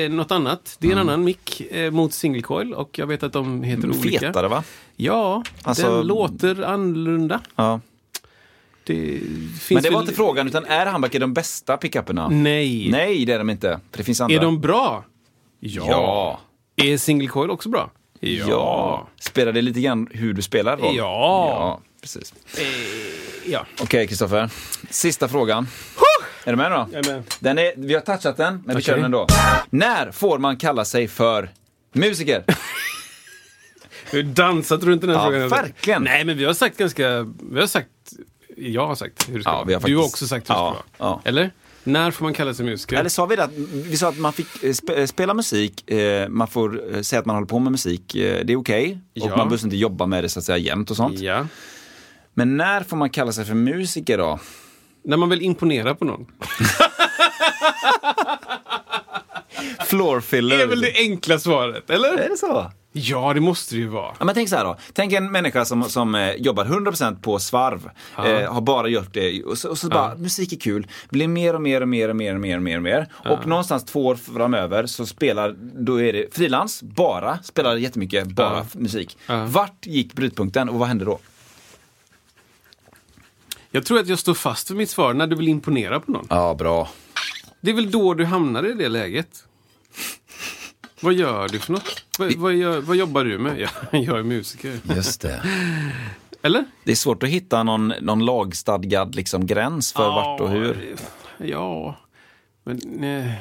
eh, 0.05 0.11
något 0.11 0.30
annat. 0.30 0.76
Det 0.80 0.86
är 0.88 0.92
en 0.92 0.98
Mm. 0.98 1.09
annan 1.09 1.24
mick 1.24 1.61
eh, 1.70 1.90
mot 1.90 2.12
single 2.12 2.42
coil 2.42 2.74
och 2.74 2.98
jag 2.98 3.07
vet 3.07 3.22
att 3.22 3.32
de 3.32 3.62
heter 3.62 3.90
olika. 3.90 4.20
Fetare 4.20 4.48
va? 4.48 4.64
Ja, 4.97 5.42
Alltså- 5.62 5.97
den 5.97 6.07
låter 6.07 6.62
annorlunda. 6.62 7.40
Ja. 7.57 7.80
Det 8.86 9.20
Men 9.70 9.82
det 9.82 9.90
var 9.90 9.99
väl- 9.99 10.01
inte 10.01 10.14
frågan, 10.14 10.47
utan 10.49 10.64
är 10.64 10.86
humbucker 10.86 11.20
de 11.20 11.34
bästa 11.34 11.76
pickuperna? 11.76 12.28
Nej. 12.28 12.88
Nej, 12.90 13.24
det 13.24 13.32
är 13.32 13.38
de 13.38 13.51
inte. 13.51 13.80
För 13.90 13.99
det 13.99 14.05
finns 14.05 14.20
andra. 14.20 14.36
Är 14.36 14.40
de 14.40 14.61
bra? 14.61 15.05
Ja. 15.61 16.40
Är 16.76 16.97
single 16.99 17.28
coil 17.28 17.51
också 17.51 17.68
bra? 17.68 17.90
Ja. 18.20 19.09
Spelar 19.20 19.53
det 19.53 19.62
lite 19.62 19.80
grann 19.80 20.09
hur 20.11 20.32
du 20.32 20.42
spelar 20.42 20.76
roll? 20.76 20.97
Ja. 20.97 21.47
Ja, 21.51 21.80
precis. 22.01 22.34
Ja. 23.47 23.66
Okej, 23.82 24.07
Kristoffer. 24.07 24.51
Sista 24.90 25.28
frågan. 25.28 25.66
Är 26.45 26.51
du 26.51 26.57
med 26.57 26.70
nu 26.70 26.76
då? 26.76 26.86
Jag 26.92 27.07
är 27.07 27.12
med. 27.12 27.22
Den 27.40 27.59
är, 27.59 27.72
vi 27.76 27.95
har 27.95 28.01
touchat 28.01 28.36
den, 28.36 28.55
men 28.55 28.62
vi 28.66 28.72
Okej. 28.72 28.82
kör 28.82 28.97
den 28.97 29.05
ändå. 29.05 29.26
När 29.70 30.11
får 30.12 30.38
man 30.38 30.57
kalla 30.57 30.84
sig 30.84 31.09
för 31.09 31.51
musiker? 31.92 32.45
Vi 34.14 34.22
har 34.22 34.30
dansat 34.32 34.82
runt 34.84 35.00
den 35.00 35.10
här 35.10 35.16
Ja, 35.16 35.24
frågan. 35.30 35.48
verkligen. 35.48 36.02
Nej, 36.02 36.24
men 36.24 36.36
vi 36.38 36.44
har 36.44 36.54
sagt 36.54 36.76
ganska... 36.78 37.26
Vi 37.50 37.60
har 37.60 37.66
sagt... 37.66 37.88
Jag 38.56 38.86
har 38.86 38.94
sagt 38.94 39.28
hur 39.28 39.34
det 39.36 39.40
ska 39.42 39.50
Ja, 39.50 39.54
vara. 39.54 39.60
har 39.62 39.66
Du 39.68 39.74
har 39.74 39.80
faktiskt- 39.80 39.98
också 40.14 40.26
sagt 40.26 40.50
hur 40.50 40.54
det 40.54 40.60
Ja, 40.60 40.82
ska 40.94 41.04
vara. 41.04 41.20
Eller? 41.24 41.50
När 41.86 42.10
får 42.10 42.24
man 42.24 42.34
kalla 42.34 42.54
sig 42.54 42.66
musiker? 42.66 42.96
Eller 42.96 43.08
sa 43.10 43.26
vi 43.26 43.36
det? 43.36 43.44
Att, 43.44 43.52
vi 43.72 43.96
sa 43.96 44.08
att 44.08 44.18
man 44.18 44.32
fick 44.32 44.46
eh, 44.64 44.74
eh, 44.98 45.06
spela 45.06 45.34
musik, 45.34 45.90
eh, 45.90 46.28
man 46.28 46.48
får 46.48 47.02
säga 47.02 47.20
att 47.20 47.26
man 47.26 47.36
håller 47.36 47.46
på 47.46 47.58
med 47.58 47.72
musik, 47.72 48.14
eh, 48.14 48.44
det 48.44 48.52
är 48.52 48.56
okej. 48.56 48.92
Och 48.92 48.98
Ja. 49.12 49.36
man 49.36 49.48
behöver 49.48 49.64
inte 49.64 49.76
jobba 49.76 50.06
med 50.06 50.24
det 50.24 50.28
så 50.28 50.38
att 50.38 50.44
säga 50.44 50.58
jämt 50.58 50.90
och 50.90 50.96
sånt. 50.96 51.18
Ja. 51.20 51.46
Men 52.34 52.56
när 52.56 52.82
får 52.82 52.96
man 52.96 53.10
kalla 53.10 53.32
sig 53.32 53.44
för 53.44 53.54
musiker 53.54 54.18
då? 54.18 54.38
När 55.04 55.16
man 55.16 55.28
vill 55.28 55.42
imponera 55.42 55.94
på 55.94 56.04
någon. 56.04 56.26
Floor 59.86 60.20
filler. 60.20 60.56
Det 60.56 60.62
är 60.62 60.66
väl 60.66 60.80
det 60.80 60.92
enkla 60.96 61.38
svaret, 61.38 61.90
eller? 61.90 62.14
Är 62.18 62.28
det 62.28 62.36
så? 62.36 62.70
Ja, 62.97 63.32
det 63.34 63.40
måste 63.40 63.74
det 63.74 63.78
ju 63.80 63.86
vara. 63.86 64.14
Ja, 64.18 64.24
men 64.24 64.34
tänk 64.34 64.49
så 64.49 64.57
här 64.57 64.64
då. 64.64 64.76
Tänk 64.92 65.12
en 65.12 65.32
människa 65.32 65.64
som, 65.64 65.82
som 65.82 66.14
eh, 66.14 66.32
jobbar 66.32 66.64
100% 66.64 67.20
på 67.22 67.38
svarv. 67.38 67.90
Eh, 68.18 68.53
har 68.53 68.61
bara 68.61 68.88
gjort 68.88 69.12
det 69.14 69.42
och 69.45 69.59
så, 69.59 69.70
och 69.70 69.78
så 69.78 69.88
bara, 69.88 70.14
musik 70.14 70.53
är 70.53 70.57
kul. 70.57 70.86
Blir 71.11 71.28
mer 71.28 71.55
och 71.55 71.62
mer 71.62 71.80
och 71.80 71.88
mer 71.88 72.09
och 72.09 72.16
mer 72.16 72.34
och 72.34 72.40
mer 72.40 72.57
och 72.57 72.62
mer 72.62 72.76
och 72.76 72.82
mer. 72.82 73.09
Och 73.24 73.47
någonstans 73.47 73.84
två 73.84 74.07
år 74.07 74.14
framöver 74.16 74.86
så 74.86 75.07
spelar, 75.07 75.55
då 75.59 76.03
är 76.03 76.12
det 76.12 76.34
frilans, 76.34 76.82
bara, 76.82 77.38
spelar 77.42 77.76
jättemycket, 77.76 78.26
bara 78.28 78.66
musik. 78.72 79.18
Vart 79.47 79.86
gick 79.86 80.12
brytpunkten 80.12 80.68
och 80.68 80.78
vad 80.78 80.88
hände 80.88 81.05
då? 81.05 81.18
Jag 83.70 83.86
tror 83.86 83.99
att 83.99 84.09
jag 84.09 84.18
står 84.18 84.34
fast 84.34 84.70
vid 84.70 84.76
mitt 84.76 84.90
svar 84.90 85.14
när 85.14 85.26
du 85.26 85.36
vill 85.36 85.49
imponera 85.49 86.01
på 86.01 86.12
någon. 86.12 86.26
Ja, 86.30 86.55
bra. 86.55 86.88
Det 87.61 87.70
är 87.70 87.74
väl 87.74 87.90
då 87.90 88.14
du 88.14 88.24
hamnar 88.24 88.66
i 88.70 88.72
det 88.72 88.88
läget. 88.88 89.45
Vad 91.01 91.14
gör 91.14 91.49
du 91.49 91.59
för 91.59 91.72
något? 91.72 92.05
Vad, 92.18 92.32
vad, 92.34 92.55
gör, 92.55 92.80
vad 92.80 92.97
jobbar 92.97 93.24
du 93.24 93.38
med? 93.38 93.61
Jag, 93.92 94.03
jag 94.03 94.18
är 94.18 94.22
musiker. 94.22 94.78
Just 94.97 95.20
det. 95.20 95.42
Eller? 96.42 96.64
Det 96.84 96.90
är 96.92 96.97
svårt 96.97 97.22
att 97.22 97.28
hitta 97.28 97.62
någon, 97.62 97.88
någon 98.01 98.24
lagstadgad 98.24 99.14
liksom, 99.14 99.47
gräns 99.47 99.92
för 99.92 100.05
vart 100.09 100.40
och 100.40 100.51
hur. 100.51 100.95
Ja, 101.38 101.97
men... 102.64 103.05
Eh. 103.05 103.32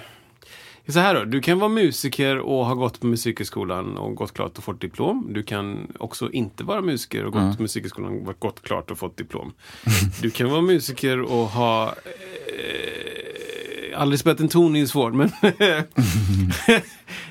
Så 0.88 1.00
här 1.00 1.16
då, 1.16 1.24
du 1.24 1.42
kan 1.42 1.60
vara 1.60 1.70
musiker 1.70 2.38
och 2.40 2.66
ha 2.66 2.74
gått 2.74 3.00
på 3.00 3.08
musikhögskolan 3.08 3.98
och 3.98 4.16
gått 4.16 4.34
klart 4.34 4.58
och 4.58 4.64
fått 4.64 4.82
diplom. 4.82 5.28
Du 5.34 5.44
kan 5.44 5.88
också 6.00 6.32
inte 6.32 6.64
vara 6.64 6.82
musiker 6.82 7.26
och 7.26 7.32
gått 7.34 7.42
Mm. 7.42 7.56
på 7.56 7.62
musikhögskolan 7.62 8.28
och 8.28 8.40
gått 8.40 8.62
klart 8.62 8.92
och 8.92 8.98
fått 8.98 9.18
diplom. 9.18 9.54
Du 10.22 10.30
kan 10.30 10.50
vara 10.50 10.62
musiker 10.62 11.22
och 11.22 11.46
ha... 11.48 11.96
Aldrig 13.96 14.20
spelat 14.20 14.40
en 14.40 14.48
ton 14.48 14.76
är 14.76 14.80
ju 14.80 14.88
svårt, 14.88 15.14
men... 15.14 15.32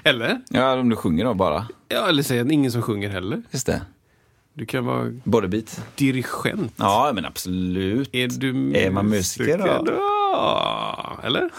eller? 0.03 0.41
Ja, 0.49 0.75
om 0.81 0.89
du 0.89 0.97
sjunger 0.97 1.25
då 1.25 1.35
bara. 1.35 1.67
Ja, 1.89 2.09
eller 2.09 2.23
säga 2.23 2.43
att 2.43 2.51
ingen 2.51 2.73
som 2.73 2.83
sjunger 2.83 3.09
heller. 3.11 3.43
Just 3.51 3.67
det. 3.67 3.83
Du 4.55 4.67
kan 4.67 4.85
vara 4.85 5.13
Bodybeat. 5.25 5.85
dirigent. 5.95 6.73
Ja, 6.77 7.11
men 7.15 7.25
absolut. 7.25 8.09
Är 8.15 8.29
du 8.29 8.73
Är 8.77 8.91
man 8.91 9.09
musiker 9.09 9.59
då? 9.59 9.93
Ja, 10.33 11.19
eller? 11.23 11.51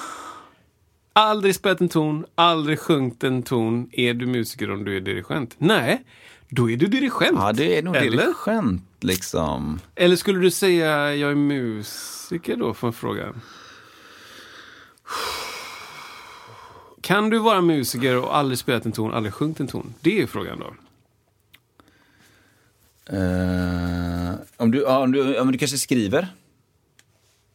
Aldrig 1.13 1.55
spelat 1.55 1.81
en 1.81 1.89
ton, 1.89 2.25
aldrig 2.35 2.79
sjungit 2.79 3.23
en 3.23 3.43
ton. 3.43 3.89
Är 3.91 4.13
du 4.13 4.25
musiker 4.25 4.71
om 4.71 4.83
du 4.83 4.97
är 4.97 5.01
dirigent? 5.01 5.55
Nej, 5.57 6.03
då 6.49 6.69
är 6.71 6.77
du 6.77 6.85
dirigent. 6.85 7.37
Ja, 7.37 7.51
det 7.53 7.77
är 7.77 7.83
nog 7.83 7.95
Eller? 7.95 8.09
dirigent 8.17 8.83
liksom. 8.99 9.79
Eller 9.95 10.15
skulle 10.15 10.39
du 10.39 10.51
säga 10.51 11.15
jag 11.15 11.31
är 11.31 11.35
musiker 11.35 12.55
då, 12.55 12.73
för 12.73 12.91
frågan? 12.91 13.41
Kan 17.01 17.29
du 17.29 17.37
vara 17.39 17.61
musiker 17.61 18.17
och 18.17 18.37
aldrig 18.37 18.59
spelat 18.59 18.85
en 18.85 18.91
ton, 18.91 19.13
aldrig 19.13 19.33
sjungit 19.33 19.59
en 19.59 19.67
ton? 19.67 19.93
Det 20.01 20.21
är 20.21 20.27
frågan 20.27 20.59
då. 20.59 20.73
Eh, 23.17 24.33
om, 24.57 24.71
du, 24.71 24.81
ja, 24.81 24.97
om, 24.99 25.11
du, 25.11 25.39
om 25.39 25.51
du 25.51 25.57
kanske 25.57 25.77
skriver? 25.77 26.27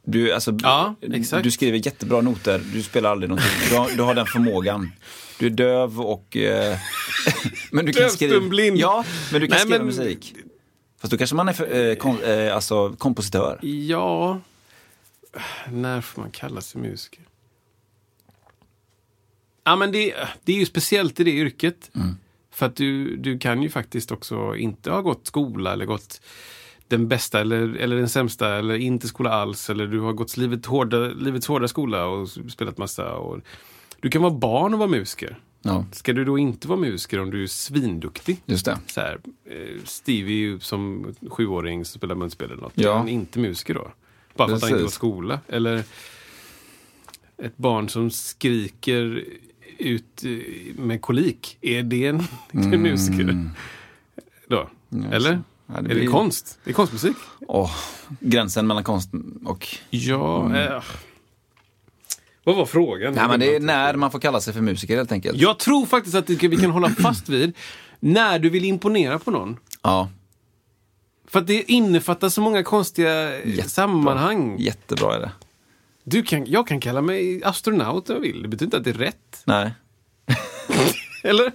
Du, 0.05 0.33
alltså, 0.33 0.59
Ja, 0.63 0.95
exakt. 1.03 1.43
du 1.45 1.51
skriver 1.51 1.87
jättebra 1.87 2.21
noter, 2.21 2.63
du 2.73 2.83
spelar 2.83 3.11
aldrig 3.11 3.29
någonting. 3.29 3.51
Du 3.71 3.77
har, 3.77 3.91
du 3.97 4.03
har 4.03 4.15
den 4.15 4.27
förmågan. 4.27 4.93
Du 5.39 5.47
är 5.47 5.51
döv 5.51 6.01
och... 6.01 6.37
eh, 6.37 6.79
men 7.73 7.87
du 7.87 7.93
kan 7.93 8.11
skriva, 8.11 8.41
blind. 8.49 8.77
Ja, 8.77 9.05
men 9.33 9.41
du 9.41 9.47
kan 9.47 9.55
Nej, 9.55 9.61
skriva 9.61 9.79
men- 9.79 9.87
musik. 9.87 10.35
Fast 11.01 11.11
då 11.11 11.19
kanske 11.19 11.37
man 11.37 11.49
är 11.49 11.53
för, 11.53 11.75
eh, 11.91 11.95
kom, 11.95 12.21
eh, 12.23 12.55
alltså, 12.55 12.93
kompositör. 12.99 13.59
Ja, 13.63 14.41
när 15.73 16.01
får 16.01 16.21
man 16.23 16.31
kalla 16.31 16.61
sig 16.61 16.81
musiker? 16.81 17.21
Ja, 19.69 19.77
men 19.77 19.93
det, 19.93 20.14
det 20.45 20.53
är 20.53 20.57
ju 20.57 20.66
speciellt 20.66 21.21
i 21.21 21.25
det 21.25 21.31
yrket. 21.31 21.91
För 22.51 22.66
att 22.66 22.77
du, 22.77 23.16
du 23.16 23.39
kan 23.39 23.62
ju 23.62 23.69
faktiskt 23.69 24.12
också 24.12 24.57
inte 24.57 24.91
ha 24.91 25.01
gått 25.01 25.27
skola 25.27 25.73
eller 25.73 25.85
gått 25.85 26.21
den 26.89 27.09
bästa 27.09 27.41
eller, 27.41 27.77
eller 27.77 27.97
den 27.97 28.09
sämsta 28.09 28.57
eller 28.57 28.75
inte 28.75 29.09
skola 29.09 29.31
alls. 29.31 29.71
Eller 29.71 29.87
du 29.87 30.01
har 30.01 30.12
gått 30.12 30.37
livet 30.37 30.66
hårda, 30.66 30.99
livets 30.99 31.47
hårda 31.47 31.69
skola 31.69 32.07
och 32.07 32.29
spelat 32.29 32.79
massa. 32.79 33.14
Och, 33.14 33.41
du 34.01 34.09
kan 34.11 34.23
vara 34.23 34.33
barn 34.33 34.73
och 34.75 34.79
vara 34.79 34.91
musiker. 34.91 35.39
Ja, 35.62 35.85
Ska 35.93 36.12
du 36.12 36.25
då 36.25 36.39
inte 36.39 36.69
vara 36.69 36.79
musiker 36.79 37.21
om 37.21 37.31
du 37.31 37.43
är 37.43 37.47
svinduktig? 37.47 38.43
just 38.47 38.64
det. 38.64 38.79
Så 38.87 39.01
här, 39.01 39.21
eh, 39.45 39.85
Stevie 39.85 40.61
som 40.61 41.14
sjuåring 41.31 41.85
som 41.85 41.99
spelar 41.99 42.14
munspel 42.14 42.51
eller 42.51 42.62
något. 42.62 42.73
Ja. 42.75 43.03
Är 43.03 43.09
inte 43.09 43.39
musiker 43.39 43.75
då? 43.75 43.93
Bara 44.37 44.49
för 44.49 44.57
att 44.57 44.62
han 44.62 44.71
inte 44.71 44.83
går 44.83 44.91
skola? 44.91 45.41
Eller 45.49 45.83
ett 47.43 47.57
barn 47.57 47.89
som 47.89 48.11
skriker 48.11 49.25
ut 49.79 50.25
eh, 50.25 50.31
med 50.83 51.03
kolik. 51.03 51.59
Är 51.61 51.83
det 51.83 52.07
en, 52.07 52.23
en 52.53 52.83
musiker? 52.83 53.51
Då? 54.49 54.69
Eller? 55.12 55.31
Mm. 55.31 55.45
Ja, 55.66 55.75
det 55.75 55.79
Är 55.91 55.95
det 55.95 56.01
blir- 56.01 56.11
konst? 56.11 56.59
Det 56.64 56.71
är 56.71 56.75
konstmusik? 56.75 57.16
Åh, 57.41 57.71
gränsen 58.21 58.66
mellan 58.66 58.85
konst 58.85 59.11
och... 59.45 59.69
Ja. 59.91 60.57
Eh. 60.57 60.83
Vad 62.45 62.57
var 62.57 62.66
frågan? 62.66 63.14
Nej, 63.14 63.29
men 63.29 63.41
det 63.41 63.57
är 63.57 63.61
när 63.61 63.95
man 63.97 64.11
får 64.11 64.19
kalla 64.19 64.41
sig 64.41 64.55
för 64.55 64.61
musiker 64.61 64.97
helt 64.97 65.12
enkelt. 65.12 65.39
Jag 65.39 65.59
tror 65.59 65.87
faktiskt 65.87 66.16
att 66.16 66.31
vi 66.31 66.57
kan 66.57 66.71
hålla 66.71 66.91
fast 66.91 67.29
vid 67.29 67.53
när 68.01 68.39
du 68.39 68.51
vill 68.51 68.64
imponera 68.64 69.19
på 69.19 69.31
någon. 69.31 69.57
Ja, 69.83 70.09
För 71.27 71.39
att 71.39 71.47
det 71.47 71.73
innefattar 71.73 72.29
så 72.29 72.41
många 72.41 72.62
konstiga 72.62 73.41
eh, 73.43 73.64
sammanhang. 73.64 74.57
jättebra 74.59 75.16
är 75.16 75.21
det. 75.21 75.31
Du 76.11 76.23
kan, 76.23 76.47
jag 76.47 76.67
kan 76.67 76.81
kalla 76.81 77.03
mig 77.03 77.45
astronaut 77.45 78.11
om 78.11 78.15
jag 78.17 78.21
vill. 78.23 78.43
Det 78.43 78.49
betyder 78.49 78.65
inte 78.67 78.77
att 78.77 78.85
det 78.85 78.91
är 78.91 79.07
rätt. 79.07 79.43
Nej. 79.45 79.71
Eller? 81.25 81.53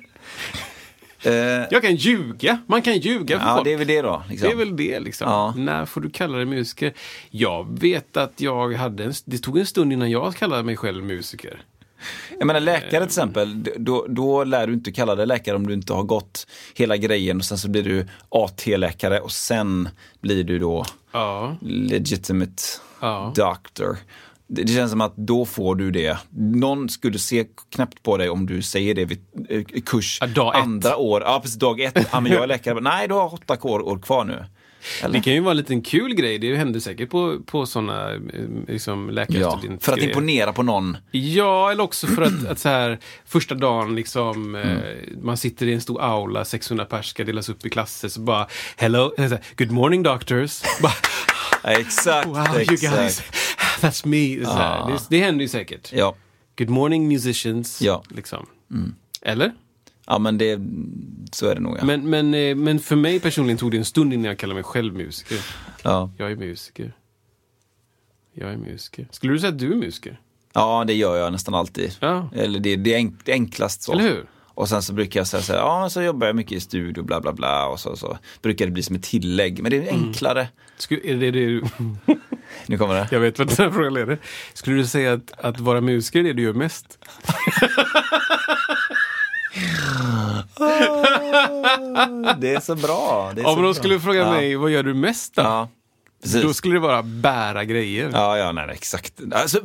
Eh, 1.24 1.68
Jag 1.72 1.82
kan 1.82 1.95
ljuga. 1.95 2.62
Man 2.68 2.82
kan 2.82 2.97
ljuga 2.97 3.39
för 3.39 3.45
ja, 3.47 3.54
folk. 3.56 3.66
det 3.66 3.74
är 3.74 3.78
väl 3.78 3.88
det 3.88 4.01
då. 4.01 4.24
Liksom. 4.30 4.47
Det 4.49 4.54
är 4.54 4.58
väl 4.58 4.76
det 4.76 4.99
liksom. 4.99 5.30
Ja. 5.30 5.54
När 5.58 5.86
får 5.86 6.01
du 6.01 6.10
kalla 6.10 6.38
dig 6.38 6.45
musiker? 6.45 6.93
Jag 7.30 7.80
vet 7.80 8.18
att 8.18 8.41
jag 8.41 8.74
hade 8.74 9.04
en, 9.04 9.14
det 9.26 9.38
tog 9.38 9.58
en 9.58 9.66
stund 9.66 9.93
innan 9.93 10.12
jag 10.12 10.36
kallade 10.36 10.64
mig 10.64 10.78
själv 10.78 11.04
musiker. 11.04 11.62
Jag 12.39 12.47
menar 12.47 12.60
läkare 12.60 12.89
till 12.89 13.04
exempel, 13.04 13.64
då, 13.78 14.06
då 14.10 14.43
lär 14.43 14.68
du 14.68 14.74
inte 14.74 14.91
kalla 14.91 15.16
dig 15.16 15.26
läkare 15.28 15.56
om 15.56 15.68
du 15.68 15.74
inte 15.74 15.93
har 15.93 16.04
gått 16.04 16.47
hela 16.76 16.97
grejen 16.97 17.38
och 17.38 17.45
sen 17.45 17.58
så 17.58 17.70
blir 17.70 17.84
du 17.84 18.08
AT-läkare 18.30 19.20
och 19.20 19.32
sen 19.32 19.89
blir 20.22 20.43
du 20.43 20.60
då 20.60 20.86
Ja. 21.12 21.58
legitimate 21.62 22.64
Ja. 22.99 23.34
doctor. 23.36 23.97
Det, 24.56 24.68
känns 24.68 24.91
som 24.91 25.01
att 25.01 25.16
då 25.18 25.45
får 25.45 25.76
du 25.76 25.91
det. 25.91 26.18
Någon 26.30 26.89
skulle 26.89 27.20
se 27.20 27.45
knäppt 27.76 28.04
på 28.04 28.18
dig 28.18 28.30
om 28.30 28.45
du 28.45 28.62
säger 28.62 28.95
det 28.95 29.06
vid 29.06 29.20
eh, 29.49 29.64
kurs 29.86 30.18
Ja, 30.22 30.28
dag 30.28 30.56
ett. 30.56 30.62
andra 30.64 30.95
år. 30.97 31.22
Ja, 31.26 31.39
precis. 31.41 31.60
Dag 31.60 31.80
ett. 31.82 32.08
Ja, 32.12 32.20
men 32.20 32.32
jag 32.32 32.43
är 32.43 32.47
läkare. 32.47 32.80
Nej, 32.82 33.08
du 33.08 33.14
har 33.14 33.34
åtta 33.34 33.58
år, 33.62 33.99
kvar 34.01 34.26
nu. 34.26 34.45
Eller? 35.04 35.14
Det 35.14 35.22
kan 35.24 35.34
ju 35.34 35.39
vara 35.39 35.51
en 35.51 35.58
liten 35.58 35.82
kul 35.82 36.14
grej. 36.16 36.38
Det 36.39 36.56
händer 36.56 36.80
säkert 36.80 37.10
på, 37.10 37.38
på 37.45 37.66
sådana 37.66 38.10
liksom, 38.68 39.06
Ja, 39.06 39.12
läkarstudentgrejer. 39.14 39.78
för 39.80 39.93
att 39.93 39.99
imponera 39.99 40.54
på 40.54 40.64
någon. 40.64 40.97
Ja, 41.12 41.72
eller 41.72 41.84
också 41.84 42.08
för 42.08 42.22
att, 42.22 42.45
att 42.47 42.60
så 42.60 42.70
här, 42.70 42.99
första 43.26 43.56
dagen 43.56 43.95
liksom, 43.95 44.56
Mm. 44.56 44.78
eh, 44.78 44.84
man 45.22 45.38
sitter 45.38 45.66
i 45.68 45.74
en 45.74 45.82
stor 45.82 46.01
aula, 46.01 46.45
600 46.45 46.86
pers 46.86 47.06
ska 47.06 47.24
delas 47.24 47.49
upp 47.49 47.66
i 47.66 47.70
klasser, 47.70 48.10
så 48.10 48.20
bara 48.20 48.47
Hello, 48.78 49.14
eh, 49.18 49.34
good 49.58 49.72
morning 49.72 50.04
doctors. 50.04 50.62
bara, 50.82 50.93
Ja, 51.64 51.70
exakt. 51.72 52.28
wow, 52.28 52.47
exakt. 52.60 53.24
that's 53.82 54.07
me. 54.07 54.45
Här, 54.45 54.91
det, 54.91 54.99
det 55.09 55.19
händer 55.24 55.41
ju 55.41 55.49
säkert. 55.49 55.93
Ja. 55.93 56.15
Good 56.57 56.69
morning 56.69 57.07
musicians. 57.07 57.82
Ja. 57.82 58.03
Liksom. 58.09 58.45
Eller? 59.21 59.51
ja, 60.07 60.19
men 60.19 60.38
det, 60.38 60.59
så 61.32 61.47
är 61.47 61.55
det 61.55 61.61
nog. 61.61 61.78
Ja. 61.80 61.86
Men, 61.86 62.09
men, 62.09 62.34
eh, 62.34 62.55
men 62.55 62.80
för 62.80 62.95
mig 62.95 63.19
personligen 63.19 63.57
tog 63.57 63.71
det 63.71 63.78
en 63.78 63.86
stund 63.86 64.13
innan 64.13 64.26
jag 64.26 64.38
kallade 64.39 64.55
mig 64.55 64.63
själv 64.63 64.93
musiker. 64.93 65.38
Ja. 65.84 66.11
Jag 66.17 66.32
är 66.32 66.36
musiker. 66.36 66.93
Jag 68.34 68.53
är 68.53 68.57
musiker. 68.57 69.07
Skulle 69.11 69.34
du 69.34 69.39
säga 69.39 69.49
att 69.51 69.59
du 69.59 69.71
är 69.71 69.76
musiker? 69.78 70.19
ja, 70.53 70.84
det 70.88 70.93
gör 70.93 71.15
jag 71.15 71.32
nästan 71.32 71.53
alltid. 71.53 71.95
Ja. 71.99 72.30
Eller 72.36 72.59
det, 72.59 72.76
det 72.76 72.93
är 72.93 73.11
enklast 73.28 73.82
så. 73.82 73.91
Eller 73.91 74.03
hur? 74.03 74.26
Och 74.55 74.69
sen 74.69 74.82
så 74.82 74.93
brukar 74.93 75.19
jag 75.19 75.28
säga 75.28 75.43
så 75.43 75.53
här, 75.53 75.59
ja 75.59 75.89
så 75.89 76.01
jobbar 76.01 76.28
jag 76.28 76.36
mycket 76.36 76.51
i 76.51 76.59
studio, 76.59 77.03
bla 77.03 77.21
bla 77.21 77.34
bla. 77.34 77.67
Och 77.67 77.80
så, 77.80 77.95
så 77.95 78.17
brukar 78.41 78.65
det 78.65 78.71
bli 78.71 78.84
som 78.84 78.95
ett 78.95 79.03
tillägg. 79.03 79.61
Men 79.61 79.71
det 79.71 79.78
är 79.78 79.82
Mm. 79.93 80.03
enklare. 80.03 80.47
Skulle, 80.78 81.01
är 81.03 81.15
det 81.15 81.32
det 81.32 81.32
du... 81.32 81.63
Nu 82.66 82.78
kommer 82.78 82.93
det. 82.95 83.07
Jag 83.11 83.20
vet 83.20 83.39
vad 83.39 83.47
den 83.47 83.57
här 83.66 83.72
frågan 83.72 83.93
leder. 83.93 84.18
Skulle 84.53 84.76
du 84.76 84.88
säga 84.88 85.14
att, 85.14 85.32
att 85.45 85.59
vara 85.59 85.82
musiker 85.82 86.20
är 86.20 86.24
det 86.24 86.34
du 86.34 86.41
gör 86.43 86.53
mest? 86.53 86.97
Det 92.38 92.53
är 92.55 92.59
så 92.59 92.76
bra. 92.76 93.32
Är 93.38 93.39
Om 93.39 93.43
så 93.43 93.55
de 93.55 93.61
bra. 93.61 93.74
skulle 93.74 93.99
fråga 93.99 94.20
ja. 94.20 94.32
mig, 94.32 94.55
vad 94.55 94.72
gör 94.72 94.84
du 94.84 94.93
mest 94.93 95.36
då? 95.36 95.41
Ja, 95.41 95.70
precis. 96.24 96.41
Då 96.43 96.53
skulle 96.53 96.74
det 96.74 96.80
vara 96.80 97.03
bära 97.03 97.64
grejer. 97.64 98.09
Ja, 98.14 98.38
ja, 98.38 98.51
nej, 98.51 98.66
exakt. 98.72 99.14
Alltså, 99.34 99.59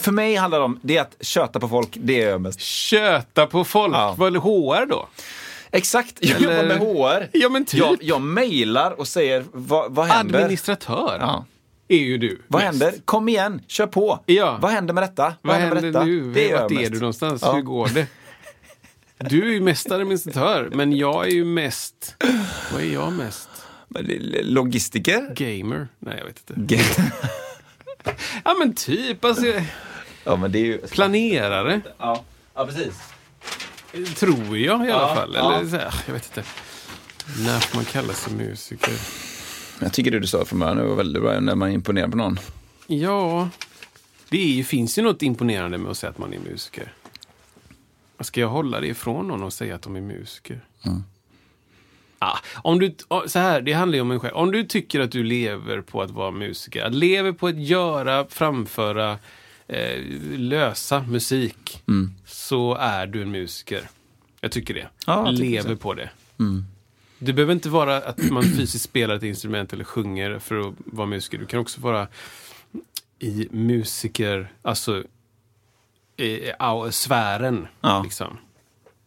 för 0.00 0.12
mig 0.12 0.34
handlar 0.36 0.58
det 0.58 0.64
om, 0.64 0.80
det 0.82 0.96
är 0.96 1.00
att 1.02 1.16
köta 1.20 1.60
på 1.60 1.68
folk, 1.68 1.88
det 1.94 2.12
gör 2.12 2.30
jag 2.30 2.40
mest. 2.40 2.60
Köta 2.60 3.46
på 3.46 3.64
folk. 3.64 3.94
Ja. 3.94 4.14
Vad 4.18 4.36
är 4.36 4.40
HR 4.40 4.86
då? 4.86 5.08
Exakt, 5.70 6.14
jag 6.20 6.42
Eller- 6.42 6.50
jobbar 6.52 6.64
med 6.68 6.78
HR. 7.22 7.28
Ja, 7.32 7.48
men 7.48 7.64
typ. 7.64 7.80
Jag, 7.80 7.96
jag 8.00 8.20
mejlar 8.20 9.00
och 9.00 9.08
säger, 9.08 9.44
vad, 9.52 9.92
vad 9.94 10.06
händer? 10.06 10.38
Administratör 10.38 11.16
Ja. 11.20 11.44
Är 11.88 11.98
ju 11.98 12.18
du. 12.18 12.42
Vad 12.48 12.62
mest. 12.62 12.82
händer? 12.82 13.00
Kom 13.04 13.28
igen, 13.28 13.62
kör 13.66 13.86
på. 13.86 14.20
Ja. 14.26 14.58
Vad 14.62 14.70
händer 14.70 14.94
med 14.94 15.02
detta? 15.02 15.34
Vad 15.42 15.56
händer 15.56 15.74
med 15.82 15.84
detta? 15.92 16.04
nu? 16.04 16.32
Det 16.32 16.48
jag 16.48 16.60
Vart 16.62 16.70
är 16.70 16.74
mest. 16.74 16.92
du 16.92 16.98
någonstans? 16.98 17.42
Ja. 17.42 17.52
Hur 17.52 17.62
går 17.62 17.88
det? 17.88 18.06
Du 19.18 19.48
är 19.48 19.52
ju 19.52 19.60
mest 19.60 19.90
administratör, 19.90 20.70
men 20.72 20.96
jag 20.96 21.26
är 21.26 21.30
ju 21.30 21.44
mest... 21.44 22.16
Vad 22.72 22.82
är 22.82 22.92
jag 22.92 23.12
mest? 23.12 23.48
Är 23.94 24.42
Logistiker? 24.42 25.34
Gamer? 25.36 25.88
Nej, 25.98 26.16
jag 26.18 26.24
vet 26.24 26.50
inte. 26.50 26.74
Ge- 26.74 27.10
Ja, 28.44 28.54
men 28.58 28.74
typ. 28.74 29.24
Alltså, 29.24 29.46
Ja, 30.24 30.36
men 30.36 30.52
det 30.52 30.58
är 30.58 30.64
ju... 30.64 30.78
planerare, 30.78 31.80
Ja, 31.98 32.24
ja 32.54 32.66
precis. 32.66 32.94
tror 34.16 34.58
jag 34.58 34.86
i 34.86 34.90
alla 34.90 35.08
Ja, 35.08 35.14
fall. 35.14 35.32
ja. 35.34 35.54
Eller, 35.58 35.70
så 35.70 35.76
här, 35.76 35.94
jag 36.06 36.14
vet 36.14 36.24
inte. 36.36 36.48
När 37.46 37.58
får 37.60 37.76
man 37.76 37.84
kalla 37.84 38.12
sig 38.12 38.32
musiker? 38.32 38.94
Jag 39.80 39.92
tycker 39.92 40.10
det 40.10 40.20
du 40.20 40.26
sa 40.26 40.44
från 40.44 40.58
början 40.58 40.88
var 40.88 40.96
väldigt 40.96 41.22
bra 41.22 41.40
när 41.40 41.54
man 41.54 41.70
imponerar 41.70 42.08
på 42.08 42.16
någon. 42.16 42.38
Ja, 42.86 43.48
det 44.28 44.36
ju- 44.38 44.64
finns 44.64 44.98
ju 44.98 45.02
något 45.02 45.22
imponerande 45.22 45.78
med 45.78 45.90
att 45.90 45.96
säga 45.98 46.10
att 46.10 46.18
man 46.18 46.34
är 46.34 46.38
musiker. 46.38 46.92
Ska 48.20 48.40
jag 48.40 48.48
hålla 48.48 48.80
det 48.80 48.86
ifrån 48.86 49.28
någon 49.28 49.42
och 49.42 49.52
säga 49.52 49.74
att 49.74 49.82
de 49.82 49.96
är 49.96 50.00
musiker? 50.00 50.60
Ah, 52.18 52.38
om 52.54 52.78
du, 52.78 52.94
så 53.26 53.38
här, 53.38 53.60
det 53.60 53.72
handlar 53.72 53.96
ju 53.96 54.00
om 54.02 54.10
en 54.10 54.20
själv. 54.20 54.34
Om 54.36 54.50
du 54.52 54.64
tycker 54.64 55.00
att 55.00 55.10
du 55.12 55.22
lever 55.24 55.80
på 55.80 56.02
att 56.02 56.10
vara 56.10 56.30
musiker, 56.30 56.84
att 56.84 56.94
lever 56.94 57.32
på 57.32 57.46
att 57.46 57.58
göra, 57.58 58.26
framföra, 58.28 59.18
eh, 59.66 60.00
lösa 60.36 61.02
musik, 61.02 61.82
så 62.26 62.74
är 62.74 63.06
du 63.06 63.22
en 63.22 63.30
musiker. 63.30 63.88
Jag 64.40 64.52
tycker 64.52 64.74
det. 64.74 64.88
Ja, 65.06 65.26
jag 65.26 65.36
tycker 65.36 65.50
lever 65.50 65.70
så. 65.70 65.76
på 65.76 65.94
det. 65.94 66.10
Det 67.18 67.32
behöver 67.32 67.52
inte 67.54 67.68
vara 67.68 67.96
att 67.96 68.30
man 68.30 68.42
fysiskt 68.42 68.84
spelar 68.84 69.14
ett 69.14 69.22
instrument 69.22 69.72
eller 69.72 69.84
sjunger 69.84 70.38
för 70.38 70.60
att 70.68 70.74
vara 70.84 71.06
musiker. 71.06 71.38
Du 71.38 71.46
kan 71.46 71.60
också 71.60 71.80
vara 71.80 72.08
i 73.18 73.48
musiker, 73.50 74.52
alltså 74.62 75.04
i 76.16 76.50
au- 76.58 76.90
sfären. 76.90 77.66
Ja. 77.80 78.02
Liksom. 78.02 78.38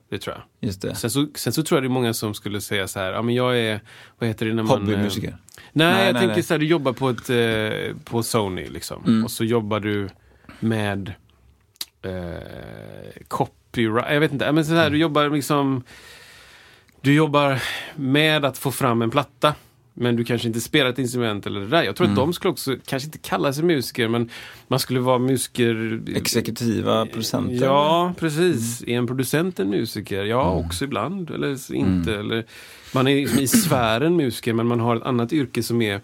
Det 0.10 0.20
tror 0.20 0.36
jag. 0.36 0.44
Just 0.70 0.82
det. 0.82 0.96
Sen 0.96 1.10
så, 1.12 1.28
sen 1.36 1.54
så 1.54 1.64
tror 1.64 1.78
jag 1.78 1.84
det 1.84 1.88
är 1.88 1.90
många 1.90 2.14
som 2.14 2.34
skulle 2.34 2.62
säga 2.62 2.88
så 2.88 3.00
här, 3.00 3.12
ja 3.12 3.22
men 3.22 3.36
jag 3.36 3.60
är, 3.60 3.82
vad 4.20 4.28
heter 4.30 4.46
det 4.46 4.54
när 4.54 4.64
man... 4.64 4.80
Hobbymusiker. 4.82 5.28
eh, 5.28 5.34
Nej, 5.74 5.94
Nej, 5.94 6.06
jag 6.06 6.14
nej, 6.14 6.22
tänker 6.22 6.36
nej. 6.36 6.44
så 6.44 6.54
här, 6.54 6.60
du 6.60 6.66
jobbar 6.66 6.94
på, 6.94 7.10
ett, 7.10 7.30
eh, 7.30 7.96
på 8.04 8.24
Sony 8.24 8.70
liksom. 8.70 9.24
Och 9.24 9.32
så 9.32 9.44
jobbar 9.44 9.80
du 9.80 10.10
med 10.60 11.14
eh, 12.02 13.22
copyright, 13.28 14.14
jag 14.14 14.20
vet 14.20 14.32
inte, 14.34 14.52
men 14.52 14.66
så 14.66 14.74
här, 14.74 14.90
du 14.90 14.98
jobbar 14.98 15.30
liksom 15.30 15.84
du 17.02 17.14
jobbar 17.14 17.64
med 17.96 18.46
att 18.46 18.58
få 18.58 18.72
fram 18.72 19.02
en 19.02 19.10
platta. 19.10 19.56
Men 20.00 20.16
du 20.16 20.24
kanske 20.24 20.48
inte 20.48 20.62
spelar 20.62 20.90
ett 20.90 21.00
instrument 21.00 21.46
eller 21.46 21.60
det 21.60 21.68
där. 21.68 21.84
Jag 21.84 21.96
tror 21.96 22.08
att 22.08 22.16
de 22.16 22.34
skulle 22.34 22.52
också, 22.52 22.76
kanske 22.86 23.08
inte 23.08 23.18
kalla 23.18 23.54
sig 23.54 23.64
musiker, 23.64 24.08
men 24.08 24.30
man 24.68 24.80
skulle 24.80 25.00
vara 25.00 25.20
musiker... 25.20 26.02
Exekutiva 26.16 27.06
producenter. 27.06 27.66
Ja, 27.66 28.14
precis. 28.20 28.84
Är 28.88 28.98
en 28.98 29.08
producent 29.08 29.60
en 29.60 29.70
musiker? 29.70 30.24
Ja, 30.24 30.52
också 30.52 30.84
ibland. 30.84 31.32
Eller 31.32 31.74
inte. 31.76 32.16
Eller, 32.16 32.46
man 32.94 33.08
är 33.08 33.40
i 33.42 33.48
sfären 33.48 34.16
musiker, 34.16 34.54
men 34.54 34.68
man 34.68 34.80
har 34.80 34.96
ett 34.96 35.04
annat 35.04 35.34
yrke 35.34 35.64
som 35.64 35.82
är 35.82 36.02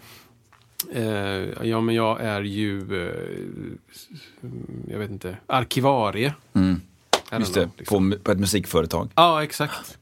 eh, 0.94 1.68
ja, 1.68 1.80
men 1.80 1.94
jag 1.94 2.20
är 2.20 2.42
ju, 2.42 2.78
eh, 2.80 4.48
jag 4.88 4.98
vet 4.98 5.10
inte, 5.10 5.36
arkivarie. 5.46 6.34
Don't 6.52 7.38
Just 7.38 7.54
det, 7.54 7.68
liksom. 7.78 8.10
på, 8.10 8.18
på 8.18 8.32
ett 8.32 8.38
musikföretag. 8.38 9.10
Ja, 9.14 9.42
exakt. 9.42 9.98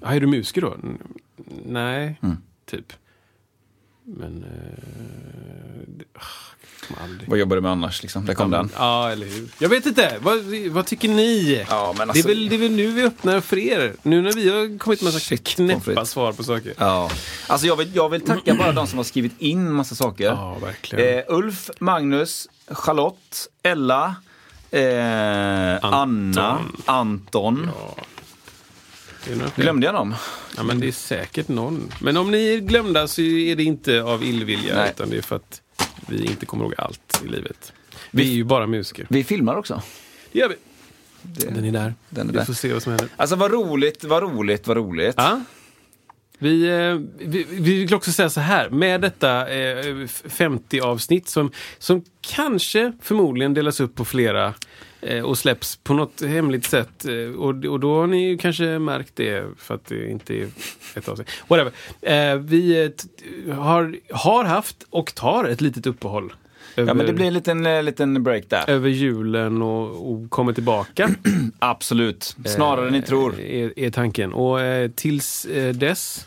Ja, 0.00 0.08
är 0.14 0.20
du 0.20 0.26
musiker 0.26 0.60
då? 0.60 0.74
N- 0.74 0.98
Nej, 1.66 2.20
typ. 2.70 2.92
Men... 4.04 4.44
Eh, 4.44 5.84
det, 5.86 6.04
ah, 6.14 7.02
aldrig. 7.02 7.28
Vad 7.28 7.38
jobbar 7.38 7.56
du 7.56 7.62
med 7.62 7.70
annars? 7.72 8.02
Liksom? 8.02 8.26
Där 8.26 8.34
kom 8.34 8.52
Ja, 8.52 8.58
den. 8.58 8.70
Ja, 8.76 9.10
eller 9.10 9.26
hur. 9.26 9.48
Jag 9.58 9.68
vet 9.68 9.86
inte. 9.86 10.18
Vad, 10.20 10.38
vad 10.70 10.86
tycker 10.86 11.08
ni? 11.08 11.64
Ja, 11.70 11.94
men 11.98 12.08
det, 12.08 12.12
alltså- 12.12 12.28
är 12.28 12.34
väl, 12.34 12.48
det 12.48 12.54
är 12.54 12.58
väl 12.58 12.70
nu 12.72 12.86
vi 12.92 13.02
öppnar 13.02 13.40
för 13.40 13.58
er. 13.58 13.92
Nu 14.02 14.22
när 14.22 14.32
vi 14.32 14.50
har 14.50 14.78
kommit 14.78 15.02
med 15.02 15.12
massa 15.14 15.36
knäppa 15.36 16.04
svar 16.04 16.32
på 16.32 16.42
saker. 16.44 16.74
Ja. 16.78 17.10
Alltså 17.46 17.66
jag 17.66 17.76
vill, 17.76 17.90
jag 17.94 18.08
vill 18.08 18.20
tacka 18.20 18.54
bara 18.54 18.72
de 18.72 18.86
som 18.86 18.98
har 18.98 19.04
skrivit 19.04 19.32
in 19.40 19.72
massa 19.72 19.94
saker. 19.94 20.24
Ja, 20.24 20.58
verkligen. 20.58 21.18
Eh, 21.18 21.24
Ulf, 21.28 21.70
Magnus, 21.78 22.48
Charlotte, 22.68 23.48
Ella, 23.62 24.14
eh, 24.70 24.80
Anna, 25.84 26.58
Anton. 26.84 27.54
Det 27.56 27.60
är 27.62 27.66
några 27.66 27.94
fler. 27.94 28.04
Glömde 29.56 29.86
jag 29.86 29.94
dem? 29.94 30.14
Ja, 30.56 30.62
men 30.62 30.80
det 30.80 30.88
är 30.88 30.92
säkert 30.92 31.48
någon. 31.48 31.92
Men 32.00 32.16
om 32.16 32.30
ni 32.30 32.54
är 32.54 32.58
glömda 32.58 33.08
så 33.08 33.22
är 33.22 33.56
det 33.56 33.62
inte 33.64 34.02
av 34.02 34.24
illvilja, 34.24 34.74
Nej. 34.74 34.90
utan 34.94 35.10
det 35.10 35.16
är 35.18 35.22
för 35.22 35.36
att 35.36 35.62
vi 36.08 36.24
inte 36.24 36.46
kommer 36.46 36.64
ihåg 36.64 36.74
allt 36.78 37.22
i 37.24 37.28
livet. 37.28 37.72
Vi 38.10 38.22
är 38.30 38.34
ju 38.34 38.44
bara 38.44 38.66
musiker. 38.66 39.06
Vi 39.10 39.24
filmar 39.24 39.56
också. 39.56 39.82
Det 40.32 40.38
gör 40.38 40.48
vi. 40.48 40.54
Det, 41.22 41.54
Den 41.54 41.64
är 41.64 41.72
där. 41.72 41.94
Den 42.08 42.28
är 42.28 42.32
vi 42.32 42.38
där. 42.38 42.44
får 42.44 42.52
se 42.52 42.72
vad 42.72 42.82
som 42.82 42.92
händer. 42.92 43.08
Alltså 43.16 43.36
vad 43.36 43.50
roligt, 43.52 44.04
vad 44.04 44.22
roligt, 44.22 44.66
vad 44.66 44.76
roligt. 44.76 45.14
Ja. 45.16 45.40
Vi, 46.42 46.68
eh, 46.68 47.26
vi, 47.28 47.46
vi 47.50 47.80
vill 47.80 47.94
också 47.94 48.12
säga 48.12 48.30
så 48.30 48.40
här, 48.40 48.70
med 48.70 49.00
detta 49.00 49.48
eh, 49.48 49.84
50-avsnitt 50.24 51.28
som, 51.28 51.52
som 51.78 52.04
kanske 52.20 52.92
förmodligen 53.02 53.54
delas 53.54 53.80
upp 53.80 53.94
på 53.94 54.04
flera 54.04 54.46
eh, 54.46 54.52
och 55.24 55.38
släpps 55.38 55.76
på 55.76 55.94
något 55.94 56.22
hemligt 56.22 56.64
sätt. 56.64 57.04
Eh, 57.04 57.34
och, 57.40 57.64
och 57.64 57.80
då 57.80 58.00
har 58.00 58.06
ni 58.06 58.28
ju 58.28 58.38
kanske 58.38 58.78
märkt 58.78 59.12
det 59.16 59.44
för 59.58 59.74
att 59.74 59.86
det 59.86 60.10
inte 60.10 60.34
är 60.34 60.48
ett 60.94 61.08
avsnitt. 61.08 61.28
Whatever. 61.48 61.72
Eh, 62.02 62.36
vi 62.38 62.84
eh, 63.46 63.54
har, 63.54 63.96
har 64.12 64.44
haft 64.44 64.76
och 64.90 65.14
tar 65.14 65.44
ett 65.44 65.60
litet 65.60 65.86
uppehåll. 65.86 66.32
Ja 66.74 66.84
men 66.84 66.96
det 66.96 67.02
över- 67.02 67.12
blir 67.12 67.26
en 67.26 67.34
liten, 67.34 67.66
eh, 67.66 67.82
liten 67.82 68.22
break 68.22 68.44
där. 68.48 68.70
över 68.70 68.88
julen 68.88 69.62
och, 69.62 70.12
och 70.12 70.30
kommer 70.30 70.52
tillbaka. 70.52 71.10
Absolut. 71.58 72.36
Snarare 72.44 72.86
än 72.86 72.92
ni 72.92 73.02
tror. 73.02 73.34
Eh, 73.40 73.44
Är, 73.64 73.78
är 73.78 73.90
tanken. 73.90 74.32
Och 74.32 74.60
eh, 74.60 74.90
tills 74.90 75.44
eh, 75.44 75.74
dess 75.74 76.26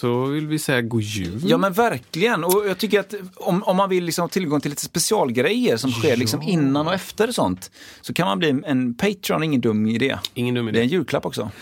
så 0.00 0.24
vill 0.24 0.46
vi 0.46 0.58
säga 0.58 0.82
god 0.82 1.02
jul. 1.02 1.40
Ja 1.44 1.56
men 1.58 1.72
verkligen. 1.72 2.44
Och 2.44 2.62
jag 2.68 2.78
tycker 2.78 3.00
att 3.00 3.14
om, 3.36 3.62
om 3.62 3.76
man 3.76 3.88
vill 3.88 4.04
liksom 4.04 4.22
ha 4.22 4.28
tillgång 4.28 4.60
till 4.60 4.70
lite 4.70 4.82
specialgrejer 4.82 5.76
som 5.76 5.90
sker 5.90 6.16
liksom 6.16 6.42
innan 6.42 6.86
och 6.86 6.94
efter 6.94 7.32
sånt. 7.32 7.70
Så 8.00 8.12
kan 8.14 8.26
man 8.26 8.38
bli 8.38 8.60
en 8.66 8.94
Patreon, 8.94 9.42
ingen 9.42 9.60
dum 9.60 9.86
idé. 9.86 10.16
Ingen 10.34 10.54
dum 10.54 10.66
Det 10.66 10.70
är 10.70 10.72
idé. 10.74 10.80
en 10.82 10.88
julklapp 10.88 11.26
också. 11.26 11.50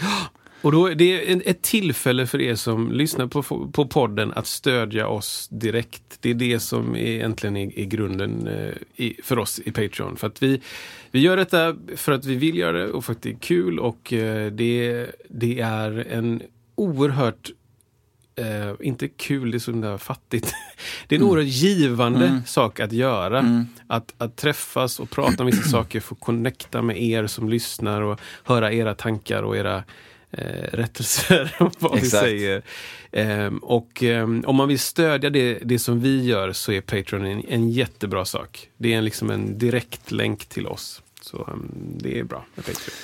Och 0.62 0.72
då 0.72 0.86
är 0.90 0.94
det 0.94 1.32
en- 1.32 1.42
ett 1.44 1.62
tillfälle 1.62 2.26
för 2.26 2.40
er 2.40 2.54
som 2.54 2.92
lyssnar 2.92 3.26
på, 3.26 3.42
på 3.72 3.86
podden 3.86 4.32
att 4.36 4.46
stödja 4.46 5.08
oss 5.08 5.48
direkt. 5.50 6.02
Det 6.20 6.30
är 6.30 6.34
det 6.34 6.60
som 6.60 6.94
är, 6.96 6.98
egentligen 7.06 7.56
är, 7.56 7.78
är 7.78 7.84
grunden 7.84 8.46
eh, 8.48 9.04
i, 9.04 9.16
för 9.22 9.38
oss 9.38 9.60
i 9.64 9.70
Patreon. 9.72 10.16
För 10.16 10.26
att 10.26 10.42
vi, 10.42 10.60
vi 11.10 11.20
gör 11.20 11.36
detta 11.36 11.76
för 11.96 12.12
att 12.12 12.24
vi 12.24 12.34
vill 12.34 12.56
göra 12.58 12.78
det 12.78 12.88
och 12.92 13.04
för 13.04 13.12
att 13.12 13.22
det 13.22 13.30
är 13.30 13.38
kul 13.40 13.78
och 13.78 14.12
eh, 14.12 14.52
det, 14.52 15.06
det 15.28 15.60
är 15.60 16.06
en 16.10 16.42
oerhört 16.74 17.50
eh, 18.38 18.74
inte 18.80 19.08
kul, 19.08 19.50
det 19.50 19.56
är 19.56 19.58
så 19.58 19.70
där 19.70 19.98
fattigt. 19.98 20.54
Det 21.06 21.14
är 21.14 21.20
en 21.20 21.26
oerhört 21.26 21.46
givande 21.46 22.42
sak 22.46 22.80
att 22.80 22.92
göra. 22.92 23.66
Att, 23.86 24.14
att 24.18 24.36
träffas 24.36 25.00
och 25.00 25.10
prata 25.10 25.42
om 25.42 25.46
vissa 25.46 25.62
saker, 25.70 26.00
få 26.00 26.14
connecta 26.14 26.82
med 26.82 27.02
er 27.02 27.26
som 27.26 27.48
lyssnar 27.48 28.02
och 28.02 28.20
höra 28.44 28.72
era 28.72 28.94
tankar 28.94 29.42
och 29.42 29.56
era 29.56 29.84
eh, 30.30 30.72
rättelser 30.72 31.56
om 31.58 31.70
vad 31.78 31.92
vi 31.92 31.98
Exakt. 31.98 32.24
säger. 32.24 32.62
Ehm, 33.12 33.58
och 33.58 34.02
ehm, 34.02 34.44
om 34.46 34.56
man 34.56 34.68
vill 34.68 34.78
stödja 34.78 35.30
det, 35.30 35.58
det 35.64 35.78
som 35.78 36.00
vi 36.00 36.24
gör 36.24 36.52
så 36.52 36.72
är 36.72 36.80
Patreon 36.80 37.26
en, 37.26 37.44
en 37.48 37.70
jättebra 37.70 38.24
sak. 38.24 38.70
Det 38.76 38.94
är 38.94 38.98
en, 38.98 39.04
liksom 39.04 39.30
en 39.30 39.58
direkt 39.58 40.10
länk 40.10 40.46
till 40.46 40.66
oss. 40.66 41.02
Så 41.20 41.48
ehm, 41.52 41.70
det 41.98 42.18
är 42.18 42.24
bra 42.24 42.44
med 42.54 42.64
Patreon. 42.64 42.94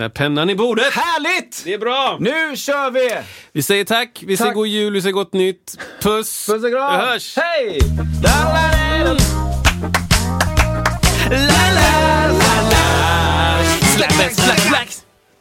När 0.00 0.08
pennan 0.08 0.50
i 0.50 0.54
bordet! 0.54 0.92
Härligt! 0.92 1.62
Det 1.64 1.74
är 1.74 1.78
bra! 1.78 2.16
Nu 2.20 2.56
kör 2.56 2.90
vi! 2.90 3.10
Vi 3.52 3.62
säger 3.62 3.84
tack, 3.84 4.22
vi 4.26 4.36
säger 4.36 4.48
Tack. 4.48 4.54
god 4.54 4.66
jul, 4.66 4.92
vi 4.92 5.02
säger 5.02 5.12
gott 5.12 5.32
nytt. 5.32 5.78
Puss! 6.00 6.46
Puss 6.46 6.64
och 6.64 6.70
kram! 6.70 7.00
Vi 7.00 7.06
hörs! 7.06 7.36
Hej! 7.36 7.78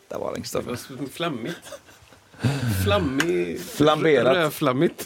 Där 0.09 0.19
var 0.19 0.33
den 0.33 0.41
Kristoffer. 0.41 0.77
Flammigt. 1.13 1.81
Flammig... 2.83 3.59
Flamberat. 3.61 4.35
Rödflammigt. 4.35 5.05